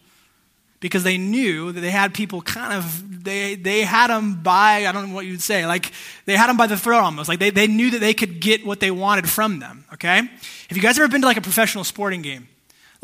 because 0.79 1.03
they 1.03 1.19
knew 1.19 1.73
that 1.73 1.81
they 1.81 1.91
had 1.91 2.15
people 2.15 2.41
kind 2.41 2.73
of 2.73 3.25
they 3.25 3.57
they 3.57 3.81
had 3.81 4.09
them 4.09 4.43
by 4.43 4.87
i 4.87 4.93
don't 4.93 5.09
know 5.09 5.15
what 5.15 5.25
you'd 5.25 5.41
say 5.41 5.65
like 5.65 5.91
they 6.27 6.37
had 6.37 6.49
them 6.49 6.59
by 6.59 6.67
the 6.67 6.77
throat 6.77 7.01
almost 7.01 7.27
like 7.27 7.39
they, 7.39 7.49
they 7.49 7.67
knew 7.67 7.91
that 7.91 8.01
they 8.01 8.13
could 8.13 8.39
get 8.39 8.67
what 8.67 8.81
they 8.81 8.91
wanted 8.91 9.27
from 9.27 9.61
them 9.61 9.87
okay 9.95 10.17
have 10.19 10.77
you 10.77 10.83
guys 10.83 10.99
ever 10.99 11.09
been 11.09 11.23
to 11.23 11.27
like 11.27 11.39
a 11.39 11.41
professional 11.41 11.85
sporting 11.85 12.21
game 12.21 12.49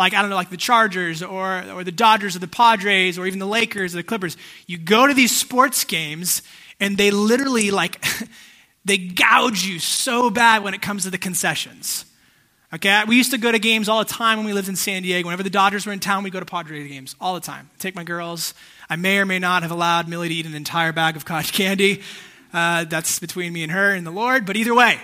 like, 0.00 0.14
I 0.14 0.22
don't 0.22 0.30
know, 0.30 0.36
like 0.36 0.48
the 0.48 0.56
Chargers 0.56 1.22
or, 1.22 1.62
or 1.70 1.84
the 1.84 1.92
Dodgers 1.92 2.34
or 2.34 2.38
the 2.38 2.48
Padres 2.48 3.18
or 3.18 3.26
even 3.26 3.38
the 3.38 3.46
Lakers 3.46 3.94
or 3.94 3.98
the 3.98 4.02
Clippers. 4.02 4.34
You 4.66 4.78
go 4.78 5.06
to 5.06 5.12
these 5.12 5.36
sports 5.36 5.84
games 5.84 6.40
and 6.80 6.96
they 6.96 7.10
literally, 7.10 7.70
like, 7.70 8.02
they 8.86 8.96
gouge 8.96 9.62
you 9.62 9.78
so 9.78 10.30
bad 10.30 10.64
when 10.64 10.72
it 10.72 10.80
comes 10.80 11.02
to 11.02 11.10
the 11.10 11.18
concessions. 11.18 12.06
Okay, 12.72 13.02
we 13.06 13.16
used 13.16 13.32
to 13.32 13.36
go 13.36 13.52
to 13.52 13.58
games 13.58 13.90
all 13.90 13.98
the 13.98 14.10
time 14.10 14.38
when 14.38 14.46
we 14.46 14.54
lived 14.54 14.70
in 14.70 14.76
San 14.76 15.02
Diego. 15.02 15.26
Whenever 15.26 15.42
the 15.42 15.50
Dodgers 15.50 15.84
were 15.84 15.92
in 15.92 16.00
town, 16.00 16.24
we'd 16.24 16.32
go 16.32 16.40
to 16.40 16.46
Padres 16.46 16.88
games 16.88 17.14
all 17.20 17.34
the 17.34 17.40
time. 17.40 17.68
Take 17.78 17.94
my 17.94 18.04
girls. 18.04 18.54
I 18.88 18.96
may 18.96 19.18
or 19.18 19.26
may 19.26 19.38
not 19.38 19.62
have 19.62 19.70
allowed 19.70 20.08
Millie 20.08 20.30
to 20.30 20.34
eat 20.34 20.46
an 20.46 20.54
entire 20.54 20.92
bag 20.92 21.16
of 21.16 21.26
cotton 21.26 21.50
candy. 21.52 22.00
Uh, 22.54 22.84
that's 22.84 23.18
between 23.18 23.52
me 23.52 23.64
and 23.64 23.70
her 23.70 23.92
and 23.92 24.06
the 24.06 24.10
Lord, 24.10 24.46
but 24.46 24.56
either 24.56 24.74
way, 24.74 24.98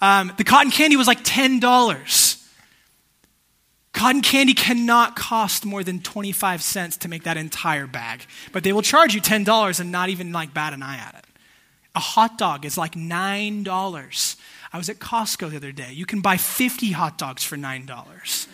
um, 0.00 0.32
the 0.38 0.44
cotton 0.44 0.72
candy 0.72 0.96
was 0.96 1.06
like 1.06 1.22
$10. 1.24 2.33
Cotton 3.94 4.22
candy 4.22 4.54
cannot 4.54 5.14
cost 5.14 5.64
more 5.64 5.84
than 5.84 6.00
25 6.00 6.62
cents 6.62 6.96
to 6.98 7.08
make 7.08 7.22
that 7.22 7.36
entire 7.36 7.86
bag, 7.86 8.26
but 8.52 8.64
they 8.64 8.72
will 8.72 8.82
charge 8.82 9.14
you 9.14 9.20
$10 9.20 9.80
and 9.80 9.92
not 9.92 10.08
even 10.08 10.32
like 10.32 10.52
bat 10.52 10.72
an 10.72 10.82
eye 10.82 10.98
at 10.98 11.14
it. 11.14 11.24
A 11.94 12.00
hot 12.00 12.36
dog 12.36 12.64
is 12.64 12.76
like 12.76 12.94
$9. 12.94 14.36
I 14.72 14.76
was 14.76 14.88
at 14.88 14.98
Costco 14.98 15.48
the 15.48 15.56
other 15.56 15.70
day. 15.70 15.92
You 15.92 16.06
can 16.06 16.20
buy 16.20 16.36
50 16.36 16.90
hot 16.90 17.16
dogs 17.18 17.44
for 17.44 17.56
$9. 17.56 18.46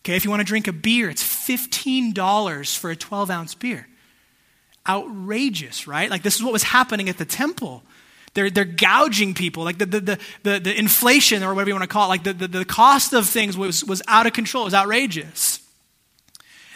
Okay, 0.00 0.16
if 0.16 0.24
you 0.24 0.30
want 0.30 0.40
to 0.40 0.44
drink 0.44 0.66
a 0.66 0.72
beer, 0.72 1.08
it's 1.08 1.22
$15 1.22 2.76
for 2.76 2.90
a 2.90 2.96
12 2.96 3.30
ounce 3.30 3.54
beer. 3.54 3.86
Outrageous, 4.88 5.86
right? 5.86 6.10
Like, 6.10 6.24
this 6.24 6.34
is 6.34 6.42
what 6.42 6.52
was 6.52 6.64
happening 6.64 7.08
at 7.08 7.18
the 7.18 7.24
temple. 7.24 7.84
They're, 8.36 8.50
they're 8.50 8.66
gouging 8.66 9.32
people. 9.32 9.64
Like 9.64 9.78
the, 9.78 9.86
the, 9.86 10.00
the, 10.00 10.18
the, 10.42 10.58
the 10.60 10.78
inflation, 10.78 11.42
or 11.42 11.54
whatever 11.54 11.70
you 11.70 11.74
want 11.74 11.84
to 11.84 11.88
call 11.88 12.04
it, 12.04 12.08
like 12.08 12.22
the, 12.22 12.34
the, 12.34 12.48
the 12.48 12.64
cost 12.66 13.14
of 13.14 13.26
things 13.26 13.56
was, 13.56 13.82
was 13.82 14.02
out 14.06 14.26
of 14.26 14.34
control. 14.34 14.64
It 14.64 14.66
was 14.66 14.74
outrageous. 14.74 15.60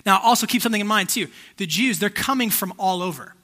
Now, 0.07 0.21
also 0.21 0.47
keep 0.47 0.63
something 0.63 0.81
in 0.81 0.87
mind, 0.87 1.11
too. 1.11 1.29
The 1.59 1.67
Jews, 1.67 1.99
they're 1.99 2.09
coming 2.09 2.49
from 2.49 2.73
all 2.79 3.03
over. 3.03 3.35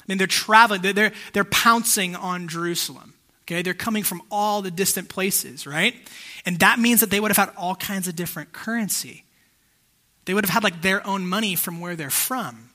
I 0.00 0.04
mean, 0.06 0.18
they're 0.18 0.26
traveling, 0.26 0.82
they're, 0.82 0.92
they're, 0.92 1.12
they're 1.32 1.44
pouncing 1.44 2.14
on 2.14 2.46
Jerusalem. 2.46 3.14
Okay, 3.44 3.62
they're 3.62 3.72
coming 3.72 4.02
from 4.02 4.20
all 4.30 4.60
the 4.60 4.70
distant 4.70 5.08
places, 5.08 5.66
right? 5.66 5.94
And 6.44 6.58
that 6.58 6.78
means 6.78 7.00
that 7.00 7.10
they 7.10 7.20
would 7.20 7.30
have 7.30 7.48
had 7.48 7.56
all 7.56 7.74
kinds 7.74 8.06
of 8.06 8.14
different 8.14 8.52
currency. 8.52 9.24
They 10.26 10.34
would 10.34 10.44
have 10.44 10.52
had 10.52 10.62
like 10.62 10.82
their 10.82 11.04
own 11.06 11.26
money 11.26 11.56
from 11.56 11.80
where 11.80 11.96
they're 11.96 12.10
from. 12.10 12.68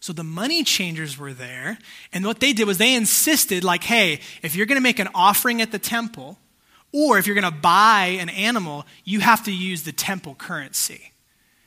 So 0.00 0.14
the 0.14 0.24
money 0.24 0.64
changers 0.64 1.18
were 1.18 1.34
there, 1.34 1.78
and 2.12 2.24
what 2.24 2.40
they 2.40 2.54
did 2.54 2.66
was 2.66 2.78
they 2.78 2.94
insisted, 2.94 3.62
like, 3.62 3.84
hey, 3.84 4.20
if 4.42 4.56
you're 4.56 4.66
going 4.66 4.76
to 4.76 4.82
make 4.82 4.98
an 4.98 5.08
offering 5.14 5.60
at 5.60 5.72
the 5.72 5.78
temple, 5.78 6.38
or 6.90 7.18
if 7.18 7.26
you're 7.26 7.38
going 7.38 7.52
to 7.52 7.60
buy 7.60 8.16
an 8.18 8.30
animal, 8.30 8.86
you 9.04 9.20
have 9.20 9.44
to 9.44 9.52
use 9.52 9.82
the 9.82 9.92
temple 9.92 10.34
currency 10.34 11.12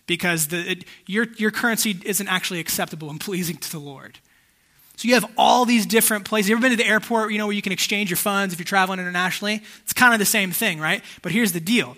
because 0.08 0.48
the, 0.48 0.72
it, 0.72 0.86
your, 1.06 1.28
your 1.38 1.52
currency 1.52 1.98
isn't 2.04 2.28
actually 2.28 2.60
acceptable 2.60 3.10
and 3.10 3.20
pleasing 3.22 3.58
to 3.58 3.72
the 3.72 3.80
Lord. 3.80 4.20
So 4.96 5.08
you 5.08 5.14
have 5.16 5.30
all 5.38 5.66
these 5.66 5.86
different 5.86 6.26
places. 6.26 6.50
You 6.50 6.56
ever 6.56 6.62
been 6.62 6.72
to 6.72 6.78
the 6.78 6.88
airport, 6.88 7.32
you 7.32 7.38
know, 7.38 7.48
where 7.48 7.56
you 7.56 7.62
can 7.62 7.72
exchange 7.72 8.10
your 8.10 8.18
funds 8.18 8.54
if 8.54 8.60
you're 8.60 8.66
traveling 8.66 9.00
internationally? 9.00 9.62
It's 9.84 9.94
kind 9.94 10.14
of 10.14 10.20
the 10.20 10.26
same 10.26 10.52
thing, 10.52 10.80
right? 10.80 11.04
But 11.22 11.32
here's 11.32 11.52
the 11.52 11.60
deal 11.60 11.98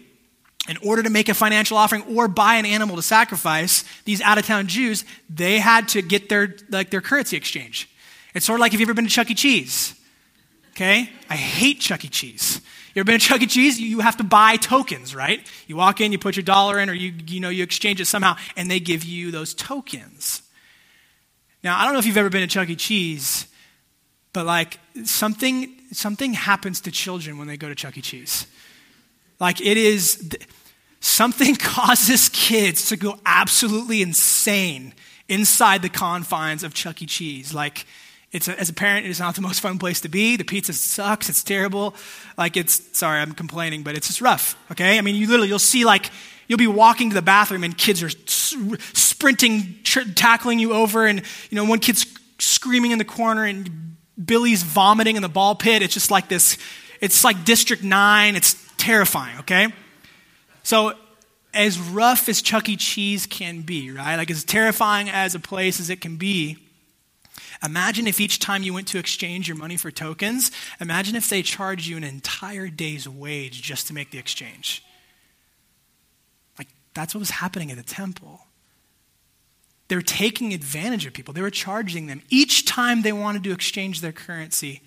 in 0.68 0.78
order 0.78 1.04
to 1.04 1.10
make 1.10 1.30
a 1.30 1.34
financial 1.34 1.78
offering 1.78 2.04
or 2.16 2.28
buy 2.28 2.56
an 2.56 2.66
animal 2.66 2.96
to 2.96 3.02
sacrifice, 3.02 3.84
these 4.06 4.22
out 4.22 4.38
of 4.38 4.46
town 4.46 4.68
Jews, 4.68 5.06
they 5.30 5.60
had 5.60 5.88
to 5.90 6.02
get 6.02 6.30
their, 6.30 6.56
like, 6.70 6.90
their 6.90 7.02
currency 7.02 7.38
exchange. 7.38 7.90
It's 8.34 8.46
sort 8.46 8.60
of 8.60 8.62
like 8.62 8.74
if 8.74 8.80
you've 8.80 8.90
ever 8.90 8.96
been 8.96 9.06
to 9.06 9.12
Chuck 9.12 9.30
E. 9.30 9.36
Cheese. 9.36 9.94
Okay? 10.72 11.10
I 11.30 11.36
hate 11.36 11.80
Chuck 11.80 12.04
E. 12.04 12.10
Cheese. 12.10 12.62
You 12.94 13.02
ever 13.02 13.06
been 13.06 13.20
to 13.20 13.26
Chuck 13.26 13.42
E. 13.42 13.48
Cheese? 13.48 13.80
You 13.80 14.00
have 14.00 14.18
to 14.18 14.24
buy 14.24 14.58
tokens, 14.58 15.16
right? 15.16 15.46
You 15.68 15.76
walk 15.76 16.02
in, 16.02 16.12
you 16.12 16.18
put 16.18 16.36
your 16.36 16.44
dollar 16.44 16.80
in, 16.80 16.90
or 16.90 16.94
you, 16.94 17.14
you 17.28 17.40
know, 17.40 17.50
you 17.50 17.64
exchange 17.64 18.02
it 18.02 18.06
somehow, 18.06 18.36
and 18.58 18.70
they 18.70 18.80
give 18.80 19.04
you 19.04 19.32
those 19.32 19.54
tokens. 19.54 20.42
Now, 21.64 21.80
I 21.80 21.84
don't 21.84 21.94
know 21.94 22.00
if 22.00 22.06
you've 22.06 22.18
ever 22.18 22.30
been 22.30 22.42
to 22.42 22.48
Chuck 22.48 22.70
E. 22.70 22.76
Cheese, 22.76 23.48
but 24.34 24.46
like 24.46 24.80
something, 25.04 25.74
something 25.92 26.34
happens 26.34 26.82
to 26.82 26.92
children 26.92 27.38
when 27.38 27.48
they 27.48 27.58
go 27.58 27.70
to 27.70 27.76
Chuck 27.76 27.98
E. 27.98 28.02
Cheese. 28.02 28.48
Like 29.40 29.62
it 29.62 29.78
is, 29.78 30.36
something 31.06 31.56
causes 31.60 32.30
kids 32.30 32.90
to 32.90 32.98
go 32.98 33.20
absolutely 33.26 34.02
insane 34.02 34.94
inside 35.28 35.82
the 35.82 35.90
confines 35.90 36.64
of 36.64 36.74
Chuck 36.74 37.02
E. 37.02 37.06
Cheese. 37.06 37.54
Like, 37.54 37.86
it's 38.32 38.48
a, 38.48 38.60
as 38.60 38.70
a 38.70 38.74
parent, 38.74 39.06
it 39.06 39.10
is 39.10 39.20
not 39.20 39.36
the 39.36 39.42
most 39.42 39.62
fun 39.62 39.78
place 39.78 40.02
to 40.02 40.10
be. 40.10 40.36
The 40.36 40.44
pizza 40.44 40.74
sucks. 40.74 41.30
It's 41.30 41.44
terrible. 41.44 41.96
Like, 42.38 42.58
it's, 42.58 42.98
sorry, 42.98 43.22
I'm 43.22 43.34
complaining, 43.34 43.84
but 43.84 43.96
it's 43.96 44.08
just 44.08 44.22
rough, 44.22 44.58
okay? 44.72 44.98
I 44.98 45.02
mean, 45.02 45.16
you 45.16 45.28
literally, 45.28 45.48
you'll 45.48 45.60
see 45.60 45.86
like, 45.86 46.12
you'll 46.48 46.60
be 46.60 46.68
walking 46.68 47.10
to 47.10 47.16
the 47.16 47.22
bathroom 47.22 47.64
and 47.64 47.78
kids 47.78 48.04
are 48.04 48.10
sprinting, 48.10 49.80
tr- 49.84 50.12
tackling 50.16 50.60
you 50.60 50.74
over, 50.74 51.06
and, 51.06 51.22
you 51.50 51.56
know, 51.56 51.66
one 51.66 51.80
kid's 51.80 52.06
screaming 52.40 52.92
in 52.92 52.98
the 52.98 53.06
corner 53.06 53.46
and 53.46 53.96
Billy's 54.24 54.64
vomiting 54.64 55.16
in 55.16 55.22
the 55.22 55.30
ball 55.30 55.56
pit. 55.56 55.82
It's 55.82 55.94
just 55.94 56.12
like 56.12 56.28
this, 56.28 56.58
it's 57.00 57.24
like 57.24 57.46
District 57.46 57.84
9. 57.84 58.36
It's 58.36 58.56
terrifying, 58.78 59.40
okay? 59.40 59.72
So, 60.66 60.94
as 61.54 61.80
rough 61.80 62.28
as 62.28 62.42
Chuck 62.42 62.68
E. 62.68 62.76
Cheese 62.76 63.28
can 63.28 63.62
be, 63.62 63.92
right? 63.92 64.16
Like 64.16 64.32
as 64.32 64.44
terrifying 64.44 65.12
as 65.12 65.36
a 65.36 65.40
place 65.40 65.80
as 65.80 65.92
it 65.92 66.02
can 66.02 66.18
be, 66.18 66.58
imagine 67.64 68.08
if 68.08 68.20
each 68.20 68.40
time 68.40 68.64
you 68.64 68.74
went 68.74 68.88
to 68.88 68.98
exchange 68.98 69.48
your 69.48 69.58
money 69.58 69.78
for 69.78 69.92
tokens, 69.92 70.50
imagine 70.82 71.16
if 71.16 71.30
they 71.30 71.44
charged 71.44 71.86
you 71.86 71.98
an 71.98 72.04
entire 72.04 72.68
day's 72.68 73.08
wage 73.08 73.62
just 73.62 73.86
to 73.88 73.94
make 73.94 74.10
the 74.10 74.18
exchange. 74.18 74.84
Like 76.58 76.70
that's 76.96 77.14
what 77.14 77.20
was 77.20 77.30
happening 77.30 77.70
at 77.70 77.78
the 77.78 77.84
temple. 77.84 78.48
They 79.88 79.96
were 79.96 80.02
taking 80.02 80.52
advantage 80.52 81.06
of 81.06 81.14
people. 81.14 81.32
They 81.36 81.44
were 81.44 81.52
charging 81.52 82.08
them. 82.08 82.24
Each 82.32 82.66
time 82.66 83.04
they 83.04 83.14
wanted 83.14 83.44
to 83.44 83.52
exchange 83.52 84.02
their 84.02 84.12
currency, 84.12 84.82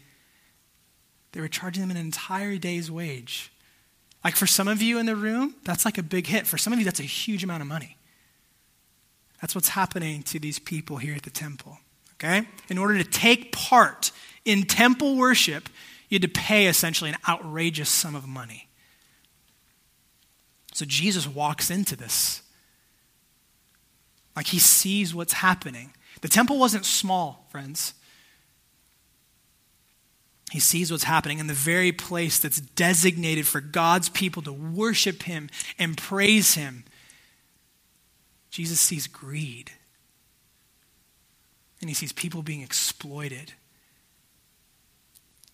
they 1.30 1.40
were 1.40 1.46
charging 1.46 1.82
them 1.82 1.92
an 1.92 1.96
entire 1.96 2.56
day's 2.56 2.90
wage. 2.90 3.52
Like 4.24 4.36
for 4.36 4.46
some 4.46 4.68
of 4.68 4.82
you 4.82 4.98
in 4.98 5.06
the 5.06 5.16
room, 5.16 5.54
that's 5.64 5.84
like 5.84 5.98
a 5.98 6.02
big 6.02 6.26
hit. 6.26 6.46
For 6.46 6.58
some 6.58 6.72
of 6.72 6.78
you, 6.78 6.84
that's 6.84 7.00
a 7.00 7.04
huge 7.04 7.44
amount 7.44 7.62
of 7.62 7.68
money. 7.68 7.96
That's 9.40 9.54
what's 9.54 9.68
happening 9.68 10.22
to 10.24 10.38
these 10.38 10.58
people 10.58 10.96
here 10.96 11.14
at 11.14 11.22
the 11.22 11.30
temple. 11.30 11.78
Okay? 12.14 12.46
In 12.68 12.78
order 12.78 12.98
to 12.98 13.04
take 13.04 13.52
part 13.52 14.10
in 14.44 14.64
temple 14.64 15.16
worship, 15.16 15.68
you 16.08 16.16
had 16.16 16.22
to 16.22 16.28
pay 16.28 16.66
essentially 16.66 17.10
an 17.10 17.16
outrageous 17.28 17.88
sum 17.88 18.16
of 18.16 18.26
money. 18.26 18.68
So 20.72 20.84
Jesus 20.84 21.26
walks 21.26 21.70
into 21.70 21.96
this. 21.96 22.42
Like 24.34 24.46
he 24.46 24.58
sees 24.58 25.14
what's 25.14 25.34
happening. 25.34 25.92
The 26.20 26.28
temple 26.28 26.58
wasn't 26.58 26.84
small, 26.84 27.46
friends. 27.50 27.94
He 30.50 30.60
sees 30.60 30.90
what's 30.90 31.04
happening 31.04 31.38
in 31.38 31.46
the 31.46 31.54
very 31.54 31.92
place 31.92 32.38
that's 32.38 32.60
designated 32.60 33.46
for 33.46 33.60
God's 33.60 34.08
people 34.08 34.42
to 34.42 34.52
worship 34.52 35.24
Him 35.24 35.50
and 35.78 35.96
praise 35.96 36.54
Him. 36.54 36.84
Jesus 38.50 38.80
sees 38.80 39.06
greed. 39.06 39.72
And 41.80 41.88
he 41.88 41.94
sees 41.94 42.12
people 42.12 42.42
being 42.42 42.62
exploited. 42.62 43.52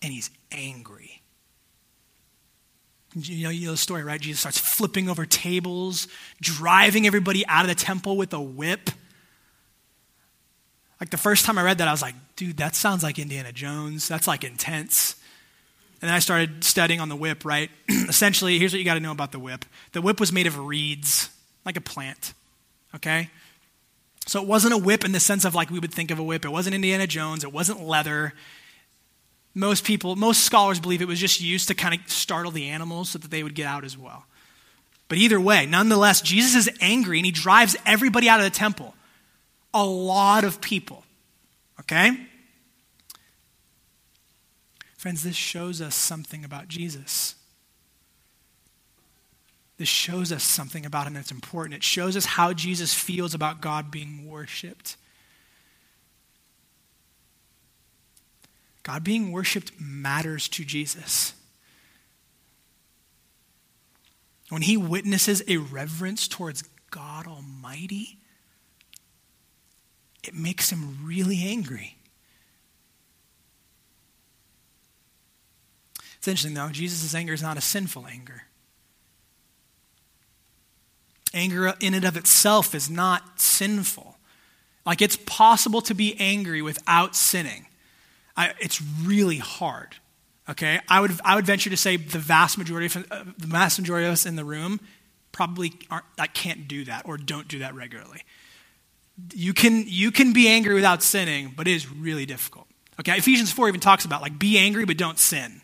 And 0.01 0.11
he's 0.11 0.29
angry. 0.51 1.21
You 3.13 3.45
know, 3.45 3.49
you 3.49 3.67
know 3.67 3.71
the 3.71 3.77
story, 3.77 4.03
right? 4.03 4.19
Jesus 4.19 4.41
starts 4.41 4.57
flipping 4.57 5.07
over 5.07 5.25
tables, 5.25 6.07
driving 6.41 7.07
everybody 7.07 7.45
out 7.47 7.61
of 7.61 7.69
the 7.69 7.75
temple 7.75 8.17
with 8.17 8.33
a 8.33 8.41
whip. 8.41 8.89
Like 10.99 11.09
the 11.09 11.17
first 11.17 11.45
time 11.45 11.57
I 11.57 11.63
read 11.63 11.79
that, 11.79 11.87
I 11.87 11.91
was 11.91 12.01
like, 12.01 12.15
dude, 12.35 12.57
that 12.57 12.75
sounds 12.75 13.03
like 13.03 13.19
Indiana 13.19 13.51
Jones. 13.51 14.07
That's 14.07 14.27
like 14.27 14.43
intense. 14.43 15.15
And 16.01 16.09
then 16.09 16.15
I 16.15 16.19
started 16.19 16.63
studying 16.63 16.99
on 16.99 17.09
the 17.09 17.15
whip, 17.15 17.45
right? 17.45 17.69
Essentially, 17.89 18.59
here's 18.59 18.73
what 18.73 18.79
you 18.79 18.85
got 18.85 18.95
to 18.95 18.99
know 18.99 19.11
about 19.11 19.31
the 19.31 19.39
whip 19.39 19.65
the 19.91 20.01
whip 20.01 20.19
was 20.19 20.31
made 20.31 20.47
of 20.47 20.57
reeds, 20.57 21.29
like 21.65 21.77
a 21.77 21.81
plant, 21.81 22.33
okay? 22.95 23.29
So 24.27 24.41
it 24.41 24.47
wasn't 24.47 24.73
a 24.73 24.77
whip 24.77 25.05
in 25.05 25.11
the 25.11 25.19
sense 25.19 25.45
of 25.45 25.53
like 25.53 25.69
we 25.69 25.79
would 25.79 25.93
think 25.93 26.11
of 26.11 26.19
a 26.19 26.23
whip. 26.23 26.45
It 26.45 26.49
wasn't 26.49 26.75
Indiana 26.75 27.07
Jones, 27.07 27.43
it 27.43 27.51
wasn't 27.51 27.81
leather. 27.81 28.33
Most 29.53 29.85
people, 29.85 30.17
most 30.17 30.43
scholars 30.43 30.81
believe 30.81 31.01
it 31.01 31.07
was 31.07 31.19
just 31.19 31.39
used 31.39 31.69
to 31.69 31.75
kind 31.75 31.93
of 31.93 32.09
startle 32.09 32.51
the 32.51 32.67
animals 32.67 33.09
so 33.09 33.19
that 33.19 33.31
they 33.31 33.41
would 33.41 33.55
get 33.55 33.67
out 33.67 33.85
as 33.85 33.97
well. 33.97 34.25
But 35.07 35.17
either 35.17 35.39
way, 35.39 35.65
nonetheless, 35.65 36.19
Jesus 36.19 36.67
is 36.67 36.77
angry 36.81 37.19
and 37.19 37.25
he 37.25 37.31
drives 37.31 37.77
everybody 37.85 38.27
out 38.27 38.39
of 38.39 38.43
the 38.43 38.49
temple 38.49 38.95
a 39.75 39.85
lot 39.85 40.43
of 40.43 40.61
people. 40.61 41.03
Okay? 41.81 42.17
Friends, 44.97 45.21
this 45.21 45.35
shows 45.35 45.81
us 45.81 45.93
something 45.93 46.43
about 46.43 46.67
Jesus. 46.67 47.35
This 49.77 49.89
shows 49.89 50.31
us 50.31 50.43
something 50.43 50.85
about 50.85 51.05
him 51.05 51.13
that's 51.13 51.31
important. 51.31 51.75
It 51.75 51.83
shows 51.83 52.15
us 52.15 52.25
how 52.25 52.53
Jesus 52.53 52.93
feels 52.93 53.33
about 53.33 53.61
God 53.61 53.91
being 53.91 54.27
worshiped. 54.27 54.95
God 58.83 59.03
being 59.03 59.31
worshiped 59.31 59.73
matters 59.79 60.47
to 60.49 60.63
Jesus. 60.63 61.33
When 64.49 64.61
he 64.61 64.77
witnesses 64.77 65.43
a 65.47 65.57
reverence 65.57 66.27
towards 66.27 66.63
God 66.91 67.27
Almighty, 67.27 68.19
it 70.27 70.33
makes 70.33 70.71
him 70.71 70.99
really 71.05 71.43
angry. 71.43 71.97
It's 76.17 76.27
interesting, 76.27 76.55
though, 76.55 76.69
Jesus' 76.69 77.13
anger 77.13 77.33
is 77.33 77.41
not 77.41 77.57
a 77.57 77.61
sinful 77.61 78.07
anger. 78.07 78.43
Anger 81.33 81.73
in 81.79 81.93
and 81.93 82.05
of 82.05 82.17
itself 82.17 82.73
is 82.73 82.89
not 82.89 83.39
sinful. 83.39 84.17
Like 84.85 85.01
it's 85.01 85.17
possible 85.17 85.81
to 85.81 85.93
be 85.93 86.15
angry 86.19 86.61
without 86.61 87.15
sinning. 87.15 87.67
I, 88.37 88.53
it's 88.59 88.81
really 89.03 89.37
hard. 89.37 89.95
Okay, 90.47 90.79
I 90.87 90.99
would 90.99 91.11
I 91.23 91.35
would 91.35 91.45
venture 91.45 91.71
to 91.71 91.77
say 91.77 91.97
the 91.97 92.19
vast 92.19 92.57
majority 92.57 92.85
of 92.85 93.11
uh, 93.11 93.23
the 93.37 93.47
vast 93.47 93.79
majority 93.79 94.05
of 94.05 94.13
us 94.13 94.25
in 94.27 94.35
the 94.35 94.45
room 94.45 94.79
probably 95.31 95.73
aren't 95.89 96.05
can't 96.33 96.67
do 96.67 96.85
that 96.85 97.03
or 97.05 97.17
don't 97.17 97.47
do 97.47 97.59
that 97.59 97.73
regularly. 97.73 98.21
You 99.33 99.53
can, 99.53 99.85
you 99.87 100.11
can 100.11 100.33
be 100.33 100.47
angry 100.47 100.73
without 100.73 101.01
sinning, 101.01 101.53
but 101.55 101.67
it 101.67 101.73
is 101.73 101.89
really 101.89 102.25
difficult. 102.25 102.67
Okay, 102.99 103.17
Ephesians 103.17 103.51
4 103.51 103.69
even 103.69 103.79
talks 103.79 104.05
about 104.05 104.21
like 104.21 104.37
be 104.37 104.57
angry 104.57 104.85
but 104.85 104.97
don't 104.97 105.19
sin. 105.19 105.61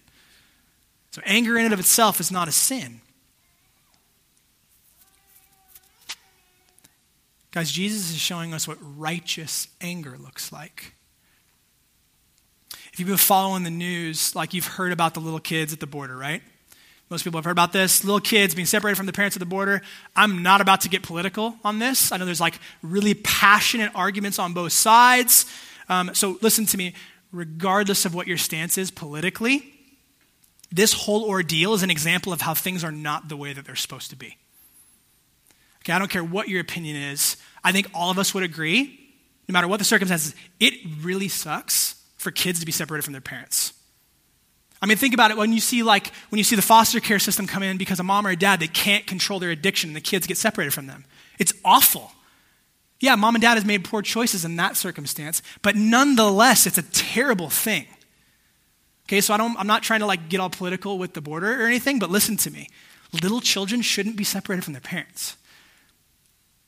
So 1.12 1.22
anger 1.26 1.58
in 1.58 1.66
and 1.66 1.74
of 1.74 1.80
itself 1.80 2.20
is 2.20 2.32
not 2.32 2.48
a 2.48 2.52
sin. 2.52 3.02
Guys, 7.52 7.70
Jesus 7.70 8.12
is 8.12 8.18
showing 8.18 8.54
us 8.54 8.66
what 8.66 8.78
righteous 8.82 9.68
anger 9.82 10.18
looks 10.18 10.54
like. 10.54 10.94
If 12.94 13.00
you've 13.00 13.10
been 13.10 13.18
following 13.18 13.64
the 13.64 13.70
news, 13.70 14.36
like 14.36 14.54
you've 14.54 14.68
heard 14.68 14.94
about 14.94 15.14
the 15.14 15.20
little 15.20 15.40
kids 15.40 15.74
at 15.74 15.82
the 15.82 15.88
border, 15.88 16.16
right? 16.16 16.42
Most 17.12 17.26
people 17.26 17.40
have 17.40 17.44
heard 17.44 17.52
about 17.52 17.74
this. 17.74 18.06
Little 18.06 18.22
kids 18.22 18.56
being 18.56 18.66
separated 18.66 18.96
from 18.96 19.06
the 19.06 19.12
parents 19.12 19.36
at 19.36 19.42
the 19.42 19.46
border. 19.46 19.82
I'm 20.16 20.44
not 20.44 20.62
about 20.62 20.80
to 20.82 20.90
get 20.90 21.04
political 21.04 21.58
on 21.62 21.78
this. 21.78 22.10
I 22.14 22.16
know 22.16 22.24
there's 22.24 22.40
like 22.40 22.58
really 22.82 23.14
passionate 23.14 23.92
arguments 23.94 24.40
on 24.40 24.54
both 24.54 24.72
sides. 24.72 25.46
Um, 25.90 26.16
so 26.16 26.40
listen 26.42 26.66
to 26.68 26.78
me. 26.78 26.94
Regardless 27.34 28.06
of 28.06 28.16
what 28.16 28.28
your 28.28 28.38
stance 28.38 28.78
is 28.78 28.92
politically, 28.92 29.74
this 30.72 30.94
whole 30.94 31.26
ordeal 31.26 31.74
is 31.74 31.84
an 31.84 31.92
example 31.92 32.32
of 32.32 32.40
how 32.40 32.54
things 32.54 32.82
are 32.82 32.94
not 32.94 33.28
the 33.28 33.36
way 33.36 33.52
that 33.52 33.66
they're 33.66 33.76
supposed 33.76 34.10
to 34.12 34.16
be. 34.16 34.38
Okay, 35.82 35.92
I 35.92 36.00
don't 36.00 36.12
care 36.12 36.24
what 36.24 36.48
your 36.48 36.62
opinion 36.62 36.96
is. 36.96 37.36
I 37.62 37.74
think 37.74 37.90
all 37.94 38.10
of 38.10 38.20
us 38.20 38.34
would 38.34 38.44
agree, 38.44 39.00
no 39.50 39.54
matter 39.54 39.68
what 39.68 39.80
the 39.80 39.86
circumstances, 39.86 40.34
it 40.62 40.74
really 41.02 41.28
sucks 41.28 42.02
for 42.18 42.32
kids 42.32 42.62
to 42.62 42.66
be 42.66 42.72
separated 42.72 43.04
from 43.04 43.14
their 43.14 43.22
parents. 43.22 43.74
I 44.82 44.88
mean, 44.88 44.98
think 44.98 45.14
about 45.14 45.30
it 45.32 45.38
when 45.38 45.54
you 45.54 45.60
see 45.60 45.84
like 45.84 46.12
when 46.30 46.38
you 46.38 46.44
see 46.44 46.56
the 46.56 46.62
foster 46.62 47.00
care 47.00 47.20
system 47.20 47.46
come 47.46 47.62
in 47.62 47.78
because 47.78 48.00
a 48.00 48.04
mom 48.04 48.26
or 48.26 48.32
a 48.32 48.36
dad 48.36 48.60
they 48.60 48.68
can't 48.68 49.06
control 49.06 49.40
their 49.40 49.52
addiction 49.52 49.92
and 49.92 49.96
the 49.96 50.02
kids 50.02 50.26
get 50.26 50.38
separated 50.38 50.74
from 50.74 50.88
them. 50.88 51.06
It's 51.38 51.54
awful. 51.64 52.12
Yeah, 53.00 53.16
mom 53.16 53.36
and 53.36 53.42
dad 53.42 53.56
has 53.56 53.66
made 53.66 53.84
poor 53.84 54.02
choices 54.02 54.46
in 54.46 54.56
that 54.58 54.78
circumstance, 54.78 55.42
but 55.64 55.76
nonetheless, 55.76 56.68
it's 56.68 56.78
a 56.78 56.84
terrible 56.84 57.50
thing. 57.50 57.88
Okay, 59.08 59.22
so 59.22 59.34
I 59.34 59.38
don't, 59.38 59.60
I'm 59.60 59.68
not 59.68 59.84
trying 59.84 60.02
to 60.02 60.06
like 60.06 60.30
get 60.30 60.40
all 60.40 60.50
political 60.50 60.98
with 60.98 61.14
the 61.14 61.22
border 61.22 61.62
or 61.62 61.66
anything, 61.66 62.00
but 62.00 62.10
listen 62.10 62.38
to 62.38 62.52
me. 62.52 62.70
Little 63.12 63.42
children 63.42 63.82
shouldn't 63.82 64.16
be 64.16 64.24
separated 64.24 64.64
from 64.64 64.74
their 64.74 64.82
parents. 64.82 65.36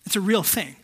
It's 0.06 0.16
a 0.16 0.22
real 0.22 0.44
thing. 0.44 0.76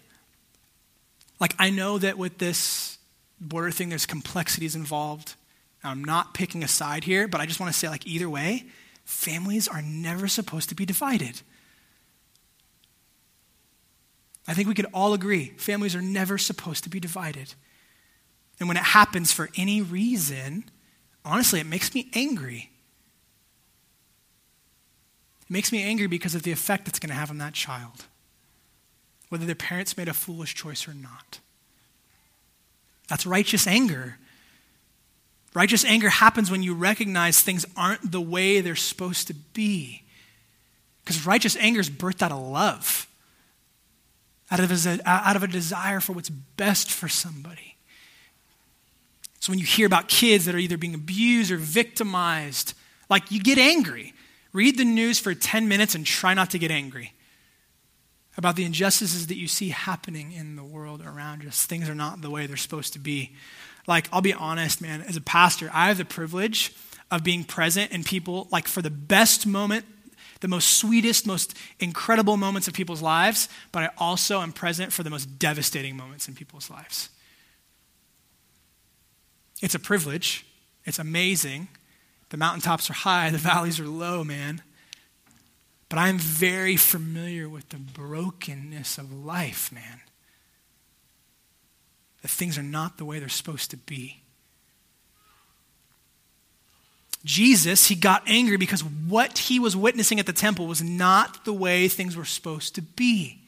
Like, 1.40 1.56
I 1.60 1.70
know 1.70 1.98
that 1.98 2.18
with 2.18 2.38
this 2.38 2.98
border 3.42 3.72
thing, 3.72 3.90
there's 3.90 4.06
complexities 4.06 4.76
involved. 4.76 5.36
I'm 5.84 6.04
not 6.04 6.34
picking 6.34 6.64
a 6.64 6.68
side 6.68 7.04
here, 7.06 7.28
but 7.28 7.40
I 7.40 7.46
just 7.46 7.60
want 7.60 7.72
to 7.72 7.78
say, 7.78 7.88
like, 7.88 8.06
either 8.06 8.30
way, 8.30 8.66
families 9.06 9.68
are 9.68 9.82
never 9.82 10.28
supposed 10.28 10.70
to 10.70 10.76
be 10.76 10.86
divided. 10.86 11.42
I 14.48 14.54
think 14.54 14.68
we 14.68 14.74
could 14.74 14.88
all 14.94 15.14
agree 15.14 15.54
families 15.58 15.96
are 15.96 16.02
never 16.02 16.38
supposed 16.38 16.84
to 16.84 16.90
be 16.90 17.00
divided. 17.00 17.54
And 18.60 18.68
when 18.68 18.78
it 18.78 18.84
happens 18.84 19.32
for 19.32 19.50
any 19.56 19.82
reason, 19.82 20.66
honestly, 21.24 21.60
it 21.60 21.68
makes 21.68 21.94
me 21.94 22.10
angry. 22.14 22.72
It 25.44 25.50
makes 25.52 25.72
me 25.72 25.84
angry 25.84 26.08
because 26.08 26.36
of 26.36 26.44
the 26.44 26.52
effect 26.52 26.88
it's 26.88 27.00
going 27.00 27.10
to 27.10 27.16
have 27.16 27.30
on 27.30 27.38
that 27.38 27.54
child, 27.54 28.06
whether 29.30 29.46
their 29.46 29.56
parents 29.56 29.96
made 29.96 30.10
a 30.10 30.14
foolish 30.14 30.56
choice 30.56 30.88
or 30.88 30.94
not. 30.94 31.40
That's 33.08 33.26
righteous 33.26 33.66
anger. 33.66 34.18
Righteous 35.54 35.84
anger 35.84 36.10
happens 36.10 36.52
when 36.52 36.64
you 36.64 36.74
recognize 36.74 37.40
things 37.40 37.66
aren't 37.76 38.12
the 38.12 38.22
way 38.22 38.62
they're 38.62 38.76
supposed 38.76 39.28
to 39.28 39.34
be. 39.34 40.04
Because 41.04 41.26
righteous 41.26 41.56
anger 41.58 41.80
is 41.80 41.90
birthed 41.90 42.22
out 42.22 42.32
of 42.32 42.40
love, 42.40 43.08
out 44.52 44.60
of, 44.60 44.72
a, 44.72 45.00
out 45.10 45.36
of 45.36 45.44
a 45.44 45.48
desire 45.48 46.00
for 46.00 46.14
what's 46.14 46.30
best 46.30 46.92
for 46.92 47.08
somebody. 47.08 47.76
So 49.40 49.52
when 49.52 49.60
you 49.60 49.66
hear 49.66 49.88
about 49.88 50.08
kids 50.08 50.46
that 50.46 50.54
are 50.54 50.60
either 50.60 50.78
being 50.78 50.94
abused 50.94 51.50
or 51.50 51.58
victimized, 51.58 52.74
like 53.10 53.32
you 53.32 53.42
get 53.42 53.58
angry. 53.58 54.14
Read 54.54 54.78
the 54.78 54.86
news 54.86 55.20
for 55.20 55.34
10 55.34 55.68
minutes 55.68 55.96
and 55.96 56.06
try 56.06 56.34
not 56.34 56.52
to 56.52 56.60
get 56.60 56.72
angry 56.72 57.14
about 58.38 58.56
the 58.56 58.64
injustices 58.64 59.28
that 59.28 59.38
you 59.38 59.48
see 59.48 59.70
happening 59.70 60.32
in 60.32 60.56
the 60.56 60.64
world 60.64 61.02
around 61.06 61.46
us. 61.46 61.66
Things 61.66 61.90
are 61.90 61.96
not 61.96 62.22
the 62.22 62.30
way 62.30 62.48
they're 62.48 62.58
supposed 62.58 62.94
to 62.94 63.00
be. 63.00 63.36
Like, 63.88 64.08
I'll 64.12 64.22
be 64.22 64.34
honest, 64.34 64.82
man, 64.82 65.02
as 65.02 65.16
a 65.16 65.22
pastor, 65.22 65.70
I 65.74 65.88
have 65.88 65.98
the 65.98 66.06
privilege 66.06 66.74
of 67.12 67.24
being 67.24 67.44
present 67.44 67.92
in 67.92 68.04
people, 68.04 68.48
like, 68.52 68.68
for 68.68 68.82
the 68.82 68.90
best 68.90 69.48
moment, 69.48 69.86
the 70.42 70.48
most 70.48 70.78
sweetest, 70.78 71.26
most 71.26 71.58
incredible 71.80 72.38
moments 72.38 72.68
of 72.68 72.74
people's 72.74 73.02
lives, 73.02 73.50
but 73.72 73.84
I 73.84 73.90
also 73.98 74.42
am 74.42 74.54
present 74.54 74.94
for 74.94 75.04
the 75.04 75.10
most 75.10 75.40
devastating 75.40 75.98
moments 75.98 76.28
in 76.28 76.36
people's 76.36 76.70
lives. 76.70 77.10
It's 79.62 79.76
a 79.76 79.80
privilege. 79.80 80.46
It's 80.86 81.00
amazing. 81.00 81.68
The 82.30 82.38
mountaintops 82.38 82.90
are 82.90 82.94
high, 82.94 83.30
the 83.30 83.38
valleys 83.38 83.80
are 83.80 83.88
low, 83.88 84.24
man. 84.24 84.62
But 85.90 86.00
I'm 86.00 86.20
very 86.20 86.78
familiar 86.78 87.50
with 87.50 87.70
the 87.70 87.78
brokenness 87.78 88.98
of 88.98 89.12
life, 89.12 89.72
man. 89.72 90.02
That 92.22 92.30
things 92.30 92.58
are 92.58 92.64
not 92.64 92.98
the 92.98 93.06
way 93.06 93.20
they're 93.20 93.30
supposed 93.30 93.72
to 93.72 93.78
be. 93.78 94.22
Jesus, 97.26 97.88
he 97.88 97.96
got 97.96 98.24
angry 98.28 98.58
because 98.58 98.84
what 98.84 99.38
he 99.38 99.60
was 99.60 99.76
witnessing 99.76 100.20
at 100.20 100.26
the 100.26 100.34
temple 100.34 100.68
was 100.68 100.82
not 100.82 101.44
the 101.44 101.54
way 101.54 101.88
things 101.88 102.16
were 102.16 102.26
supposed 102.26 102.76
to 102.76 102.82
be. 102.82 103.42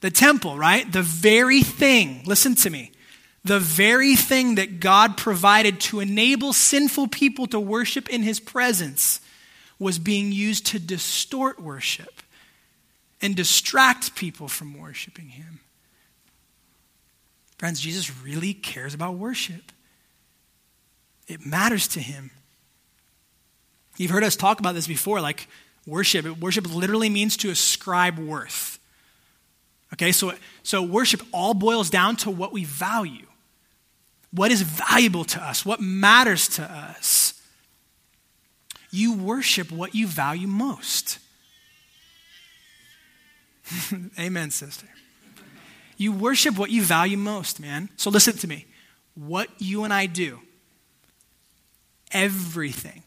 The 0.00 0.10
temple, 0.10 0.56
right? 0.56 0.90
The 0.90 1.02
very 1.02 1.62
thing, 1.62 2.22
listen 2.24 2.54
to 2.56 2.70
me, 2.70 2.92
the 3.44 3.58
very 3.58 4.14
thing 4.14 4.54
that 4.56 4.78
God 4.78 5.16
provided 5.16 5.80
to 5.80 5.98
enable 5.98 6.52
sinful 6.52 7.08
people 7.08 7.48
to 7.48 7.58
worship 7.58 8.08
in 8.08 8.22
his 8.22 8.38
presence 8.38 9.20
was 9.78 9.98
being 9.98 10.30
used 10.32 10.66
to 10.66 10.78
distort 10.78 11.60
worship 11.60 12.22
and 13.20 13.34
distract 13.34 14.14
people 14.14 14.48
from 14.48 14.78
worshiping 14.78 15.28
Him. 15.28 15.60
Friends, 17.58 17.80
Jesus 17.80 18.10
really 18.22 18.54
cares 18.54 18.94
about 18.94 19.14
worship, 19.14 19.72
it 21.26 21.44
matters 21.44 21.88
to 21.88 22.00
Him. 22.00 22.30
You've 23.96 24.12
heard 24.12 24.24
us 24.24 24.36
talk 24.36 24.60
about 24.60 24.74
this 24.74 24.86
before, 24.86 25.20
like 25.20 25.48
worship. 25.86 26.24
Worship 26.38 26.72
literally 26.72 27.10
means 27.10 27.36
to 27.38 27.50
ascribe 27.50 28.18
worth. 28.18 28.78
Okay, 29.92 30.12
so, 30.12 30.32
so 30.62 30.82
worship 30.82 31.20
all 31.32 31.52
boils 31.52 31.90
down 31.90 32.14
to 32.16 32.30
what 32.30 32.52
we 32.52 32.64
value. 32.64 33.26
What 34.30 34.52
is 34.52 34.62
valuable 34.62 35.24
to 35.24 35.42
us? 35.42 35.66
What 35.66 35.80
matters 35.80 36.46
to 36.48 36.62
us? 36.62 37.38
you 38.90 39.14
worship 39.14 39.70
what 39.70 39.94
you 39.94 40.06
value 40.06 40.46
most. 40.46 41.18
Amen, 44.18 44.50
sister. 44.50 44.86
You 45.98 46.12
worship 46.12 46.56
what 46.56 46.70
you 46.70 46.82
value 46.82 47.16
most, 47.16 47.60
man. 47.60 47.90
So 47.96 48.08
listen 48.08 48.38
to 48.38 48.48
me. 48.48 48.66
What 49.14 49.48
you 49.58 49.82
and 49.82 49.92
I 49.92 50.06
do, 50.06 50.38
everything, 52.12 53.02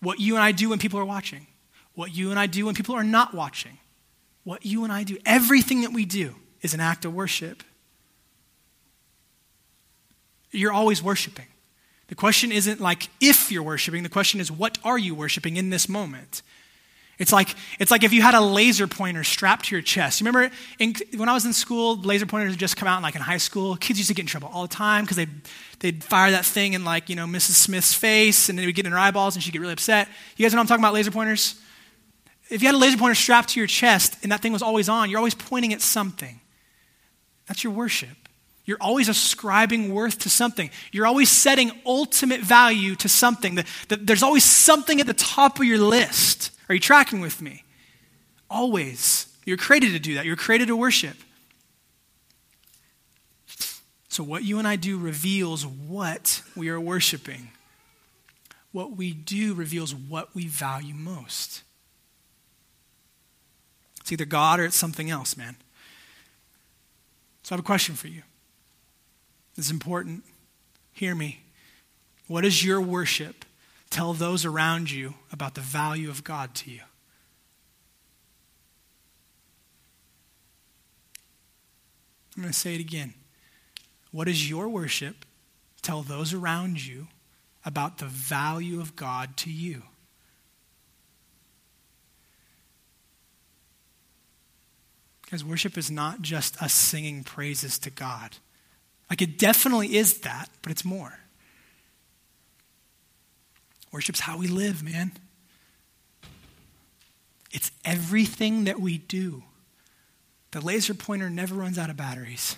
what 0.00 0.20
you 0.20 0.34
and 0.34 0.44
I 0.44 0.52
do 0.52 0.68
when 0.68 0.78
people 0.78 1.00
are 1.00 1.04
watching, 1.04 1.46
what 1.94 2.14
you 2.14 2.30
and 2.30 2.38
I 2.38 2.46
do 2.46 2.66
when 2.66 2.74
people 2.74 2.94
are 2.94 3.02
not 3.02 3.32
watching, 3.32 3.78
what 4.44 4.66
you 4.66 4.84
and 4.84 4.92
I 4.92 5.02
do, 5.02 5.16
everything 5.24 5.80
that 5.80 5.94
we 5.94 6.04
do 6.04 6.34
is 6.60 6.74
an 6.74 6.80
act 6.80 7.06
of 7.06 7.14
worship. 7.14 7.62
You're 10.50 10.72
always 10.72 11.02
worshiping. 11.02 11.46
The 12.08 12.14
question 12.14 12.52
isn't 12.52 12.82
like 12.82 13.08
if 13.22 13.50
you're 13.50 13.62
worshiping, 13.62 14.02
the 14.02 14.10
question 14.10 14.40
is 14.40 14.52
what 14.52 14.76
are 14.84 14.98
you 14.98 15.14
worshiping 15.14 15.56
in 15.56 15.70
this 15.70 15.88
moment? 15.88 16.42
It's 17.18 17.32
like, 17.32 17.54
it's 17.78 17.90
like 17.90 18.02
if 18.02 18.12
you 18.12 18.22
had 18.22 18.34
a 18.34 18.40
laser 18.40 18.86
pointer 18.86 19.22
strapped 19.22 19.66
to 19.66 19.74
your 19.74 19.82
chest. 19.82 20.20
You 20.20 20.26
remember 20.26 20.54
in, 20.78 20.94
when 21.16 21.28
I 21.28 21.32
was 21.32 21.46
in 21.46 21.52
school, 21.52 21.96
laser 21.96 22.26
pointers 22.26 22.52
would 22.52 22.58
just 22.58 22.76
come 22.76 22.88
out 22.88 23.02
like 23.02 23.14
in 23.14 23.20
high 23.20 23.36
school. 23.36 23.76
Kids 23.76 23.98
used 23.98 24.08
to 24.08 24.14
get 24.14 24.22
in 24.22 24.26
trouble 24.26 24.50
all 24.52 24.62
the 24.62 24.74
time 24.74 25.04
because 25.04 25.16
they'd, 25.16 25.30
they'd 25.78 26.02
fire 26.02 26.32
that 26.32 26.44
thing 26.44 26.72
in 26.72 26.84
like, 26.84 27.08
you 27.08 27.14
know, 27.14 27.26
Mrs. 27.26 27.52
Smith's 27.52 27.94
face 27.94 28.48
and 28.48 28.58
then 28.58 28.64
it 28.64 28.66
would 28.66 28.74
get 28.74 28.86
in 28.86 28.92
her 28.92 28.98
eyeballs 28.98 29.36
and 29.36 29.44
she'd 29.44 29.52
get 29.52 29.60
really 29.60 29.72
upset. 29.72 30.08
You 30.36 30.44
guys 30.44 30.52
know 30.52 30.58
what 30.58 30.62
I'm 30.62 30.66
talking 30.66 30.82
about, 30.82 30.94
laser 30.94 31.12
pointers? 31.12 31.60
If 32.50 32.62
you 32.62 32.68
had 32.68 32.74
a 32.74 32.78
laser 32.78 32.98
pointer 32.98 33.14
strapped 33.14 33.50
to 33.50 33.60
your 33.60 33.68
chest 33.68 34.16
and 34.22 34.32
that 34.32 34.40
thing 34.40 34.52
was 34.52 34.62
always 34.62 34.88
on, 34.88 35.08
you're 35.08 35.18
always 35.18 35.34
pointing 35.34 35.72
at 35.72 35.82
something. 35.82 36.40
That's 37.46 37.62
your 37.62 37.72
worship. 37.72 38.16
You're 38.64 38.78
always 38.80 39.08
ascribing 39.08 39.92
worth 39.92 40.20
to 40.20 40.30
something. 40.30 40.70
You're 40.90 41.06
always 41.06 41.30
setting 41.30 41.70
ultimate 41.84 42.40
value 42.40 42.96
to 42.96 43.08
something. 43.08 43.56
The, 43.56 43.66
the, 43.88 43.96
there's 43.96 44.22
always 44.22 44.44
something 44.44 45.00
at 45.00 45.06
the 45.06 45.14
top 45.14 45.58
of 45.58 45.64
your 45.64 45.78
list. 45.78 46.50
Are 46.68 46.74
you 46.74 46.80
tracking 46.80 47.20
with 47.20 47.42
me? 47.42 47.64
Always. 48.48 49.26
You're 49.44 49.56
created 49.56 49.92
to 49.92 49.98
do 49.98 50.14
that. 50.14 50.24
You're 50.24 50.36
created 50.36 50.68
to 50.68 50.76
worship. 50.76 51.16
So, 54.08 54.22
what 54.22 54.44
you 54.44 54.58
and 54.58 54.68
I 54.68 54.76
do 54.76 54.96
reveals 54.96 55.66
what 55.66 56.42
we 56.54 56.68
are 56.68 56.80
worshiping. 56.80 57.50
What 58.70 58.96
we 58.96 59.12
do 59.12 59.54
reveals 59.54 59.94
what 59.94 60.34
we 60.34 60.46
value 60.46 60.94
most. 60.94 61.62
It's 64.00 64.12
either 64.12 64.24
God 64.24 64.60
or 64.60 64.66
it's 64.66 64.76
something 64.76 65.10
else, 65.10 65.36
man. 65.36 65.56
So, 67.42 67.54
I 67.54 67.56
have 67.56 67.64
a 67.64 67.66
question 67.66 67.96
for 67.96 68.08
you. 68.08 68.22
Is 69.56 69.70
important. 69.70 70.22
Hear 70.92 71.14
me. 71.14 71.40
What 72.28 72.42
does 72.42 72.64
your 72.64 72.80
worship 72.80 73.43
tell 73.94 74.12
those 74.12 74.44
around 74.44 74.90
you 74.90 75.14
about 75.32 75.54
the 75.54 75.60
value 75.60 76.10
of 76.10 76.24
God 76.24 76.54
to 76.56 76.70
you? 76.70 76.80
I'm 82.36 82.42
going 82.42 82.52
to 82.52 82.58
say 82.58 82.74
it 82.74 82.80
again. 82.80 83.14
What 84.10 84.26
does 84.26 84.48
your 84.48 84.68
worship 84.68 85.24
tell 85.82 86.02
those 86.02 86.32
around 86.32 86.84
you 86.84 87.06
about 87.64 87.98
the 87.98 88.06
value 88.06 88.80
of 88.80 88.96
God 88.96 89.36
to 89.38 89.50
you. 89.50 89.82
Because 95.22 95.44
worship 95.44 95.78
is 95.78 95.90
not 95.90 96.22
just 96.22 96.60
us 96.62 96.72
singing 96.72 97.24
praises 97.24 97.78
to 97.80 97.90
God. 97.90 98.36
Like 99.08 99.22
it 99.22 99.38
definitely 99.38 99.96
is 99.96 100.18
that, 100.20 100.48
but 100.62 100.70
it's 100.70 100.84
more. 100.84 101.18
Worship's 103.94 104.18
how 104.18 104.36
we 104.36 104.48
live, 104.48 104.82
man. 104.82 105.12
It's 107.52 107.70
everything 107.84 108.64
that 108.64 108.80
we 108.80 108.98
do. 108.98 109.44
The 110.50 110.60
laser 110.60 110.94
pointer 110.94 111.30
never 111.30 111.54
runs 111.54 111.78
out 111.78 111.90
of 111.90 111.96
batteries. 111.96 112.56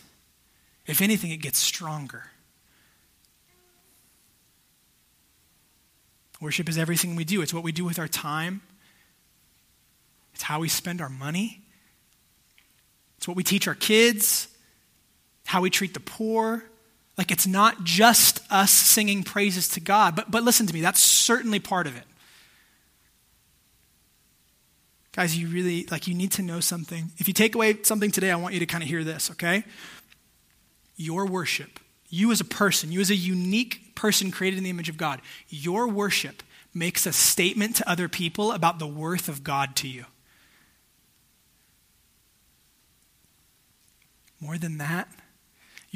If 0.87 1.03
anything, 1.03 1.33
it 1.33 1.43
gets 1.43 1.59
stronger. 1.59 2.25
Worship 6.41 6.71
is 6.71 6.79
everything 6.79 7.17
we 7.17 7.25
do. 7.25 7.43
It's 7.43 7.53
what 7.53 7.63
we 7.63 7.71
do 7.71 7.85
with 7.85 7.99
our 7.99 8.09
time. 8.09 8.63
It's 10.33 10.43
how 10.43 10.61
we 10.61 10.71
spend 10.71 11.03
our 11.03 11.11
money. 11.11 11.61
It's 13.19 13.29
what 13.29 13.37
we 13.37 13.43
teach 13.43 13.69
our 13.69 13.75
kids, 13.75 14.49
how 15.45 15.61
we 15.61 15.69
treat 15.69 15.93
the 15.93 16.01
poor. 16.01 16.65
Like 17.17 17.31
it's 17.31 17.47
not 17.47 17.85
just 17.85 18.41
us 18.51 18.71
singing 18.71 19.23
praises 19.23 19.69
to 19.71 19.81
God. 19.81 20.15
But, 20.17 20.31
but 20.31 20.43
listen 20.43 20.67
to 20.67 20.75
me, 20.75 20.81
that's 20.81 21.01
certainly 21.01 21.59
part 21.59 21.87
of 21.87 21.97
it. 21.97 22.05
Guys, 25.13 25.37
you 25.37 25.49
really, 25.49 25.87
like, 25.91 26.07
you 26.07 26.15
need 26.15 26.31
to 26.33 26.43
know 26.43 26.61
something. 26.61 27.11
If 27.17 27.27
you 27.27 27.33
take 27.33 27.55
away 27.55 27.83
something 27.85 28.11
today, 28.11 28.31
I 28.31 28.37
want 28.37 28.53
you 28.53 28.61
to 28.61 28.67
kind 28.67 28.83
of 28.83 28.89
hear 28.89 29.03
this, 29.03 29.31
okay? 29.31 29.65
Your 30.97 31.25
worship, 31.25 31.81
you 32.11 32.33
as 32.33 32.43
a 32.43 32.45
person, 32.45 32.93
you 32.93 33.01
as 33.01 33.09
a 33.09 33.17
unique 33.17 33.95
person 33.95 34.31
created 34.31 34.59
in 34.59 34.65
the 34.65 34.71
image 34.71 34.91
of 34.91 34.99
God, 34.99 35.23
your 35.49 35.89
worship 35.89 36.43
makes 36.75 37.07
a 37.07 37.15
statement 37.15 37.77
to 37.77 37.91
other 37.91 38.11
people 38.11 38.53
about 38.53 38.79
the 38.79 38.87
worth 38.87 39.31
of 39.31 39.43
God 39.43 39.75
to 39.77 39.89
you. 39.89 40.05
More 44.39 44.59
than 44.59 44.77
that, 44.77 45.09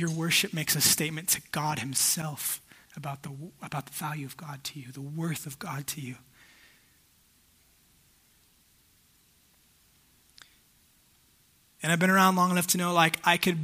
your 0.01 0.11
worship 0.11 0.53
makes 0.53 0.75
a 0.75 0.81
statement 0.81 1.29
to 1.29 1.43
God 1.53 1.79
Himself 1.79 2.61
about 2.97 3.23
the, 3.23 3.31
about 3.63 3.87
the 3.87 3.93
value 3.93 4.27
of 4.27 4.37
God 4.37 4.65
to 4.65 4.81
you, 4.81 4.91
the 4.93 5.01
worth 5.01 5.47
of 5.47 5.59
God 5.59 5.87
to 5.89 6.01
you. 6.01 6.17
And 11.83 11.91
I've 11.91 11.99
been 11.99 12.11
around 12.11 12.37
long 12.37 12.51
enough 12.51 12.67
to 12.69 12.79
know, 12.79 12.93
like, 12.93 13.17
I 13.25 13.37
could, 13.37 13.59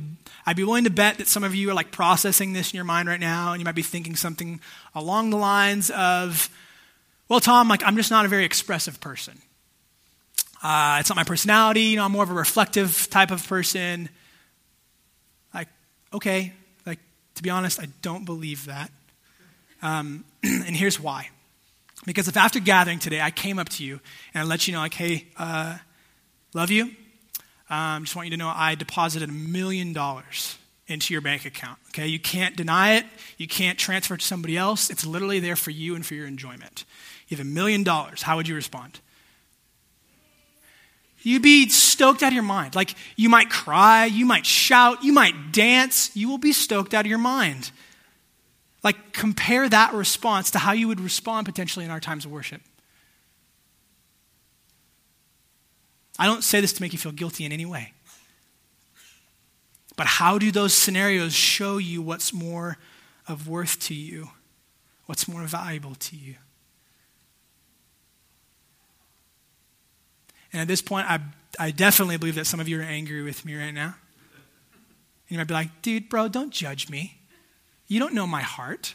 I'd 0.47 0.57
be 0.57 0.65
willing 0.65 0.85
to 0.85 0.91
bet 0.91 1.19
that 1.19 1.27
some 1.27 1.45
of 1.45 1.55
you 1.55 1.71
are 1.71 1.75
like 1.75 1.91
processing 1.91 2.53
this 2.53 2.73
in 2.73 2.77
your 2.77 2.85
mind 2.85 3.09
right 3.09 3.21
now, 3.21 3.53
and 3.53 3.61
you 3.61 3.65
might 3.65 3.75
be 3.75 3.83
thinking 3.83 4.17
something 4.17 4.61
along 4.95 5.31
the 5.31 5.37
lines 5.37 5.91
of, 5.91 6.49
well, 7.29 7.41
Tom, 7.41 7.69
like, 7.69 7.83
I'm 7.85 7.97
just 7.97 8.11
not 8.11 8.25
a 8.25 8.29
very 8.29 8.45
expressive 8.45 9.01
person. 9.01 9.39
Uh, 10.63 10.97
it's 11.01 11.11
not 11.11 11.17
my 11.17 11.25
personality. 11.25 11.83
You 11.83 11.97
know, 11.97 12.05
I'm 12.05 12.13
more 12.13 12.23
of 12.23 12.31
a 12.31 12.35
reflective 12.35 13.09
type 13.11 13.31
of 13.31 13.47
person. 13.47 14.09
Okay, 16.17 16.55
like, 16.87 16.99
to 17.35 17.43
be 17.43 17.51
honest, 17.51 17.79
I 17.79 17.89
don't 18.01 18.25
believe 18.25 18.65
that. 18.65 18.91
Um, 19.83 20.25
and 20.43 20.75
here's 20.75 20.99
why. 20.99 21.29
Because 22.07 22.27
if 22.27 22.39
after 22.39 22.59
gathering 22.59 22.99
today, 22.99 23.21
I 23.21 23.31
came 23.31 23.59
up 23.59 23.69
to 23.71 23.85
you 23.85 24.01
and 24.33 24.43
I 24.43 24.47
let 24.47 24.67
you 24.67 24.73
know, 24.73 24.81
like, 24.81 24.95
hey, 24.95 25.27
uh, 25.37 25.77
love 26.55 26.71
you, 26.71 26.91
um, 27.69 28.05
just 28.05 28.17
want 28.17 28.27
you 28.27 28.31
to 28.31 28.39
know 28.39 28.51
I 28.55 28.77
deposited 28.77 29.29
a 29.29 29.33
million 29.33 29.93
dollars 29.93 30.57
into 30.87 31.13
your 31.13 31.21
bank 31.21 31.45
account. 31.45 31.79
Okay, 31.91 32.07
you 32.07 32.19
can't 32.19 32.57
deny 32.57 32.95
it. 32.95 33.05
You 33.37 33.47
can't 33.47 33.79
transfer 33.79 34.15
it 34.15 34.21
to 34.21 34.27
somebody 34.27 34.57
else. 34.57 34.89
It's 34.89 35.05
literally 35.05 35.41
there 35.41 35.57
for 35.57 35.71
you 35.71 35.97
and 35.97 36.07
for 36.07 36.15
your 36.15 36.27
enjoyment. 36.27 36.87
You 37.29 37.37
have 37.37 37.45
a 37.45 37.49
million 37.49 37.83
dollars. 37.83 38.23
How 38.23 38.37
would 38.37 38.49
you 38.49 38.55
respond? 38.55 39.01
You'd 41.23 41.43
be 41.43 41.69
stoked 41.69 42.23
out 42.23 42.29
of 42.29 42.35
your 42.35 42.43
mind. 42.43 42.75
Like 42.75 42.95
you 43.17 43.29
might 43.29 43.51
cry, 43.51 44.05
you 44.05 44.25
might 44.27 44.47
shout, 44.47 45.03
you 45.03 45.13
might 45.13 45.53
dance. 45.53 46.15
You 46.15 46.29
will 46.29 46.39
be 46.39 46.53
stoked 46.53 46.95
out 46.95 47.05
of 47.05 47.11
your 47.11 47.19
mind. 47.19 47.71
Like 48.85 49.13
compare 49.13 49.69
that 49.69 49.93
response 49.95 50.53
to 50.53 50.59
how 50.59 50.73
you 50.73 50.87
would 50.89 51.01
respond 51.01 51.47
potentially 51.47 51.85
in 51.85 51.91
our 51.91 52.01
times 52.01 52.25
of 52.25 52.31
worship. 52.31 52.61
I 56.19 56.27
don't 56.27 56.45
say 56.45 56.61
this 56.61 56.73
to 56.75 56.83
make 56.83 56.93
you 56.93 56.99
feel 56.99 57.13
guilty 57.13 57.45
in 57.45 57.53
any 57.53 57.67
way. 57.67 57.93
But 59.97 60.07
how 60.07 60.39
do 60.39 60.53
those 60.53 60.75
scenarios 60.75 61.35
show 61.35 61.79
you 61.79 62.03
what's 62.03 62.33
more 62.33 62.77
of 63.27 63.49
worth 63.49 63.81
to 63.85 63.95
you? 63.95 64.31
What's 65.07 65.27
more 65.27 65.43
valuable 65.43 65.95
to 65.95 66.17
you? 66.17 66.37
And 70.57 70.63
at 70.63 70.69
this 70.69 70.81
point, 70.81 71.07
I, 71.07 71.21
I 71.61 71.71
definitely 71.71 72.17
believe 72.17 72.37
that 72.37 72.47
some 72.47 72.61
of 72.61 72.67
you 72.67 72.81
are 72.81 72.83
angry 72.83 73.23
with 73.23 73.45
me 73.45 73.55
right 73.57 73.73
now. 73.73 73.95
And 75.29 75.29
you 75.29 75.37
might 75.37 75.47
be 75.47 75.53
like, 75.53 75.83
dude, 75.83 76.09
bro, 76.09 76.29
don't 76.29 76.51
judge 76.51 76.89
me. 76.89 77.19
You 77.89 78.01
don't 78.01 78.15
know 78.15 78.27
my 78.27 78.41
heart. 78.41 78.95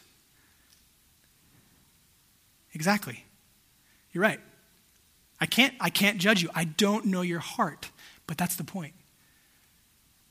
Exactly. 2.74 3.26
You're 4.12 4.24
right. 4.24 4.40
I 5.40 5.46
can't, 5.46 5.76
I 5.80 5.92
can't 5.92 6.18
judge 6.18 6.42
you. 6.42 6.50
I 6.56 6.64
don't 6.64 7.06
know 7.06 7.22
your 7.22 7.38
heart. 7.38 7.92
But 8.26 8.40
that's 8.40 8.56
the 8.56 8.64
point. 8.64 8.96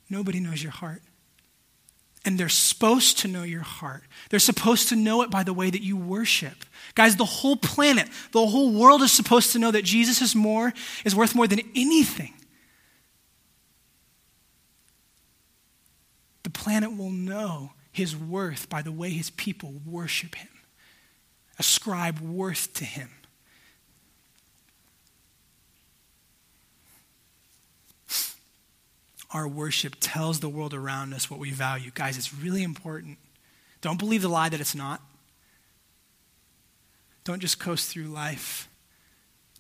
Nobody 0.08 0.40
knows 0.40 0.60
your 0.60 0.72
heart. 0.72 1.00
And 2.24 2.38
they're 2.38 2.50
supposed 2.50 3.18
to 3.20 3.28
know 3.28 3.44
your 3.44 3.62
heart. 3.62 4.02
They're 4.28 4.38
supposed 4.38 4.90
to 4.90 4.96
know 4.96 5.22
it 5.22 5.30
by 5.30 5.42
the 5.42 5.54
way 5.54 5.70
that 5.70 5.82
you 5.82 5.96
worship. 5.96 6.64
Guys, 6.94 7.16
the 7.16 7.24
whole 7.24 7.56
planet, 7.56 8.08
the 8.32 8.46
whole 8.46 8.72
world 8.72 9.02
is 9.02 9.10
supposed 9.10 9.52
to 9.52 9.58
know 9.58 9.70
that 9.70 9.84
Jesus 9.84 10.20
is 10.20 10.34
more, 10.34 10.72
is 11.04 11.16
worth 11.16 11.34
more 11.34 11.46
than 11.46 11.60
anything. 11.74 12.34
The 16.42 16.50
planet 16.50 16.96
will 16.96 17.10
know 17.10 17.72
his 17.92 18.16
worth 18.16 18.68
by 18.68 18.82
the 18.82 18.92
way 18.92 19.10
his 19.10 19.30
people 19.30 19.74
worship 19.86 20.34
him, 20.34 20.48
ascribe 21.58 22.20
worth 22.20 22.74
to 22.74 22.84
him. 22.84 23.10
Our 29.32 29.46
worship 29.46 29.96
tells 30.00 30.40
the 30.40 30.48
world 30.48 30.74
around 30.74 31.14
us 31.14 31.30
what 31.30 31.38
we 31.38 31.50
value. 31.50 31.90
Guys, 31.94 32.18
it's 32.18 32.34
really 32.34 32.62
important. 32.62 33.18
Don't 33.80 33.98
believe 33.98 34.22
the 34.22 34.28
lie 34.28 34.48
that 34.48 34.60
it's 34.60 34.74
not. 34.74 35.00
Don't 37.24 37.40
just 37.40 37.60
coast 37.60 37.88
through 37.88 38.04
life 38.04 38.68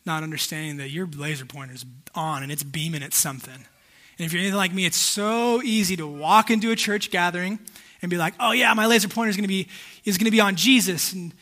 not 0.06 0.22
understanding 0.22 0.78
that 0.78 0.90
your 0.90 1.06
laser 1.06 1.44
pointer 1.44 1.74
is 1.74 1.84
on 2.14 2.42
and 2.42 2.50
it's 2.50 2.62
beaming 2.62 3.02
at 3.02 3.12
something. 3.12 3.52
And 3.54 4.26
if 4.26 4.32
you're 4.32 4.40
anything 4.40 4.56
like 4.56 4.72
me, 4.72 4.86
it's 4.86 4.96
so 4.96 5.62
easy 5.62 5.96
to 5.96 6.06
walk 6.06 6.50
into 6.50 6.70
a 6.70 6.76
church 6.76 7.10
gathering 7.10 7.58
and 8.02 8.10
be 8.10 8.16
like, 8.16 8.34
"Oh 8.40 8.52
yeah, 8.52 8.72
my 8.74 8.86
laser 8.86 9.08
pointer 9.08 9.30
is 9.30 9.36
going 9.36 9.44
to 9.44 9.48
be 9.48 9.68
is 10.04 10.18
to 10.18 10.30
be 10.30 10.40
on 10.40 10.56
Jesus," 10.56 11.12
and 11.12 11.34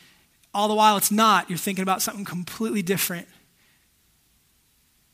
all 0.53 0.67
the 0.67 0.75
while 0.75 0.97
it's 0.97 1.11
not. 1.11 1.49
You're 1.49 1.57
thinking 1.57 1.83
about 1.83 2.01
something 2.01 2.25
completely 2.25 2.81
different. 2.81 3.27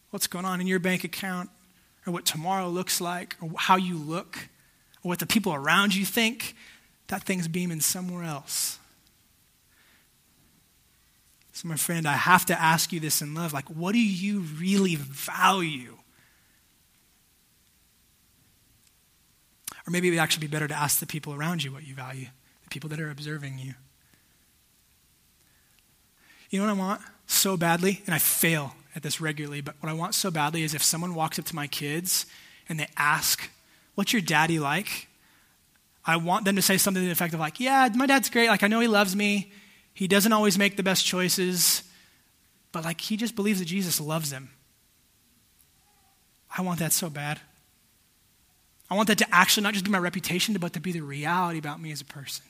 What's 0.10 0.28
going 0.28 0.45
on 0.45 0.62
in 0.62 0.67
your 0.67 0.80
bank 0.80 1.04
account? 1.04 1.49
Or 2.05 2.13
what 2.13 2.25
tomorrow 2.25 2.67
looks 2.67 3.01
like 3.01 3.35
or 3.41 3.49
how 3.57 3.75
you 3.75 3.97
look 3.97 4.49
or 5.03 5.09
what 5.09 5.19
the 5.19 5.25
people 5.25 5.53
around 5.53 5.95
you 5.95 6.05
think, 6.05 6.55
that 7.07 7.23
thing's 7.23 7.47
beaming 7.47 7.81
somewhere 7.81 8.23
else. 8.23 8.79
So, 11.53 11.67
my 11.67 11.77
friend, 11.77 12.05
I 12.07 12.13
have 12.13 12.45
to 12.47 12.61
ask 12.61 12.91
you 12.91 12.99
this 12.99 13.21
in 13.21 13.33
love. 13.33 13.53
Like, 13.53 13.69
what 13.69 13.93
do 13.93 13.99
you 13.99 14.41
really 14.41 14.95
value? 14.95 15.97
Or 19.87 19.91
maybe 19.91 20.07
it 20.07 20.11
would 20.11 20.19
actually 20.19 20.47
be 20.47 20.51
better 20.51 20.67
to 20.67 20.73
ask 20.73 20.99
the 20.99 21.05
people 21.05 21.33
around 21.33 21.63
you 21.63 21.71
what 21.71 21.88
you 21.88 21.93
value, 21.93 22.27
the 22.63 22.69
people 22.69 22.89
that 22.89 22.99
are 22.99 23.09
observing 23.09 23.59
you. 23.59 23.75
You 26.49 26.59
know 26.59 26.65
what 26.65 26.75
I 26.75 26.77
want 26.77 27.01
so 27.27 27.57
badly? 27.57 28.01
And 28.05 28.13
I 28.13 28.17
fail 28.17 28.75
at 28.95 29.03
this 29.03 29.19
regularly, 29.19 29.61
but 29.61 29.75
what 29.79 29.89
I 29.89 29.93
want 29.93 30.15
so 30.15 30.31
badly 30.31 30.63
is 30.63 30.73
if 30.73 30.83
someone 30.83 31.15
walks 31.15 31.37
up 31.37 31.45
to 31.45 31.55
my 31.55 31.67
kids 31.67 32.25
and 32.69 32.79
they 32.79 32.87
ask, 32.97 33.49
What's 33.95 34.11
your 34.11 34.21
daddy 34.21 34.59
like? 34.59 35.07
I 36.05 36.17
want 36.17 36.45
them 36.45 36.57
to 36.57 36.61
say 36.61 36.77
something 36.77 37.01
to 37.01 37.05
the 37.05 37.11
effect 37.11 37.33
of, 37.33 37.39
like, 37.39 37.59
Yeah, 37.59 37.89
my 37.95 38.05
dad's 38.05 38.29
great. 38.29 38.47
Like, 38.47 38.63
I 38.63 38.67
know 38.67 38.79
he 38.79 38.87
loves 38.87 39.15
me. 39.15 39.51
He 39.93 40.07
doesn't 40.07 40.33
always 40.33 40.57
make 40.57 40.75
the 40.75 40.83
best 40.83 41.05
choices, 41.05 41.83
but 42.73 42.83
like, 42.83 42.99
he 42.99 43.15
just 43.15 43.35
believes 43.35 43.59
that 43.59 43.65
Jesus 43.65 44.01
loves 44.01 44.31
him. 44.31 44.49
I 46.55 46.61
want 46.61 46.79
that 46.79 46.91
so 46.91 47.09
bad. 47.09 47.39
I 48.89 48.95
want 48.95 49.07
that 49.07 49.17
to 49.19 49.33
actually 49.33 49.63
not 49.63 49.73
just 49.73 49.85
be 49.85 49.91
my 49.91 49.97
reputation, 49.97 50.53
but 50.55 50.73
to 50.73 50.79
be 50.79 50.91
the 50.91 51.01
reality 51.01 51.57
about 51.57 51.81
me 51.81 51.91
as 51.91 52.01
a 52.01 52.05
person. 52.05 52.45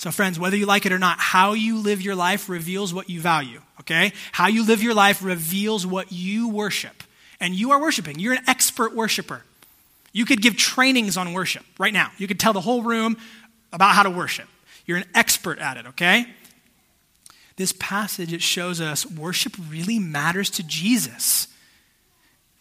So, 0.00 0.10
friends, 0.10 0.40
whether 0.40 0.56
you 0.56 0.64
like 0.64 0.86
it 0.86 0.92
or 0.92 0.98
not, 0.98 1.20
how 1.20 1.52
you 1.52 1.76
live 1.76 2.00
your 2.00 2.14
life 2.14 2.48
reveals 2.48 2.94
what 2.94 3.10
you 3.10 3.20
value, 3.20 3.60
okay? 3.80 4.14
How 4.32 4.46
you 4.46 4.64
live 4.64 4.82
your 4.82 4.94
life 4.94 5.22
reveals 5.22 5.86
what 5.86 6.10
you 6.10 6.48
worship. 6.48 7.02
And 7.38 7.54
you 7.54 7.72
are 7.72 7.78
worshiping. 7.78 8.18
You're 8.18 8.32
an 8.32 8.42
expert 8.46 8.94
worshiper. 8.94 9.42
You 10.14 10.24
could 10.24 10.40
give 10.40 10.56
trainings 10.56 11.18
on 11.18 11.34
worship 11.34 11.66
right 11.78 11.92
now. 11.92 12.12
You 12.16 12.26
could 12.26 12.40
tell 12.40 12.54
the 12.54 12.62
whole 12.62 12.82
room 12.82 13.18
about 13.74 13.94
how 13.94 14.02
to 14.02 14.08
worship. 14.08 14.48
You're 14.86 14.96
an 14.96 15.04
expert 15.14 15.58
at 15.58 15.76
it, 15.76 15.86
okay? 15.88 16.24
This 17.56 17.74
passage 17.78 18.32
it 18.32 18.40
shows 18.40 18.80
us 18.80 19.04
worship 19.04 19.52
really 19.68 19.98
matters 19.98 20.48
to 20.52 20.62
Jesus. 20.62 21.46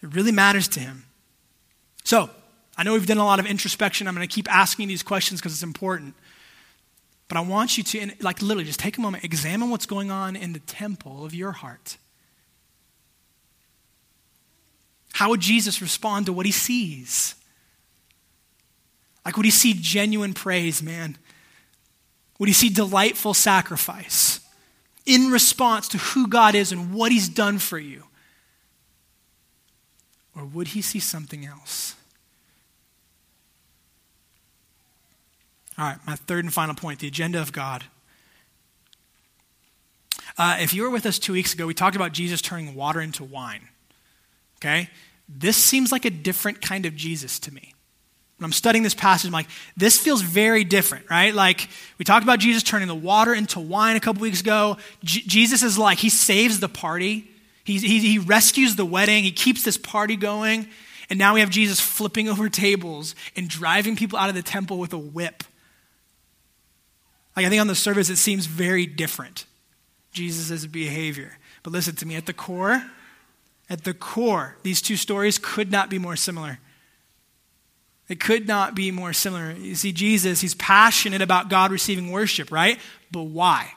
It 0.04 0.14
really 0.14 0.34
matters 0.34 0.68
to 0.68 0.82
him. 0.82 1.06
So, 2.04 2.30
I 2.78 2.84
know 2.84 2.92
we've 2.92 3.08
done 3.08 3.18
a 3.18 3.26
lot 3.26 3.40
of 3.40 3.46
introspection. 3.46 4.10
I'm 4.10 4.16
going 4.16 4.28
to 4.28 4.34
keep 4.34 4.54
asking 4.54 4.90
these 4.90 5.04
questions 5.04 5.40
because 5.40 5.54
it's 5.54 5.64
important. 5.64 6.16
But 7.30 7.38
I 7.38 7.42
want 7.42 7.78
you 7.78 7.84
to, 7.84 8.12
like, 8.20 8.42
literally 8.42 8.66
just 8.66 8.80
take 8.80 8.98
a 8.98 9.02
moment, 9.02 9.24
examine 9.24 9.70
what's 9.70 9.86
going 9.86 10.12
on 10.12 10.36
in 10.36 10.52
the 10.52 10.60
temple 10.60 11.24
of 11.24 11.34
your 11.34 11.54
heart. 11.54 11.98
How 15.14 15.30
would 15.30 15.40
Jesus 15.40 15.82
respond 15.82 16.26
to 16.26 16.34
what 16.34 16.46
he 16.46 16.52
sees? 16.52 17.36
Like, 19.24 19.38
would 19.38 19.46
he 19.46 19.52
see 19.52 19.76
genuine 19.80 20.34
praise, 20.34 20.82
man? 20.82 21.18
Would 22.40 22.50
he 22.50 22.54
see 22.54 22.70
delightful 22.70 23.36
sacrifice 23.36 24.40
in 25.06 25.30
response 25.30 25.88
to 25.90 25.98
who 26.00 26.28
God 26.28 26.56
is 26.56 26.72
and 26.72 26.94
what 26.94 27.12
he's 27.12 27.30
done 27.30 27.60
for 27.60 27.78
you? 27.78 28.06
Or 30.36 30.46
would 30.46 30.70
he 30.70 30.82
see 30.82 31.00
something 31.00 31.46
else? 31.46 31.96
All 35.80 35.86
right, 35.86 35.98
my 36.06 36.16
third 36.16 36.44
and 36.44 36.54
final 36.54 36.76
point 36.76 37.00
the 37.00 37.08
agenda 37.08 37.42
of 37.42 37.54
God. 37.54 37.86
Uh, 40.38 40.58
if 40.60 40.74
you 40.74 40.84
were 40.84 40.90
with 40.90 41.06
us 41.06 41.18
two 41.18 41.32
weeks 41.32 41.54
ago, 41.54 41.66
we 41.66 41.74
talked 41.74 41.96
about 41.96 42.12
Jesus 42.12 42.42
turning 42.42 42.76
water 42.76 43.00
into 43.00 43.24
wine. 43.24 43.70
Okay? 44.58 44.90
This 45.30 45.56
seems 45.56 45.92
like 45.92 46.04
a 46.04 46.10
different 46.10 46.62
kind 46.62 46.86
of 46.86 46.96
Jesus 46.96 47.40
to 47.40 47.54
me. 47.54 47.74
When 48.38 48.46
I'm 48.46 48.52
studying 48.52 48.84
this 48.84 48.94
passage, 48.94 49.28
I'm 49.28 49.34
like, 49.34 49.48
this 49.78 49.98
feels 49.98 50.22
very 50.22 50.66
different, 50.66 51.10
right? 51.10 51.34
Like, 51.34 51.70
we 51.98 52.04
talked 52.04 52.24
about 52.24 52.40
Jesus 52.40 52.64
turning 52.64 52.88
the 52.90 52.96
water 52.96 53.34
into 53.34 53.60
wine 53.60 53.96
a 53.96 54.00
couple 54.02 54.22
weeks 54.22 54.42
ago. 54.42 54.78
J- 55.04 55.22
Jesus 55.22 55.64
is 55.64 55.78
like, 55.78 55.98
he 55.98 56.10
saves 56.10 56.60
the 56.60 56.70
party, 56.70 57.30
he, 57.64 57.78
he, 57.78 58.00
he 58.00 58.20
rescues 58.20 58.76
the 58.76 58.86
wedding, 58.86 59.24
he 59.24 59.32
keeps 59.32 59.64
this 59.64 59.78
party 59.78 60.18
going. 60.18 60.68
And 61.10 61.18
now 61.18 61.34
we 61.34 61.40
have 61.40 61.50
Jesus 61.50 61.80
flipping 61.80 62.28
over 62.28 62.50
tables 62.50 63.16
and 63.36 63.50
driving 63.50 63.96
people 63.96 64.20
out 64.20 64.30
of 64.30 64.36
the 64.36 64.44
temple 64.44 64.78
with 64.78 64.92
a 64.92 64.98
whip. 64.98 65.44
Like, 67.36 67.46
I 67.46 67.50
think 67.50 67.62
on 67.62 67.68
the 67.68 67.76
surface, 67.76 68.10
it 68.10 68.18
seems 68.18 68.46
very 68.46 68.86
different, 68.86 69.46
Jesus' 70.12 70.66
behavior. 70.66 71.38
But 71.64 71.74
listen 71.74 71.96
to 71.98 72.06
me, 72.06 72.16
at 72.16 72.26
the 72.26 72.34
core, 72.34 72.84
at 73.70 73.84
the 73.84 73.94
core, 73.94 74.58
these 74.64 74.82
two 74.82 74.96
stories 74.96 75.38
could 75.38 75.72
not 75.72 75.90
be 75.90 76.00
more 76.00 76.16
similar. 76.16 76.60
It 78.08 78.20
could 78.20 78.48
not 78.48 78.76
be 78.76 78.90
more 78.90 79.14
similar. 79.14 79.52
You 79.52 79.76
see, 79.76 79.92
Jesus, 79.92 80.42
he's 80.42 80.56
passionate 80.56 81.22
about 81.22 81.50
God 81.50 81.72
receiving 81.72 82.12
worship, 82.12 82.52
right? 82.52 82.80
But 83.12 83.24
why? 83.24 83.74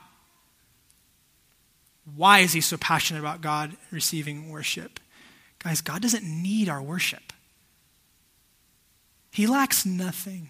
Why 2.17 2.39
is 2.41 2.53
he 2.53 2.63
so 2.63 2.79
passionate 2.79 3.21
about 3.21 3.43
God 3.43 3.77
receiving 3.91 4.49
worship? 4.49 4.99
Guys, 5.59 5.83
God 5.83 6.03
doesn't 6.03 6.25
need 6.25 6.69
our 6.69 6.83
worship. 6.83 7.33
He 9.31 9.47
lacks 9.47 9.87
nothing. 9.87 10.49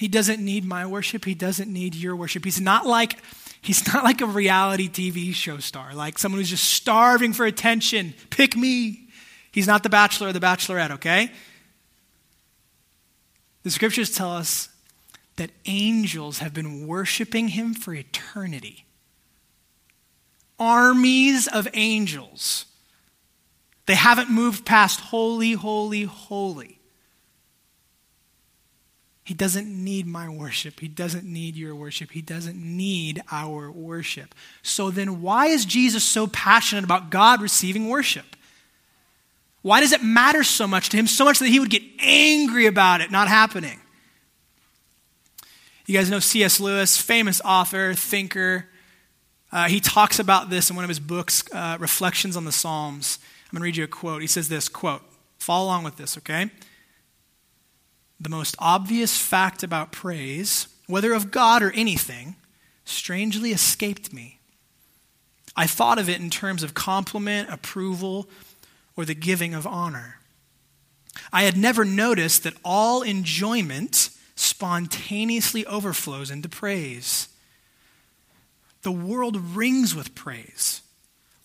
He 0.00 0.08
doesn't 0.08 0.42
need 0.42 0.64
my 0.64 0.86
worship. 0.86 1.26
He 1.26 1.34
doesn't 1.34 1.70
need 1.70 1.94
your 1.94 2.16
worship. 2.16 2.42
He's 2.42 2.58
not 2.58 2.86
like 2.86 3.18
he's 3.60 3.86
not 3.92 4.02
like 4.02 4.22
a 4.22 4.26
reality 4.26 4.88
TV 4.88 5.34
show 5.34 5.58
star, 5.58 5.92
like 5.92 6.18
someone 6.18 6.40
who's 6.40 6.48
just 6.48 6.64
starving 6.64 7.34
for 7.34 7.44
attention. 7.44 8.14
Pick 8.30 8.56
me. 8.56 9.08
He's 9.52 9.66
not 9.66 9.82
the 9.82 9.90
bachelor 9.90 10.28
or 10.28 10.32
the 10.32 10.40
bachelorette, 10.40 10.92
okay? 10.92 11.30
The 13.62 13.70
scriptures 13.70 14.14
tell 14.14 14.32
us 14.32 14.70
that 15.36 15.50
angels 15.66 16.38
have 16.38 16.54
been 16.54 16.86
worshiping 16.86 17.48
him 17.48 17.74
for 17.74 17.92
eternity. 17.92 18.86
Armies 20.58 21.46
of 21.46 21.68
angels. 21.74 22.64
They 23.84 23.96
haven't 23.96 24.30
moved 24.30 24.64
past 24.64 24.98
holy, 25.00 25.52
holy, 25.52 26.04
holy. 26.04 26.79
He 29.30 29.34
doesn't 29.34 29.68
need 29.68 30.08
my 30.08 30.28
worship. 30.28 30.80
He 30.80 30.88
doesn't 30.88 31.24
need 31.24 31.54
your 31.54 31.72
worship. 31.72 32.10
He 32.10 32.20
doesn't 32.20 32.56
need 32.56 33.22
our 33.30 33.70
worship. 33.70 34.34
So 34.64 34.90
then, 34.90 35.22
why 35.22 35.46
is 35.46 35.64
Jesus 35.64 36.02
so 36.02 36.26
passionate 36.26 36.82
about 36.82 37.10
God 37.10 37.40
receiving 37.40 37.88
worship? 37.88 38.34
Why 39.62 39.78
does 39.78 39.92
it 39.92 40.02
matter 40.02 40.42
so 40.42 40.66
much 40.66 40.88
to 40.88 40.96
him, 40.96 41.06
so 41.06 41.24
much 41.24 41.38
that 41.38 41.46
he 41.46 41.60
would 41.60 41.70
get 41.70 41.84
angry 42.00 42.66
about 42.66 43.02
it 43.02 43.12
not 43.12 43.28
happening? 43.28 43.78
You 45.86 45.96
guys 45.96 46.10
know 46.10 46.18
C.S. 46.18 46.58
Lewis, 46.58 46.96
famous 47.00 47.40
author, 47.44 47.94
thinker. 47.94 48.66
Uh, 49.52 49.68
he 49.68 49.78
talks 49.78 50.18
about 50.18 50.50
this 50.50 50.70
in 50.70 50.74
one 50.74 50.84
of 50.84 50.88
his 50.88 50.98
books, 50.98 51.44
uh, 51.52 51.76
Reflections 51.78 52.36
on 52.36 52.46
the 52.46 52.50
Psalms. 52.50 53.20
I'm 53.44 53.56
going 53.56 53.60
to 53.60 53.64
read 53.66 53.76
you 53.76 53.84
a 53.84 53.86
quote. 53.86 54.22
He 54.22 54.26
says 54.26 54.48
this 54.48 54.68
quote, 54.68 55.02
follow 55.38 55.66
along 55.66 55.84
with 55.84 55.98
this, 55.98 56.18
okay? 56.18 56.50
The 58.20 58.28
most 58.28 58.54
obvious 58.58 59.16
fact 59.16 59.62
about 59.62 59.92
praise, 59.92 60.68
whether 60.86 61.14
of 61.14 61.30
God 61.30 61.62
or 61.62 61.70
anything, 61.72 62.36
strangely 62.84 63.52
escaped 63.52 64.12
me. 64.12 64.40
I 65.56 65.66
thought 65.66 65.98
of 65.98 66.08
it 66.08 66.20
in 66.20 66.30
terms 66.30 66.62
of 66.62 66.74
compliment, 66.74 67.48
approval, 67.50 68.28
or 68.96 69.04
the 69.04 69.14
giving 69.14 69.54
of 69.54 69.66
honor. 69.66 70.18
I 71.32 71.44
had 71.44 71.56
never 71.56 71.84
noticed 71.84 72.42
that 72.42 72.56
all 72.64 73.02
enjoyment 73.02 74.10
spontaneously 74.34 75.66
overflows 75.66 76.30
into 76.30 76.48
praise. 76.48 77.28
The 78.82 78.92
world 78.92 79.36
rings 79.36 79.94
with 79.94 80.14
praise 80.14 80.82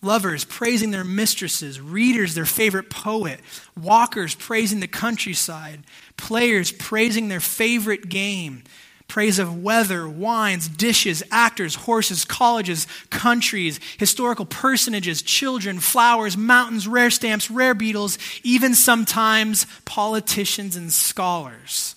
lovers 0.02 0.44
praising 0.44 0.92
their 0.92 1.04
mistresses, 1.04 1.80
readers 1.82 2.36
their 2.36 2.46
favorite 2.46 2.90
poet, 2.90 3.40
walkers 3.80 4.36
praising 4.36 4.80
the 4.80 4.88
countryside, 4.88 5.82
players 6.18 6.72
praising 6.72 7.28
their 7.28 7.40
favorite 7.40 8.10
game, 8.10 8.64
praise 9.08 9.40
of 9.40 9.62
weather, 9.64 10.08
wines, 10.08 10.68
dishes, 10.68 11.24
actors, 11.32 11.76
horses, 11.76 12.26
colleges, 12.26 12.88
countries, 13.10 13.80
historical 13.98 14.46
personages, 14.46 15.22
children, 15.22 15.80
flowers, 15.80 16.38
mountains, 16.38 16.88
rare 16.88 17.10
stamps, 17.12 17.50
rare 17.52 17.74
beetles, 17.74 18.18
even 18.44 18.74
sometimes 18.74 19.66
politicians 19.86 20.76
and 20.76 20.92
scholars 20.92 21.96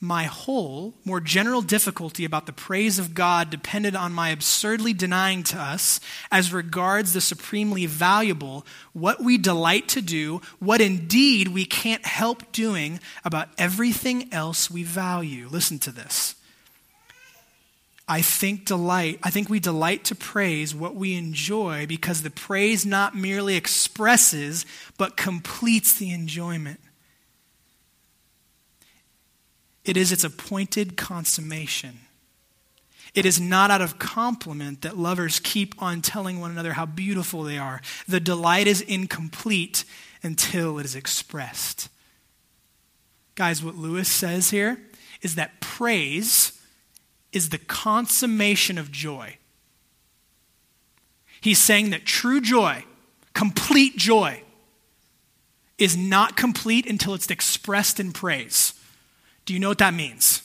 my 0.00 0.24
whole, 0.24 0.94
more 1.04 1.20
general 1.20 1.60
difficulty 1.60 2.24
about 2.24 2.46
the 2.46 2.52
praise 2.52 2.98
of 3.00 3.14
God 3.14 3.50
depended 3.50 3.96
on 3.96 4.12
my 4.12 4.28
absurdly 4.28 4.92
denying 4.92 5.42
to 5.44 5.58
us, 5.58 5.98
as 6.30 6.52
regards 6.52 7.12
the 7.12 7.20
supremely 7.20 7.86
valuable, 7.86 8.64
what 8.92 9.22
we 9.22 9.38
delight 9.38 9.88
to 9.88 10.00
do, 10.00 10.40
what 10.60 10.80
indeed 10.80 11.48
we 11.48 11.64
can't 11.64 12.06
help 12.06 12.52
doing 12.52 13.00
about 13.24 13.48
everything 13.58 14.32
else 14.32 14.70
we 14.70 14.84
value. 14.84 15.48
Listen 15.50 15.80
to 15.80 15.90
this. 15.90 16.36
I 18.06 18.22
think 18.22 18.64
delight, 18.64 19.18
I 19.22 19.30
think 19.30 19.50
we 19.50 19.60
delight 19.60 20.04
to 20.04 20.14
praise 20.14 20.74
what 20.74 20.94
we 20.94 21.14
enjoy 21.16 21.86
because 21.86 22.22
the 22.22 22.30
praise 22.30 22.86
not 22.86 23.14
merely 23.14 23.56
expresses, 23.56 24.64
but 24.96 25.16
completes 25.16 25.92
the 25.92 26.10
enjoyment. 26.12 26.80
It 29.88 29.96
is 29.96 30.12
its 30.12 30.22
appointed 30.22 30.98
consummation. 30.98 32.00
It 33.14 33.24
is 33.24 33.40
not 33.40 33.70
out 33.70 33.80
of 33.80 33.98
compliment 33.98 34.82
that 34.82 34.98
lovers 34.98 35.40
keep 35.40 35.74
on 35.82 36.02
telling 36.02 36.40
one 36.40 36.50
another 36.50 36.74
how 36.74 36.84
beautiful 36.84 37.42
they 37.42 37.56
are. 37.56 37.80
The 38.06 38.20
delight 38.20 38.66
is 38.66 38.82
incomplete 38.82 39.86
until 40.22 40.78
it 40.78 40.84
is 40.84 40.94
expressed. 40.94 41.88
Guys, 43.34 43.64
what 43.64 43.76
Lewis 43.76 44.10
says 44.10 44.50
here 44.50 44.78
is 45.22 45.36
that 45.36 45.58
praise 45.62 46.60
is 47.32 47.48
the 47.48 47.56
consummation 47.56 48.76
of 48.76 48.92
joy. 48.92 49.38
He's 51.40 51.58
saying 51.58 51.88
that 51.90 52.04
true 52.04 52.42
joy, 52.42 52.84
complete 53.32 53.96
joy, 53.96 54.42
is 55.78 55.96
not 55.96 56.36
complete 56.36 56.84
until 56.84 57.14
it's 57.14 57.30
expressed 57.30 57.98
in 57.98 58.12
praise. 58.12 58.74
Do 59.48 59.54
you 59.54 59.60
know 59.60 59.70
what 59.70 59.78
that 59.78 59.94
means? 59.94 60.42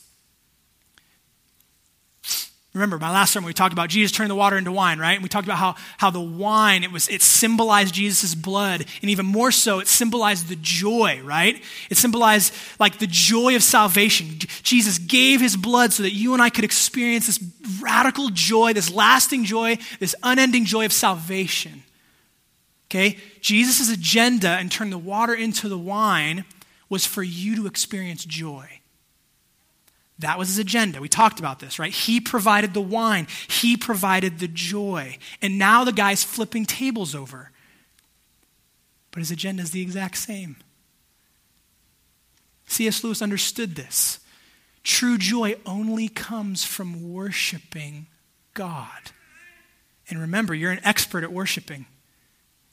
Remember, 2.74 2.97
my 2.97 3.12
last 3.12 3.34
sermon, 3.34 3.47
we 3.47 3.54
talked 3.54 3.74
about 3.74 3.89
Jesus 3.89 4.14
turning 4.16 4.30
the 4.30 4.36
water 4.36 4.58
into 4.58 4.72
wine, 4.72 4.97
right? 4.97 5.16
And 5.16 5.22
we 5.22 5.28
talked 5.28 5.45
about 5.45 5.58
how, 5.58 5.76
how 5.97 6.10
the 6.10 6.22
wine, 6.22 6.86
it, 6.86 6.91
was, 6.93 7.10
it 7.10 7.22
symbolized 7.22 7.93
Jesus' 7.93 8.34
blood. 8.34 8.86
And 9.01 9.12
even 9.12 9.26
more 9.26 9.51
so, 9.51 9.80
it 9.80 9.89
symbolized 9.89 10.47
the 10.47 10.56
joy, 10.56 11.20
right? 11.22 11.62
It 11.89 11.97
symbolized 11.97 12.54
like 12.80 12.99
the 12.99 13.08
joy 13.08 13.58
of 13.58 13.64
salvation. 13.64 14.38
Jesus 14.64 14.99
gave 14.99 15.41
his 15.41 15.58
blood 15.58 15.91
so 15.91 16.04
that 16.04 16.14
you 16.14 16.32
and 16.32 16.41
I 16.41 16.49
could 16.49 16.64
experience 16.64 17.26
this 17.28 17.43
radical 17.82 18.30
joy, 18.30 18.72
this 18.72 18.89
lasting 18.89 19.43
joy, 19.43 19.78
this 19.99 20.16
unending 20.24 20.64
joy 20.64 20.86
of 20.86 20.93
salvation. 20.93 21.84
Okay? 22.89 23.18
Jesus' 23.41 23.91
agenda 23.91 24.51
and 24.51 24.72
turning 24.72 24.91
the 24.91 24.97
water 24.97 25.34
into 25.34 25.68
the 25.68 25.78
wine 25.78 26.45
was 26.88 27.06
for 27.06 27.22
you 27.22 27.58
to 27.58 27.68
experience 27.68 28.24
joy. 28.24 28.80
That 30.24 30.39
was 30.39 30.47
his 30.47 30.57
agenda. 30.57 31.01
We 31.01 31.09
talked 31.09 31.39
about 31.39 31.59
this, 31.59 31.80
right? 31.80 31.91
He 31.91 32.21
provided 32.21 32.74
the 32.74 32.82
wine, 32.82 33.28
he 33.47 33.78
provided 33.78 34.39
the 34.39 34.47
joy. 34.47 35.17
And 35.41 35.59
now 35.59 35.84
the 35.84 35.91
guy's 35.91 36.24
flipping 36.24 36.65
tables 36.65 37.13
over. 37.13 37.51
But 39.11 39.19
his 39.19 39.32
agenda 39.32 39.61
is 39.61 39.71
the 39.71 39.82
exact 39.82 40.17
same. 40.17 40.55
C.S. 42.67 43.03
Lewis 43.03 43.21
understood 43.21 43.76
this. 43.76 44.19
True 44.84 45.17
joy 45.17 45.55
only 45.65 46.07
comes 46.07 46.63
from 46.63 47.13
worshiping 47.13 48.07
God. 48.53 49.11
And 50.09 50.19
remember, 50.19 50.55
you're 50.55 50.71
an 50.71 50.82
expert 50.84 51.24
at 51.24 51.32
worshiping. 51.32 51.86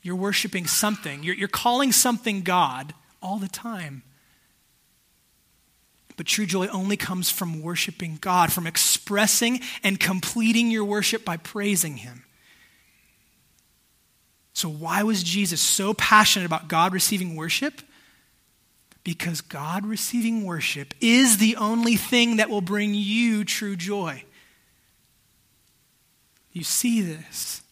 You're 0.02 0.16
worshiping 0.16 0.66
something, 0.66 1.22
you're, 1.22 1.34
you're 1.34 1.48
calling 1.48 1.92
something 1.92 2.42
God 2.42 2.94
all 3.20 3.38
the 3.38 3.48
time. 3.48 4.02
But 6.20 6.26
true 6.26 6.44
joy 6.44 6.66
only 6.66 6.98
comes 6.98 7.30
from 7.30 7.62
worshiping 7.62 8.18
God, 8.20 8.52
from 8.52 8.66
expressing 8.66 9.62
and 9.82 9.98
completing 9.98 10.70
your 10.70 10.84
worship 10.84 11.24
by 11.24 11.38
praising 11.38 11.96
Him. 11.96 12.24
So, 14.52 14.68
why 14.68 15.02
was 15.02 15.22
Jesus 15.22 15.62
so 15.62 15.94
passionate 15.94 16.44
about 16.44 16.68
God 16.68 16.92
receiving 16.92 17.36
worship? 17.36 17.80
Because 19.02 19.40
God 19.40 19.86
receiving 19.86 20.44
worship 20.44 20.92
is 21.00 21.38
the 21.38 21.56
only 21.56 21.96
thing 21.96 22.36
that 22.36 22.50
will 22.50 22.60
bring 22.60 22.92
you 22.92 23.42
true 23.42 23.74
joy. 23.74 24.22
You 26.52 26.64
see 26.64 27.00
this. 27.00 27.62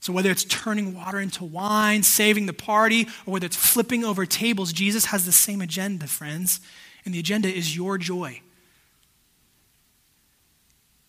So, 0.00 0.14
whether 0.14 0.30
it's 0.30 0.44
turning 0.44 0.94
water 0.94 1.20
into 1.20 1.44
wine, 1.44 2.02
saving 2.02 2.46
the 2.46 2.54
party, 2.54 3.06
or 3.26 3.34
whether 3.34 3.46
it's 3.46 3.56
flipping 3.56 4.02
over 4.02 4.24
tables, 4.24 4.72
Jesus 4.72 5.06
has 5.06 5.26
the 5.26 5.32
same 5.32 5.60
agenda, 5.60 6.06
friends. 6.06 6.60
And 7.04 7.14
the 7.14 7.18
agenda 7.18 7.48
is 7.48 7.76
your 7.76 7.98
joy. 7.98 8.40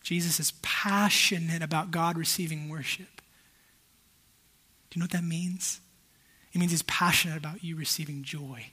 Jesus 0.02 0.40
is 0.40 0.52
passionate 0.62 1.62
about 1.62 1.90
God 1.90 2.18
receiving 2.18 2.68
worship. 2.68 3.22
Do 4.90 4.98
you 4.98 5.00
know 5.00 5.04
what 5.04 5.12
that 5.12 5.24
means? 5.24 5.80
It 6.52 6.58
means 6.58 6.72
he's 6.72 6.82
passionate 6.82 7.38
about 7.38 7.64
you 7.64 7.76
receiving 7.76 8.22
joy. 8.22 8.66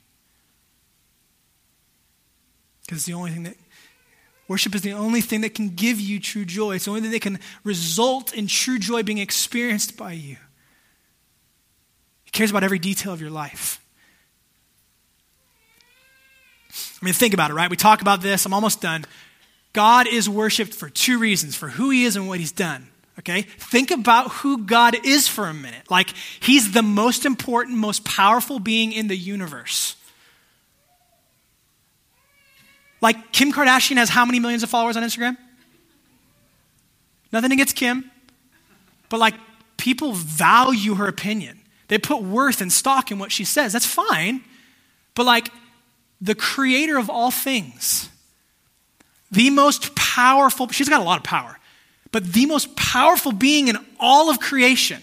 Because 2.81 3.05
the 3.05 3.13
only 3.13 3.31
thing 3.31 3.43
that 3.43 3.55
Worship 4.49 4.73
is 4.73 4.81
the 4.81 4.93
only 4.93 5.21
thing 5.21 5.41
that 5.41 5.53
can 5.53 5.69
give 5.69 5.99
you 5.99 6.19
true 6.19 6.43
joy. 6.43 6.75
It's 6.75 6.85
the 6.85 6.91
only 6.91 7.01
thing 7.01 7.11
that 7.11 7.21
can 7.21 7.39
result 7.63 8.33
in 8.33 8.47
true 8.47 8.79
joy 8.79 9.03
being 9.03 9.19
experienced 9.19 9.95
by 9.95 10.13
you. 10.13 10.37
He 12.25 12.31
cares 12.31 12.49
about 12.49 12.63
every 12.63 12.79
detail 12.79 13.13
of 13.13 13.21
your 13.21 13.29
life. 13.29 13.79
I 16.71 17.05
mean, 17.05 17.13
think 17.13 17.35
about 17.35 17.51
it, 17.51 17.53
right? 17.53 17.69
We 17.69 17.77
talk 17.77 18.01
about 18.01 18.21
this. 18.21 18.47
I'm 18.47 18.53
almost 18.53 18.81
done. 18.81 19.05
God 19.71 20.07
is 20.07 20.27
worshiped 20.27 20.73
for 20.73 20.89
two 20.89 21.19
reasons 21.19 21.55
for 21.55 21.69
who 21.69 21.91
he 21.91 22.03
is 22.03 22.15
and 22.15 22.27
what 22.27 22.39
he's 22.39 22.51
done. 22.51 22.87
Okay? 23.19 23.43
Think 23.43 23.91
about 23.91 24.31
who 24.31 24.65
God 24.65 24.95
is 25.05 25.27
for 25.27 25.45
a 25.45 25.53
minute. 25.53 25.91
Like, 25.91 26.09
he's 26.39 26.71
the 26.71 26.81
most 26.81 27.23
important, 27.23 27.77
most 27.77 28.03
powerful 28.03 28.57
being 28.57 28.93
in 28.93 29.09
the 29.09 29.17
universe. 29.17 29.95
Like 33.01 33.31
Kim 33.31 33.51
Kardashian 33.51 33.97
has 33.97 34.09
how 34.09 34.25
many 34.25 34.39
millions 34.39 34.63
of 34.63 34.69
followers 34.69 34.97
on 34.97 35.03
Instagram? 35.03 35.37
Nothing 37.31 37.51
against 37.51 37.75
Kim. 37.75 38.09
But 39.09 39.19
like 39.19 39.35
people 39.77 40.13
value 40.13 40.95
her 40.95 41.07
opinion. 41.07 41.59
They 41.87 41.97
put 41.97 42.21
worth 42.21 42.61
and 42.61 42.71
stock 42.71 43.11
in 43.11 43.19
what 43.19 43.31
she 43.31 43.43
says. 43.43 43.73
That's 43.73 43.85
fine. 43.85 44.43
But 45.15 45.25
like 45.25 45.51
the 46.21 46.35
creator 46.35 46.97
of 46.97 47.09
all 47.09 47.31
things, 47.31 48.09
the 49.31 49.49
most 49.49 49.95
powerful, 49.95 50.67
she's 50.69 50.89
got 50.89 51.01
a 51.01 51.03
lot 51.03 51.17
of 51.17 51.23
power, 51.23 51.57
but 52.11 52.25
the 52.25 52.45
most 52.45 52.75
powerful 52.75 53.31
being 53.31 53.67
in 53.67 53.77
all 53.99 54.29
of 54.29 54.39
creation, 54.39 55.01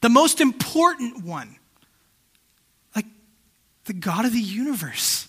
the 0.00 0.08
most 0.08 0.40
important 0.40 1.24
one, 1.24 1.56
like 2.94 3.06
the 3.84 3.92
God 3.92 4.24
of 4.24 4.32
the 4.32 4.40
universe 4.40 5.27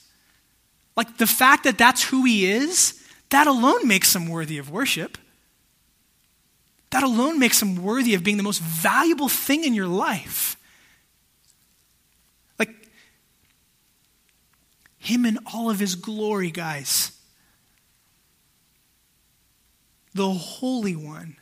like 0.99 1.17
the 1.17 1.25
fact 1.25 1.63
that 1.63 1.77
that's 1.77 2.03
who 2.03 2.25
he 2.25 2.45
is, 2.45 3.01
that 3.29 3.47
alone 3.47 3.87
makes 3.87 4.13
him 4.13 4.27
worthy 4.27 4.57
of 4.57 4.69
worship. 4.69 5.17
That 6.89 7.03
alone 7.03 7.39
makes 7.39 7.61
him 7.61 7.81
worthy 7.81 8.15
of 8.15 8.23
being 8.25 8.35
the 8.35 8.43
most 8.43 8.59
valuable 8.59 9.29
thing 9.29 9.63
in 9.63 9.73
your 9.73 9.87
life. 9.87 10.57
Like 12.59 12.75
him 14.97 15.25
in 15.25 15.39
all 15.53 15.69
of 15.69 15.79
his 15.79 15.95
glory, 15.95 16.51
guys. 16.51 17.17
The 20.13 20.29
Holy 20.29 20.97
One. 20.97 21.37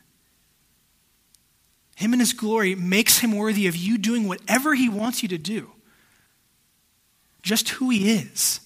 Him 1.96 2.12
in 2.12 2.20
his 2.20 2.32
glory 2.32 2.76
makes 2.76 3.18
him 3.18 3.32
worthy 3.32 3.66
of 3.66 3.74
you 3.74 3.98
doing 3.98 4.28
whatever 4.28 4.76
he 4.76 4.88
wants 4.88 5.20
you 5.24 5.28
to 5.30 5.38
do. 5.38 5.72
Just 7.42 7.70
who 7.70 7.90
he 7.90 8.12
is. 8.12 8.60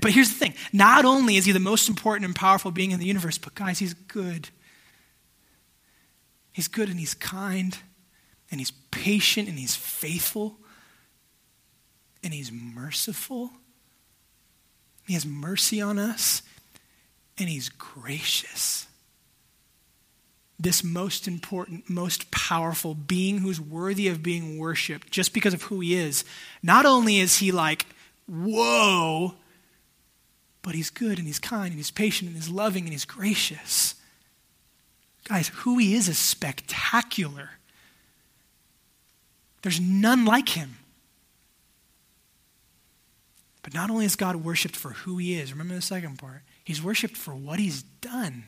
But 0.00 0.12
here's 0.12 0.30
the 0.30 0.38
thing 0.38 0.54
not 0.72 1.04
only 1.04 1.36
is 1.36 1.44
he 1.44 1.52
the 1.52 1.60
most 1.60 1.88
important 1.88 2.24
and 2.24 2.34
powerful 2.34 2.70
being 2.70 2.92
in 2.92 2.98
the 2.98 3.06
universe, 3.06 3.38
but 3.38 3.54
guys, 3.54 3.78
he's 3.78 3.94
good. 3.94 4.48
He's 6.52 6.68
good 6.68 6.88
and 6.88 6.98
he's 6.98 7.14
kind 7.14 7.76
and 8.50 8.60
he's 8.60 8.72
patient 8.90 9.48
and 9.48 9.58
he's 9.58 9.74
faithful 9.74 10.58
and 12.22 12.32
he's 12.32 12.52
merciful. 12.52 13.50
He 15.06 15.14
has 15.14 15.26
mercy 15.26 15.80
on 15.80 15.98
us 15.98 16.42
and 17.38 17.48
he's 17.48 17.68
gracious. 17.70 18.86
This 20.60 20.84
most 20.84 21.26
important, 21.26 21.90
most 21.90 22.30
powerful 22.30 22.94
being 22.94 23.38
who's 23.38 23.60
worthy 23.60 24.06
of 24.08 24.22
being 24.22 24.58
worshiped 24.58 25.10
just 25.10 25.34
because 25.34 25.54
of 25.54 25.62
who 25.62 25.80
he 25.80 25.94
is. 25.94 26.24
Not 26.62 26.86
only 26.86 27.18
is 27.18 27.38
he 27.38 27.50
like, 27.50 27.86
whoa, 28.28 29.34
but 30.62 30.74
he's 30.74 30.90
good 30.90 31.18
and 31.18 31.26
he's 31.26 31.38
kind 31.38 31.68
and 31.68 31.76
he's 31.76 31.90
patient 31.90 32.28
and 32.28 32.36
he's 32.36 32.48
loving 32.48 32.84
and 32.84 32.92
he's 32.92 33.04
gracious. 33.04 33.96
Guys, 35.28 35.48
who 35.48 35.78
he 35.78 35.94
is 35.94 36.08
is 36.08 36.18
spectacular. 36.18 37.50
There's 39.62 39.80
none 39.80 40.24
like 40.24 40.50
him. 40.50 40.76
But 43.62 43.74
not 43.74 43.90
only 43.90 44.04
is 44.04 44.16
God 44.16 44.36
worshiped 44.36 44.74
for 44.74 44.90
who 44.90 45.18
he 45.18 45.34
is, 45.34 45.52
remember 45.52 45.74
the 45.74 45.82
second 45.82 46.18
part, 46.18 46.42
he's 46.64 46.82
worshiped 46.82 47.16
for 47.16 47.34
what 47.34 47.60
he's 47.60 47.82
done, 47.82 48.44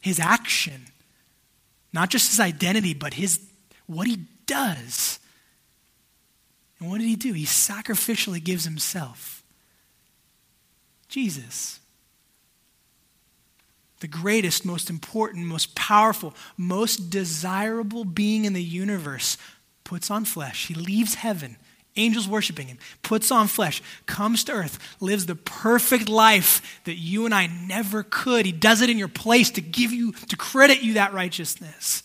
his 0.00 0.20
action, 0.20 0.86
not 1.92 2.08
just 2.08 2.30
his 2.30 2.40
identity, 2.40 2.94
but 2.94 3.14
his 3.14 3.40
what 3.86 4.06
he 4.06 4.20
does. 4.46 5.18
And 6.78 6.88
what 6.88 6.98
did 6.98 7.06
he 7.06 7.16
do? 7.16 7.32
He 7.32 7.44
sacrificially 7.44 8.42
gives 8.42 8.64
himself. 8.64 9.41
Jesus. 11.12 11.78
The 14.00 14.08
greatest, 14.08 14.64
most 14.64 14.88
important, 14.88 15.46
most 15.46 15.74
powerful, 15.74 16.34
most 16.56 17.10
desirable 17.10 18.04
being 18.04 18.46
in 18.46 18.54
the 18.54 18.62
universe 18.62 19.36
puts 19.84 20.10
on 20.10 20.24
flesh. 20.24 20.68
He 20.68 20.74
leaves 20.74 21.16
heaven, 21.16 21.56
angels 21.96 22.26
worshiping 22.26 22.66
him, 22.66 22.78
puts 23.02 23.30
on 23.30 23.46
flesh, 23.46 23.82
comes 24.06 24.42
to 24.44 24.52
earth, 24.52 24.96
lives 25.00 25.26
the 25.26 25.36
perfect 25.36 26.08
life 26.08 26.80
that 26.84 26.96
you 26.96 27.26
and 27.26 27.34
I 27.34 27.46
never 27.46 28.02
could. 28.02 28.46
He 28.46 28.52
does 28.52 28.80
it 28.80 28.88
in 28.88 28.98
your 28.98 29.06
place 29.06 29.50
to 29.50 29.60
give 29.60 29.92
you, 29.92 30.12
to 30.12 30.36
credit 30.36 30.82
you 30.82 30.94
that 30.94 31.12
righteousness. 31.12 32.02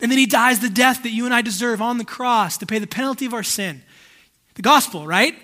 And 0.00 0.10
then 0.10 0.18
he 0.18 0.26
dies 0.26 0.60
the 0.60 0.70
death 0.70 1.02
that 1.02 1.10
you 1.10 1.24
and 1.24 1.34
I 1.34 1.42
deserve 1.42 1.82
on 1.82 1.98
the 1.98 2.04
cross 2.04 2.58
to 2.58 2.66
pay 2.66 2.78
the 2.78 2.86
penalty 2.86 3.26
of 3.26 3.34
our 3.34 3.42
sin. 3.42 3.82
The 4.54 4.62
gospel, 4.62 5.04
right? 5.04 5.34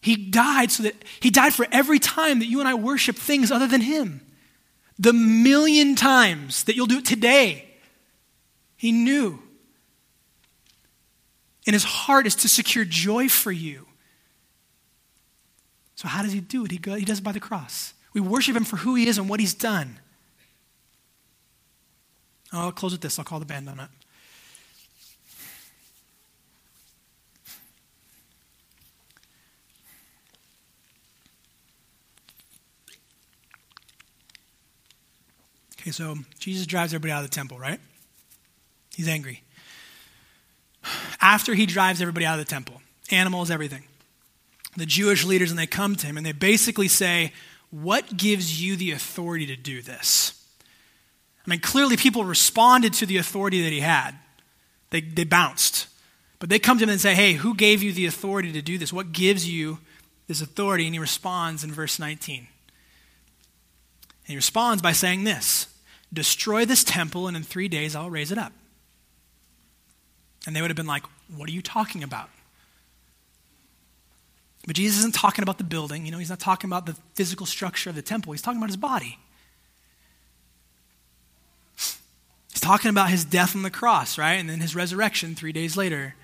He 0.00 0.16
died 0.16 0.70
so 0.70 0.84
that 0.84 0.94
he 1.20 1.30
died 1.30 1.54
for 1.54 1.66
every 1.72 1.98
time 1.98 2.38
that 2.38 2.46
you 2.46 2.60
and 2.60 2.68
I 2.68 2.74
worship 2.74 3.16
things 3.16 3.50
other 3.50 3.66
than 3.66 3.80
him. 3.80 4.20
The 4.98 5.12
million 5.12 5.96
times 5.96 6.64
that 6.64 6.76
you'll 6.76 6.86
do 6.86 6.98
it 6.98 7.04
today. 7.04 7.68
He 8.76 8.92
knew. 8.92 9.40
And 11.66 11.74
his 11.74 11.84
heart 11.84 12.26
is 12.26 12.34
to 12.36 12.48
secure 12.48 12.84
joy 12.84 13.28
for 13.28 13.52
you. 13.52 13.86
So, 15.96 16.06
how 16.06 16.22
does 16.22 16.32
he 16.32 16.40
do 16.40 16.64
it? 16.64 16.70
He, 16.70 16.80
he 16.98 17.04
does 17.04 17.18
it 17.18 17.24
by 17.24 17.32
the 17.32 17.40
cross. 17.40 17.92
We 18.14 18.20
worship 18.20 18.56
him 18.56 18.64
for 18.64 18.76
who 18.76 18.94
he 18.94 19.08
is 19.08 19.18
and 19.18 19.28
what 19.28 19.40
he's 19.40 19.54
done. 19.54 19.98
Oh, 22.52 22.60
I'll 22.60 22.72
close 22.72 22.92
with 22.92 23.00
this. 23.00 23.18
I'll 23.18 23.24
call 23.24 23.40
the 23.40 23.46
band 23.46 23.68
on 23.68 23.80
it. 23.80 23.88
Okay, 35.88 35.94
so 35.94 36.16
Jesus 36.38 36.66
drives 36.66 36.92
everybody 36.92 37.12
out 37.12 37.24
of 37.24 37.30
the 37.30 37.34
temple, 37.34 37.58
right? 37.58 37.80
He's 38.94 39.08
angry. 39.08 39.42
After 41.18 41.54
he 41.54 41.64
drives 41.64 42.02
everybody 42.02 42.26
out 42.26 42.38
of 42.38 42.44
the 42.44 42.50
temple, 42.50 42.82
animals, 43.10 43.50
everything, 43.50 43.84
the 44.76 44.84
Jewish 44.84 45.24
leaders, 45.24 45.48
and 45.48 45.58
they 45.58 45.66
come 45.66 45.96
to 45.96 46.06
him 46.06 46.18
and 46.18 46.26
they 46.26 46.32
basically 46.32 46.88
say, 46.88 47.32
What 47.70 48.18
gives 48.18 48.62
you 48.62 48.76
the 48.76 48.90
authority 48.90 49.46
to 49.46 49.56
do 49.56 49.80
this? 49.80 50.34
I 51.46 51.50
mean, 51.50 51.60
clearly 51.60 51.96
people 51.96 52.22
responded 52.22 52.92
to 52.94 53.06
the 53.06 53.16
authority 53.16 53.62
that 53.62 53.72
he 53.72 53.80
had, 53.80 54.12
they, 54.90 55.00
they 55.00 55.24
bounced. 55.24 55.86
But 56.38 56.50
they 56.50 56.58
come 56.58 56.76
to 56.76 56.84
him 56.84 56.90
and 56.90 57.00
say, 57.00 57.14
Hey, 57.14 57.32
who 57.32 57.54
gave 57.54 57.82
you 57.82 57.94
the 57.94 58.04
authority 58.04 58.52
to 58.52 58.60
do 58.60 58.76
this? 58.76 58.92
What 58.92 59.12
gives 59.12 59.48
you 59.48 59.78
this 60.26 60.42
authority? 60.42 60.84
And 60.84 60.94
he 60.94 61.00
responds 61.00 61.64
in 61.64 61.72
verse 61.72 61.98
19. 61.98 62.40
And 62.40 62.46
he 64.26 64.36
responds 64.36 64.82
by 64.82 64.92
saying 64.92 65.24
this 65.24 65.66
Destroy 66.12 66.64
this 66.64 66.84
temple, 66.84 67.28
and 67.28 67.36
in 67.36 67.42
three 67.42 67.68
days 67.68 67.94
I'll 67.94 68.10
raise 68.10 68.32
it 68.32 68.38
up. 68.38 68.52
And 70.46 70.56
they 70.56 70.62
would 70.62 70.70
have 70.70 70.76
been 70.76 70.86
like, 70.86 71.04
What 71.34 71.48
are 71.48 71.52
you 71.52 71.62
talking 71.62 72.02
about? 72.02 72.30
But 74.66 74.76
Jesus 74.76 74.98
isn't 74.98 75.14
talking 75.14 75.42
about 75.42 75.56
the 75.56 75.64
building. 75.64 76.04
You 76.04 76.12
know, 76.12 76.18
he's 76.18 76.28
not 76.28 76.40
talking 76.40 76.68
about 76.68 76.84
the 76.84 76.94
physical 77.14 77.46
structure 77.46 77.88
of 77.88 77.96
the 77.96 78.02
temple. 78.02 78.32
He's 78.32 78.42
talking 78.42 78.58
about 78.58 78.68
his 78.68 78.76
body. 78.76 79.18
He's 82.52 82.60
talking 82.60 82.90
about 82.90 83.08
his 83.08 83.24
death 83.24 83.56
on 83.56 83.62
the 83.62 83.70
cross, 83.70 84.18
right? 84.18 84.34
And 84.34 84.50
then 84.50 84.60
his 84.60 84.76
resurrection 84.76 85.34
three 85.34 85.52
days 85.52 85.74
later. 85.74 86.16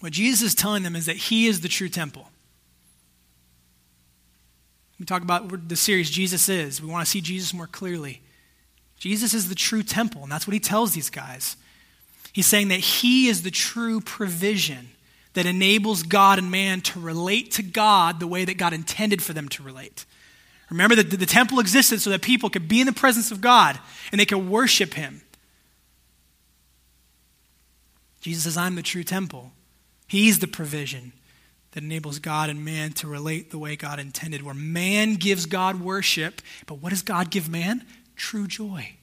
What 0.00 0.12
Jesus 0.12 0.42
is 0.42 0.54
telling 0.56 0.82
them 0.82 0.96
is 0.96 1.06
that 1.06 1.14
he 1.14 1.46
is 1.46 1.60
the 1.60 1.68
true 1.68 1.88
temple. 1.88 2.31
We 5.02 5.06
talk 5.06 5.22
about 5.22 5.68
the 5.68 5.74
series 5.74 6.10
Jesus 6.10 6.48
is. 6.48 6.80
We 6.80 6.88
want 6.88 7.04
to 7.04 7.10
see 7.10 7.20
Jesus 7.20 7.52
more 7.52 7.66
clearly. 7.66 8.20
Jesus 9.00 9.34
is 9.34 9.48
the 9.48 9.56
true 9.56 9.82
temple, 9.82 10.22
and 10.22 10.30
that's 10.30 10.46
what 10.46 10.54
he 10.54 10.60
tells 10.60 10.94
these 10.94 11.10
guys. 11.10 11.56
He's 12.32 12.46
saying 12.46 12.68
that 12.68 12.78
he 12.78 13.26
is 13.26 13.42
the 13.42 13.50
true 13.50 14.00
provision 14.00 14.90
that 15.32 15.44
enables 15.44 16.04
God 16.04 16.38
and 16.38 16.52
man 16.52 16.82
to 16.82 17.00
relate 17.00 17.50
to 17.54 17.64
God 17.64 18.20
the 18.20 18.28
way 18.28 18.44
that 18.44 18.58
God 18.58 18.72
intended 18.72 19.20
for 19.20 19.32
them 19.32 19.48
to 19.48 19.64
relate. 19.64 20.04
Remember 20.70 20.94
that 20.94 21.10
the 21.10 21.26
temple 21.26 21.58
existed 21.58 22.00
so 22.00 22.10
that 22.10 22.22
people 22.22 22.48
could 22.48 22.68
be 22.68 22.80
in 22.80 22.86
the 22.86 22.92
presence 22.92 23.32
of 23.32 23.40
God 23.40 23.80
and 24.12 24.20
they 24.20 24.24
could 24.24 24.48
worship 24.48 24.94
him. 24.94 25.22
Jesus 28.20 28.44
says, 28.44 28.56
I'm 28.56 28.76
the 28.76 28.82
true 28.82 29.02
temple. 29.02 29.50
He's 30.06 30.38
the 30.38 30.46
provision 30.46 31.12
that 31.72 31.82
enables 31.82 32.18
God 32.18 32.50
and 32.50 32.64
man 32.64 32.92
to 32.92 33.06
relate 33.06 33.50
the 33.50 33.58
way 33.58 33.76
God 33.76 33.98
intended, 33.98 34.42
where 34.42 34.54
man 34.54 35.14
gives 35.14 35.46
God 35.46 35.80
worship, 35.80 36.40
but 36.66 36.76
what 36.76 36.90
does 36.90 37.02
God 37.02 37.30
give 37.30 37.48
man? 37.48 37.84
True 38.14 38.46
joy. 38.46 38.94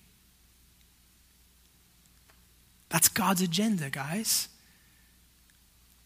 That's 2.90 3.08
God's 3.08 3.42
agenda, 3.42 3.90
guys. 3.90 4.48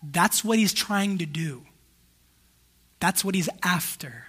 That's 0.01 0.43
what 0.43 0.57
he's 0.57 0.73
trying 0.73 1.17
to 1.19 1.25
do. 1.25 1.63
That's 2.99 3.23
what 3.23 3.35
he's 3.35 3.49
after. 3.61 4.27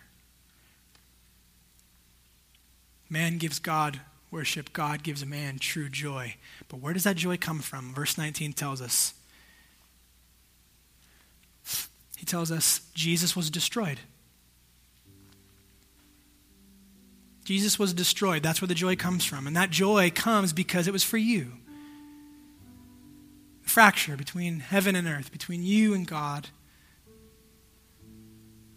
Man 3.09 3.39
gives 3.39 3.59
God 3.59 4.01
worship, 4.31 4.73
God 4.73 5.05
gives 5.05 5.23
a 5.23 5.27
man 5.27 5.59
true 5.59 5.89
joy. 5.89 6.35
But 6.69 6.81
where 6.81 6.93
does 6.93 7.05
that 7.05 7.17
joy 7.17 7.37
come 7.37 7.61
from? 7.61 7.95
Verse 7.95 8.19
19 8.19 8.53
tells 8.53 8.81
us 8.81 9.15
he 12.25 12.27
tells 12.27 12.51
us 12.51 12.81
Jesus 12.95 13.37
was 13.37 13.51
destroyed. 13.51 14.01
Jesus 17.45 17.79
was 17.79 17.93
destroyed. 17.93 18.43
That's 18.43 18.63
where 18.63 18.67
the 18.67 18.75
joy 18.75 18.97
comes 18.97 19.27
from. 19.27 19.47
And 19.47 19.55
that 19.57 19.69
joy 19.69 20.11
comes 20.11 20.55
because 20.55 20.89
it 20.89 20.93
was 20.93 21.05
for 21.05 21.19
you. 21.19 21.53
The 23.65 23.69
fracture 23.69 24.17
between 24.17 24.61
heaven 24.61 24.97
and 24.97 25.07
earth, 25.07 25.33
between 25.33 25.65
you 25.65 25.93
and 25.93 26.07
God. 26.07 26.49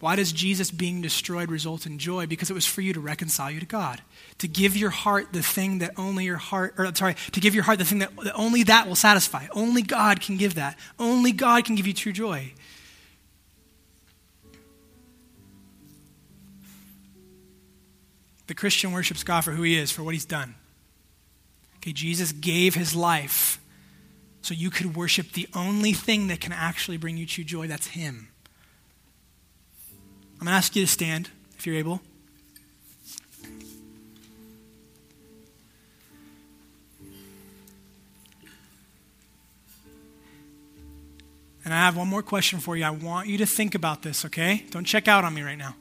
Why 0.02 0.18
does 0.18 0.34
Jesus 0.34 0.70
being 0.70 1.02
destroyed 1.02 1.50
result 1.50 1.86
in 1.86 2.00
joy? 2.00 2.28
Because 2.28 2.50
it 2.50 2.54
was 2.54 2.66
for 2.66 2.82
you 2.82 2.92
to 2.92 3.00
reconcile 3.00 3.50
you 3.50 3.62
to 3.62 3.66
God, 3.66 4.02
to 4.40 4.50
give 4.50 4.76
your 4.76 4.90
heart 4.90 5.32
the 5.32 5.42
thing 5.42 5.78
that 5.78 5.94
only 5.96 6.26
your 6.26 6.36
heart, 6.36 6.76
or 6.78 6.94
sorry, 6.94 7.16
to 7.32 7.40
give 7.40 7.56
your 7.56 7.64
heart 7.64 7.80
the 7.80 7.86
thing 7.86 8.00
that, 8.00 8.14
that 8.18 8.36
only 8.36 8.64
that 8.64 8.88
will 8.88 8.96
satisfy. 8.96 9.48
Only 9.54 9.84
God 9.84 10.20
can 10.20 10.36
give 10.36 10.56
that. 10.56 10.78
Only 11.00 11.32
God 11.32 11.64
can 11.64 11.76
give 11.76 11.88
you 11.88 11.94
true 11.94 12.12
joy. 12.12 12.52
The 18.48 18.56
Christian 18.56 18.92
worships 18.92 19.24
God 19.24 19.44
for 19.44 19.52
who 19.52 19.64
he 19.64 19.78
is, 19.78 19.92
for 19.92 20.04
what 20.04 20.14
he's 20.14 20.26
done. 20.26 20.56
Okay, 21.78 21.92
Jesus 21.92 22.32
gave 22.32 22.76
his 22.76 22.96
life 22.96 23.60
so 24.42 24.54
you 24.54 24.70
could 24.70 24.96
worship 24.96 25.34
the 25.34 25.48
only 25.54 25.92
thing 25.92 26.28
that 26.28 26.40
can 26.40 26.54
actually 26.54 26.98
bring 26.98 27.18
you 27.18 27.26
true 27.26 27.44
joy. 27.44 27.68
That's 27.68 27.88
him. 27.88 28.30
I'm 30.40 30.46
going 30.46 30.54
to 30.54 30.58
ask 30.58 30.76
you 30.76 30.86
to 30.86 30.92
stand 30.92 31.30
if 31.58 31.68
you're 31.68 31.76
able. 31.76 32.02
And 41.66 41.74
I 41.74 41.80
have 41.80 41.98
one 41.98 42.08
more 42.08 42.24
question 42.24 42.60
for 42.60 42.78
you. 42.78 42.86
I 42.86 42.92
want 42.92 43.28
you 43.28 43.38
to 43.40 43.46
think 43.46 43.76
about 43.76 44.02
this, 44.02 44.24
okay? 44.24 44.64
Don't 44.72 44.86
check 44.86 45.10
out 45.10 45.26
on 45.26 45.34
me 45.34 45.42
right 45.42 45.58
now. 45.58 45.76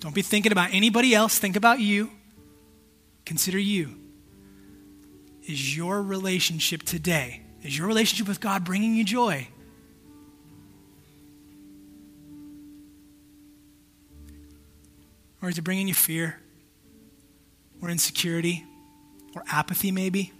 Don't 0.00 0.14
be 0.14 0.22
thinking 0.22 0.52
about 0.52 0.72
anybody 0.72 1.14
else. 1.14 1.38
Think 1.38 1.56
about 1.56 1.80
you. 1.80 2.10
Consider 3.24 3.58
you. 3.58 3.96
Is 5.46 5.76
your 5.76 6.02
relationship 6.02 6.82
today, 6.82 7.42
is 7.62 7.76
your 7.76 7.86
relationship 7.86 8.26
with 8.26 8.40
God 8.40 8.64
bringing 8.64 8.94
you 8.94 9.04
joy? 9.04 9.48
Or 15.40 15.48
is 15.48 15.58
it 15.58 15.62
bringing 15.62 15.86
you 15.86 15.94
fear 15.94 16.40
or 17.80 17.90
insecurity 17.90 18.64
or 19.36 19.44
apathy, 19.48 19.92
maybe? 19.92 20.32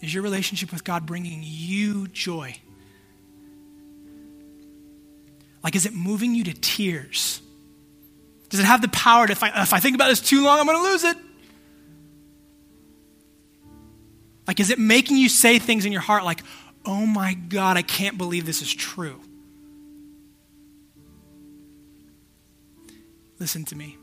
Is 0.00 0.12
your 0.12 0.22
relationship 0.22 0.72
with 0.72 0.82
God 0.82 1.06
bringing 1.06 1.40
you 1.44 2.08
joy? 2.08 2.56
Like, 5.62 5.76
is 5.76 5.86
it 5.86 5.94
moving 5.94 6.34
you 6.34 6.44
to 6.44 6.52
tears? 6.52 7.40
Does 8.48 8.60
it 8.60 8.66
have 8.66 8.82
the 8.82 8.88
power 8.88 9.26
to, 9.26 9.32
if 9.32 9.42
I, 9.42 9.62
if 9.62 9.72
I 9.72 9.80
think 9.80 9.94
about 9.94 10.08
this 10.08 10.20
too 10.20 10.44
long, 10.44 10.60
I'm 10.60 10.66
going 10.66 10.78
to 10.78 10.84
lose 10.84 11.04
it? 11.04 11.16
Like, 14.46 14.60
is 14.60 14.70
it 14.70 14.78
making 14.78 15.16
you 15.16 15.28
say 15.28 15.58
things 15.58 15.86
in 15.86 15.92
your 15.92 16.02
heart 16.02 16.24
like, 16.24 16.42
oh 16.84 17.06
my 17.06 17.34
God, 17.34 17.76
I 17.76 17.82
can't 17.82 18.18
believe 18.18 18.46
this 18.46 18.62
is 18.62 18.72
true? 18.72 19.20
Listen 23.38 23.64
to 23.66 23.76
me. 23.76 23.96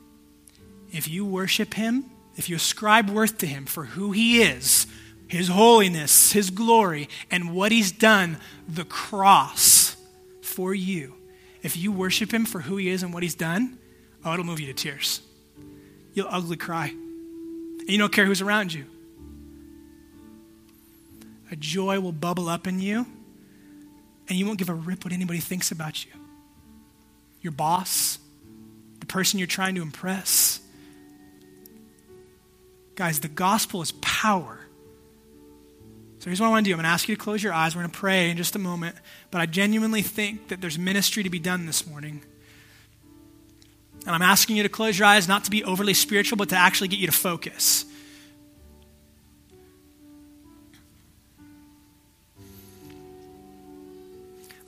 If 0.92 1.08
you 1.08 1.24
worship 1.24 1.74
Him, 1.74 2.04
if 2.36 2.48
you 2.48 2.56
ascribe 2.56 3.08
worth 3.08 3.38
to 3.38 3.46
Him 3.46 3.66
for 3.66 3.84
who 3.84 4.12
He 4.12 4.42
is, 4.42 4.86
His 5.28 5.48
holiness, 5.48 6.32
His 6.32 6.50
glory, 6.50 7.08
and 7.30 7.54
what 7.54 7.72
He's 7.72 7.92
done, 7.92 8.36
the 8.68 8.84
cross 8.84 9.96
for 10.42 10.74
you, 10.74 11.14
if 11.62 11.76
you 11.76 11.92
worship 11.92 12.34
Him 12.34 12.44
for 12.44 12.60
who 12.60 12.76
He 12.76 12.88
is 12.88 13.02
and 13.02 13.14
what 13.14 13.22
He's 13.22 13.34
done, 13.34 13.78
Oh, 14.24 14.32
it'll 14.32 14.44
move 14.44 14.60
you 14.60 14.66
to 14.68 14.72
tears. 14.72 15.20
You'll 16.14 16.28
ugly 16.28 16.56
cry. 16.56 16.88
And 16.88 17.88
you 17.88 17.98
don't 17.98 18.12
care 18.12 18.26
who's 18.26 18.40
around 18.40 18.72
you. 18.72 18.84
A 21.50 21.56
joy 21.56 22.00
will 22.00 22.12
bubble 22.12 22.48
up 22.48 22.66
in 22.66 22.80
you, 22.80 23.04
and 24.28 24.38
you 24.38 24.46
won't 24.46 24.58
give 24.58 24.68
a 24.68 24.74
rip 24.74 25.04
what 25.04 25.12
anybody 25.12 25.40
thinks 25.40 25.70
about 25.70 26.04
you. 26.04 26.12
Your 27.42 27.52
boss, 27.52 28.18
the 29.00 29.06
person 29.06 29.38
you're 29.38 29.48
trying 29.48 29.74
to 29.74 29.82
impress. 29.82 30.60
Guys, 32.94 33.20
the 33.20 33.28
gospel 33.28 33.82
is 33.82 33.92
power. 34.00 34.60
So 36.20 36.30
here's 36.30 36.40
what 36.40 36.46
I 36.46 36.50
want 36.50 36.64
to 36.64 36.70
do. 36.70 36.74
I'm 36.74 36.78
going 36.78 36.84
to 36.84 36.90
ask 36.90 37.08
you 37.08 37.16
to 37.16 37.20
close 37.20 37.42
your 37.42 37.52
eyes. 37.52 37.74
We're 37.74 37.82
going 37.82 37.90
to 37.90 37.98
pray 37.98 38.30
in 38.30 38.36
just 38.36 38.54
a 38.54 38.60
moment. 38.60 38.94
But 39.32 39.40
I 39.40 39.46
genuinely 39.46 40.02
think 40.02 40.48
that 40.48 40.60
there's 40.60 40.78
ministry 40.78 41.24
to 41.24 41.30
be 41.30 41.40
done 41.40 41.66
this 41.66 41.84
morning. 41.84 42.22
And 44.04 44.14
I'm 44.14 44.22
asking 44.22 44.56
you 44.56 44.64
to 44.64 44.68
close 44.68 44.98
your 44.98 45.06
eyes, 45.06 45.28
not 45.28 45.44
to 45.44 45.50
be 45.50 45.62
overly 45.64 45.94
spiritual, 45.94 46.36
but 46.36 46.48
to 46.48 46.56
actually 46.56 46.88
get 46.88 46.98
you 46.98 47.06
to 47.06 47.12
focus. 47.12 47.84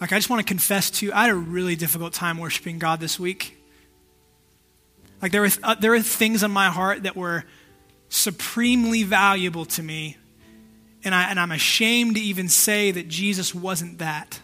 Like, 0.01 0.13
I 0.13 0.17
just 0.17 0.29
want 0.29 0.41
to 0.41 0.47
confess 0.47 0.91
to 0.91 1.07
you, 1.07 1.13
I 1.13 1.23
had 1.23 1.31
a 1.31 1.35
really 1.35 1.77
difficult 1.77 2.13
time 2.13 2.39
worshiping 2.39 2.79
God 2.79 3.01
this 3.01 3.19
week. 3.19 3.57
Like, 5.23 5.33
there 5.33 5.41
were, 5.41 5.49
uh, 5.63 5.75
there 5.77 5.93
were 5.93 6.01
things 6.03 6.43
in 6.43 6.51
my 6.51 6.69
heart 6.69 7.05
that 7.05 7.17
were 7.17 7.45
supremely 8.11 9.03
valuable 9.03 9.65
to 9.65 9.83
me, 9.83 10.19
and, 11.03 11.15
I, 11.15 11.31
and 11.31 11.41
I'm 11.41 11.53
ashamed 11.53 12.17
to 12.17 12.21
even 12.21 12.49
say 12.49 12.91
that 12.91 13.09
Jesus 13.09 13.55
wasn't 13.55 13.99
that. 13.99 14.41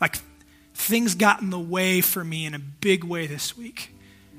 Like, 0.00 0.18
things 0.76 1.14
got 1.14 1.40
in 1.40 1.50
the 1.50 1.58
way 1.58 2.00
for 2.00 2.22
me 2.22 2.44
in 2.44 2.54
a 2.54 2.58
big 2.58 3.02
way 3.02 3.26
this 3.26 3.56
week. 3.56 3.94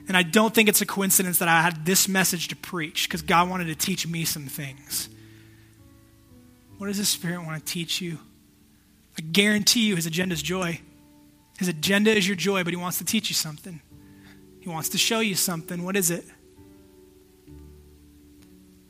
And 0.08 0.16
I 0.16 0.24
don't 0.24 0.54
think 0.54 0.70
it's 0.70 0.82
a 0.82 0.86
coincidence 0.86 1.40
that 1.40 1.48
I 1.48 1.62
had 1.62 1.86
this 1.86 2.08
message 2.08 2.50
to 2.50 2.56
preach 2.56 3.08
because 3.08 3.24
God 3.24 3.50
wanted 3.50 3.66
to 3.66 3.76
teach 3.76 4.08
me 4.08 4.24
some 4.24 4.46
things. 4.46 5.10
What 6.78 6.88
does 6.88 7.00
the 7.00 7.06
Spirit 7.06 7.44
want 7.44 7.58
to 7.60 7.74
teach 7.74 8.00
you? 8.00 8.20
I 9.18 9.22
guarantee 9.22 9.88
you 9.88 9.96
his 9.96 10.06
agenda 10.06 10.34
is 10.34 10.44
joy. 10.44 10.80
His 11.58 11.68
agenda 11.68 12.12
is 12.12 12.28
your 12.28 12.38
joy, 12.38 12.64
but 12.64 12.72
he 12.72 12.78
wants 12.78 13.00
to 13.00 13.06
teach 13.06 13.30
you 13.30 13.36
something. 13.36 13.82
He 14.62 14.70
wants 14.70 14.90
to 14.90 15.00
show 15.00 15.20
you 15.20 15.34
something. 15.34 15.84
What 15.84 15.98
is 15.98 16.12
it? 16.12 16.24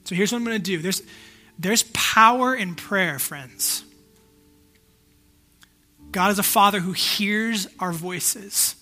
So 0.04 0.16
here's 0.16 0.34
what 0.34 0.40
I'm 0.40 0.44
going 0.44 0.58
to 0.58 0.64
do. 0.64 0.80
There's, 0.80 1.02
there's 1.58 1.84
power 1.94 2.54
in 2.54 2.76
prayer, 2.76 3.20
friends. 3.20 3.84
God 6.12 6.32
is 6.32 6.40
a 6.40 6.44
father 6.44 6.80
who 6.80 6.94
hears 6.94 7.68
our 7.80 7.92
voices 7.92 8.76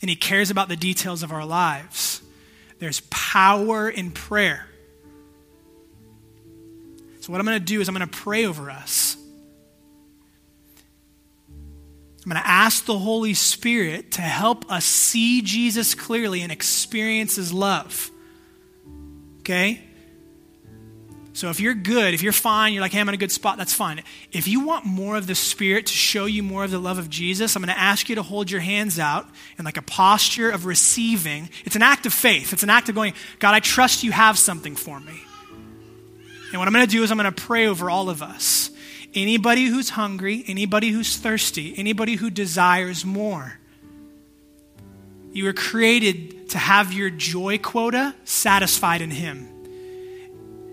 and 0.00 0.10
he 0.10 0.16
cares 0.16 0.50
about 0.50 0.68
the 0.68 0.76
details 0.76 1.22
of 1.22 1.32
our 1.32 1.44
lives. 1.44 2.22
There's 2.78 3.00
power 3.10 3.88
in 3.88 4.10
prayer. 4.10 4.66
So, 7.20 7.32
what 7.32 7.40
I'm 7.40 7.46
going 7.46 7.58
to 7.58 7.64
do 7.64 7.80
is 7.80 7.88
I'm 7.88 7.94
going 7.94 8.08
to 8.08 8.16
pray 8.16 8.44
over 8.44 8.70
us. 8.70 9.16
I'm 11.48 12.32
going 12.32 12.42
to 12.42 12.48
ask 12.48 12.84
the 12.84 12.98
Holy 12.98 13.34
Spirit 13.34 14.12
to 14.12 14.20
help 14.20 14.70
us 14.70 14.84
see 14.84 15.42
Jesus 15.42 15.94
clearly 15.94 16.42
and 16.42 16.50
experience 16.50 17.36
his 17.36 17.52
love. 17.52 18.10
Okay? 19.40 19.85
So 21.36 21.50
if 21.50 21.60
you're 21.60 21.74
good, 21.74 22.14
if 22.14 22.22
you're 22.22 22.32
fine, 22.32 22.72
you're 22.72 22.80
like, 22.80 22.92
hey, 22.92 23.00
I'm 23.00 23.10
in 23.10 23.14
a 23.14 23.18
good 23.18 23.30
spot, 23.30 23.58
that's 23.58 23.74
fine. 23.74 24.02
If 24.32 24.48
you 24.48 24.64
want 24.64 24.86
more 24.86 25.18
of 25.18 25.26
the 25.26 25.34
Spirit 25.34 25.84
to 25.84 25.92
show 25.92 26.24
you 26.24 26.42
more 26.42 26.64
of 26.64 26.70
the 26.70 26.78
love 26.78 26.96
of 26.96 27.10
Jesus, 27.10 27.54
I'm 27.54 27.62
going 27.62 27.74
to 27.74 27.78
ask 27.78 28.08
you 28.08 28.14
to 28.14 28.22
hold 28.22 28.50
your 28.50 28.62
hands 28.62 28.98
out 28.98 29.28
in 29.58 29.66
like 29.66 29.76
a 29.76 29.82
posture 29.82 30.48
of 30.48 30.64
receiving. 30.64 31.50
It's 31.66 31.76
an 31.76 31.82
act 31.82 32.06
of 32.06 32.14
faith. 32.14 32.54
It's 32.54 32.62
an 32.62 32.70
act 32.70 32.88
of 32.88 32.94
going, 32.94 33.12
God, 33.38 33.52
I 33.52 33.60
trust 33.60 34.02
you 34.02 34.12
have 34.12 34.38
something 34.38 34.76
for 34.76 34.98
me. 34.98 35.12
And 36.52 36.58
what 36.58 36.68
I'm 36.68 36.72
going 36.72 36.86
to 36.86 36.90
do 36.90 37.02
is 37.02 37.10
I'm 37.10 37.18
going 37.18 37.30
to 37.30 37.42
pray 37.42 37.66
over 37.66 37.90
all 37.90 38.08
of 38.08 38.22
us. 38.22 38.70
Anybody 39.14 39.66
who's 39.66 39.90
hungry, 39.90 40.42
anybody 40.46 40.88
who's 40.88 41.18
thirsty, 41.18 41.74
anybody 41.76 42.14
who 42.14 42.30
desires 42.30 43.04
more. 43.04 43.58
You 45.32 45.44
were 45.44 45.52
created 45.52 46.48
to 46.50 46.58
have 46.58 46.94
your 46.94 47.10
joy 47.10 47.58
quota 47.58 48.14
satisfied 48.24 49.02
in 49.02 49.10
Him. 49.10 49.50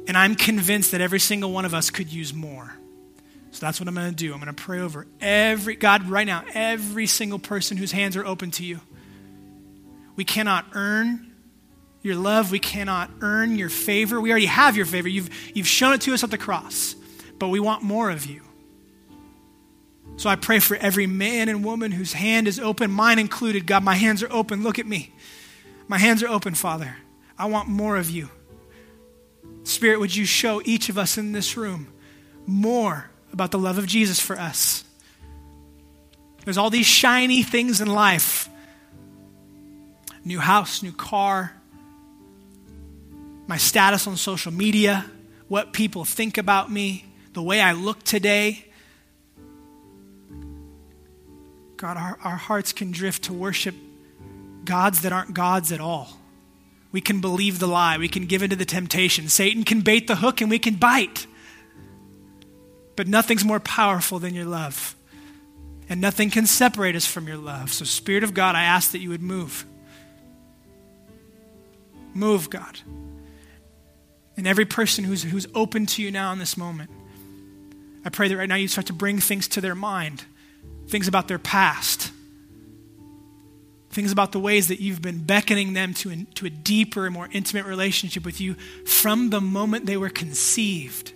And 0.07 0.17
I'm 0.17 0.35
convinced 0.35 0.91
that 0.91 1.01
every 1.01 1.19
single 1.19 1.51
one 1.51 1.65
of 1.65 1.73
us 1.73 1.89
could 1.89 2.11
use 2.11 2.33
more. 2.33 2.73
So 3.51 3.65
that's 3.65 3.79
what 3.79 3.87
I'm 3.87 3.95
going 3.95 4.09
to 4.09 4.15
do. 4.15 4.33
I'm 4.33 4.39
going 4.39 4.53
to 4.53 4.61
pray 4.61 4.79
over 4.79 5.05
every, 5.21 5.75
God, 5.75 6.09
right 6.09 6.25
now, 6.25 6.43
every 6.53 7.05
single 7.05 7.39
person 7.39 7.77
whose 7.77 7.91
hands 7.91 8.17
are 8.17 8.25
open 8.25 8.51
to 8.51 8.65
you. 8.65 8.79
We 10.15 10.25
cannot 10.25 10.65
earn 10.73 11.31
your 12.01 12.15
love. 12.15 12.51
We 12.51 12.59
cannot 12.59 13.11
earn 13.21 13.55
your 13.55 13.69
favor. 13.69 14.19
We 14.19 14.31
already 14.31 14.47
have 14.47 14.75
your 14.75 14.85
favor. 14.85 15.07
You've, 15.07 15.29
you've 15.55 15.67
shown 15.67 15.93
it 15.93 16.01
to 16.01 16.13
us 16.13 16.23
at 16.23 16.31
the 16.31 16.37
cross, 16.37 16.95
but 17.39 17.49
we 17.49 17.59
want 17.59 17.83
more 17.83 18.09
of 18.09 18.25
you. 18.25 18.41
So 20.17 20.29
I 20.29 20.35
pray 20.35 20.59
for 20.59 20.75
every 20.77 21.07
man 21.07 21.49
and 21.49 21.63
woman 21.63 21.91
whose 21.91 22.13
hand 22.13 22.47
is 22.47 22.59
open, 22.59 22.91
mine 22.91 23.19
included. 23.19 23.65
God, 23.65 23.83
my 23.83 23.95
hands 23.95 24.21
are 24.21 24.31
open. 24.31 24.63
Look 24.63 24.77
at 24.79 24.85
me. 24.85 25.13
My 25.87 25.97
hands 25.97 26.21
are 26.23 26.27
open, 26.27 26.55
Father. 26.55 26.97
I 27.37 27.45
want 27.47 27.67
more 27.67 27.97
of 27.97 28.09
you. 28.09 28.29
Spirit, 29.63 29.99
would 29.99 30.15
you 30.15 30.25
show 30.25 30.61
each 30.65 30.89
of 30.89 30.97
us 30.97 31.17
in 31.17 31.31
this 31.31 31.55
room 31.55 31.91
more 32.45 33.09
about 33.31 33.51
the 33.51 33.59
love 33.59 33.77
of 33.77 33.87
Jesus 33.87 34.19
for 34.19 34.37
us? 34.37 34.83
There's 36.43 36.57
all 36.57 36.69
these 36.69 36.85
shiny 36.85 37.43
things 37.43 37.81
in 37.81 37.87
life 37.87 38.49
new 40.25 40.39
house, 40.39 40.81
new 40.81 40.93
car, 40.93 41.53
my 43.47 43.57
status 43.57 44.07
on 44.07 44.15
social 44.15 44.53
media, 44.53 45.05
what 45.49 45.73
people 45.73 46.05
think 46.05 46.37
about 46.37 46.71
me, 46.71 47.05
the 47.33 47.41
way 47.41 47.59
I 47.59 47.73
look 47.73 48.03
today. 48.03 48.65
God, 51.75 51.97
our, 51.97 52.17
our 52.23 52.37
hearts 52.37 52.71
can 52.71 52.91
drift 52.91 53.23
to 53.23 53.33
worship 53.33 53.75
gods 54.63 55.01
that 55.01 55.11
aren't 55.11 55.33
gods 55.33 55.73
at 55.73 55.81
all. 55.81 56.17
We 56.93 57.01
can 57.01 57.19
believe 57.19 57.59
the 57.59 57.67
lie. 57.67 57.97
We 57.97 58.07
can 58.07 58.27
give 58.27 58.43
into 58.43 58.55
the 58.55 58.65
temptation. 58.65 59.27
Satan 59.27 59.63
can 59.63 59.81
bait 59.81 60.07
the 60.07 60.15
hook 60.15 60.39
and 60.39 60.49
we 60.49 60.59
can 60.59 60.75
bite. 60.75 61.25
But 62.95 63.07
nothing's 63.07 63.43
more 63.43 63.59
powerful 63.59 64.19
than 64.19 64.35
your 64.35 64.45
love. 64.45 64.95
And 65.89 65.99
nothing 65.99 66.29
can 66.29 66.45
separate 66.45 66.95
us 66.95 67.05
from 67.05 67.27
your 67.27 67.37
love. 67.37 67.73
So, 67.73 67.83
Spirit 67.83 68.23
of 68.23 68.33
God, 68.33 68.55
I 68.55 68.63
ask 68.63 68.91
that 68.91 68.99
you 68.99 69.09
would 69.09 69.23
move. 69.23 69.65
Move, 72.13 72.49
God. 72.51 72.79
And 74.37 74.47
every 74.47 74.65
person 74.65 75.03
who's, 75.03 75.23
who's 75.23 75.47
open 75.55 75.87
to 75.87 76.01
you 76.03 76.11
now 76.11 76.31
in 76.31 76.37
this 76.37 76.55
moment, 76.55 76.91
I 78.05 78.09
pray 78.09 78.27
that 78.27 78.37
right 78.37 78.47
now 78.47 78.55
you 78.55 78.67
start 78.67 78.87
to 78.87 78.93
bring 78.93 79.19
things 79.19 79.47
to 79.49 79.61
their 79.61 79.75
mind, 79.75 80.25
things 80.87 81.07
about 81.07 81.27
their 81.27 81.39
past 81.39 82.12
things 83.93 84.11
about 84.11 84.31
the 84.31 84.39
ways 84.39 84.67
that 84.67 84.79
you've 84.79 85.01
been 85.01 85.19
beckoning 85.19 85.73
them 85.73 85.93
to, 85.93 86.25
to 86.35 86.45
a 86.45 86.49
deeper 86.49 87.05
and 87.05 87.13
more 87.13 87.29
intimate 87.31 87.65
relationship 87.65 88.25
with 88.25 88.41
you 88.41 88.55
from 88.85 89.29
the 89.29 89.41
moment 89.41 89.85
they 89.85 89.97
were 89.97 90.09
conceived. 90.09 91.13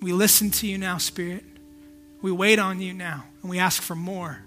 We 0.00 0.12
listen 0.12 0.50
to 0.50 0.66
you 0.66 0.78
now, 0.78 0.98
Spirit. 0.98 1.44
We 2.20 2.32
wait 2.32 2.58
on 2.58 2.80
you 2.80 2.92
now, 2.92 3.24
and 3.40 3.50
we 3.50 3.58
ask 3.58 3.82
for 3.82 3.94
more. 3.94 4.38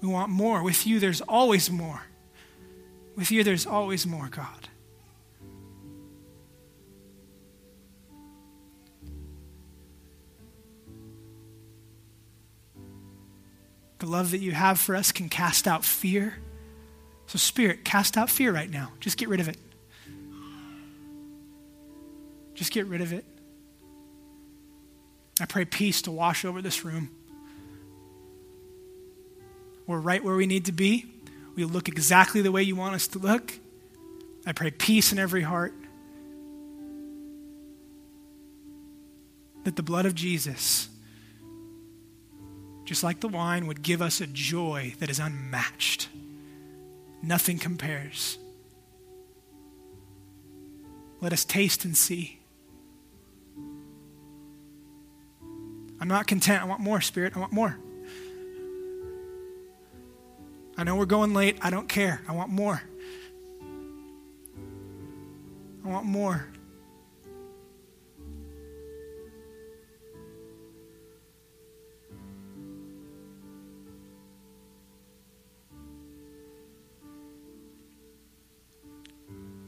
We 0.00 0.08
want 0.08 0.30
more. 0.30 0.62
With 0.62 0.86
you, 0.86 1.00
there's 1.00 1.22
always 1.22 1.70
more. 1.70 2.02
With 3.16 3.30
you, 3.30 3.42
there's 3.42 3.66
always 3.66 4.06
more, 4.06 4.28
God. 4.28 4.55
The 14.06 14.12
love 14.12 14.30
that 14.30 14.38
you 14.38 14.52
have 14.52 14.78
for 14.78 14.94
us 14.94 15.10
can 15.10 15.28
cast 15.28 15.66
out 15.66 15.84
fear. 15.84 16.38
So, 17.26 17.38
Spirit, 17.38 17.84
cast 17.84 18.16
out 18.16 18.30
fear 18.30 18.52
right 18.52 18.70
now. 18.70 18.92
Just 19.00 19.16
get 19.16 19.28
rid 19.28 19.40
of 19.40 19.48
it. 19.48 19.56
Just 22.54 22.70
get 22.70 22.86
rid 22.86 23.00
of 23.00 23.12
it. 23.12 23.24
I 25.40 25.46
pray 25.46 25.64
peace 25.64 26.02
to 26.02 26.12
wash 26.12 26.44
over 26.44 26.62
this 26.62 26.84
room. 26.84 27.10
We're 29.88 29.98
right 29.98 30.22
where 30.22 30.36
we 30.36 30.46
need 30.46 30.66
to 30.66 30.72
be. 30.72 31.06
We 31.56 31.64
look 31.64 31.88
exactly 31.88 32.42
the 32.42 32.52
way 32.52 32.62
you 32.62 32.76
want 32.76 32.94
us 32.94 33.08
to 33.08 33.18
look. 33.18 33.54
I 34.46 34.52
pray 34.52 34.70
peace 34.70 35.10
in 35.10 35.18
every 35.18 35.42
heart. 35.42 35.74
That 39.64 39.74
the 39.74 39.82
blood 39.82 40.06
of 40.06 40.14
Jesus 40.14 40.90
just 42.86 43.02
like 43.02 43.20
the 43.20 43.28
wine, 43.28 43.66
would 43.66 43.82
give 43.82 44.00
us 44.00 44.20
a 44.20 44.26
joy 44.26 44.94
that 45.00 45.10
is 45.10 45.18
unmatched. 45.18 46.08
Nothing 47.22 47.58
compares. 47.58 48.38
Let 51.20 51.32
us 51.32 51.44
taste 51.44 51.84
and 51.84 51.96
see. 51.96 52.38
I'm 56.00 56.08
not 56.08 56.26
content. 56.26 56.62
I 56.62 56.66
want 56.66 56.80
more, 56.80 57.00
Spirit. 57.00 57.36
I 57.36 57.40
want 57.40 57.52
more. 57.52 57.76
I 60.78 60.84
know 60.84 60.94
we're 60.94 61.06
going 61.06 61.34
late. 61.34 61.58
I 61.62 61.70
don't 61.70 61.88
care. 61.88 62.20
I 62.28 62.32
want 62.32 62.50
more. 62.50 62.82
I 65.84 65.88
want 65.88 66.06
more. 66.06 66.46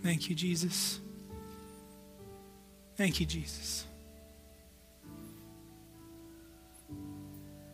Thank 0.03 0.29
you, 0.29 0.35
Jesus. 0.35 1.01
Thank 2.97 3.21
you, 3.21 3.27
Jesus. 3.27 3.85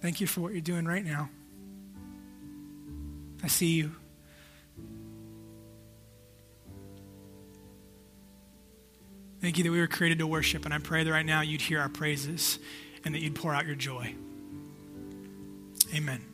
Thank 0.01 0.21
you 0.21 0.27
for 0.27 0.43
what 0.43 0.53
you're 0.53 0.61
doing 0.61 0.85
right 0.85 1.05
now. 1.05 1.31
I 3.43 3.47
see 3.49 3.73
you. 3.75 3.93
Thank 9.41 9.59
you 9.59 9.65
that 9.65 9.71
we 9.71 9.79
were 9.79 9.87
created 9.87 10.19
to 10.21 10.27
worship, 10.27 10.65
and 10.65 10.73
I 10.73 10.79
pray 10.79 11.05
that 11.05 11.11
right 11.11 11.25
now 11.25 11.43
you'd 11.43 11.61
hear 11.61 11.79
our 11.79 11.91
praises 11.91 12.59
and 13.05 13.15
that 13.15 13.21
you'd 13.21 13.35
pour 13.35 13.55
out 13.55 13.67
your 13.67 13.75
joy. 13.75 14.15
Amen. 15.95 16.34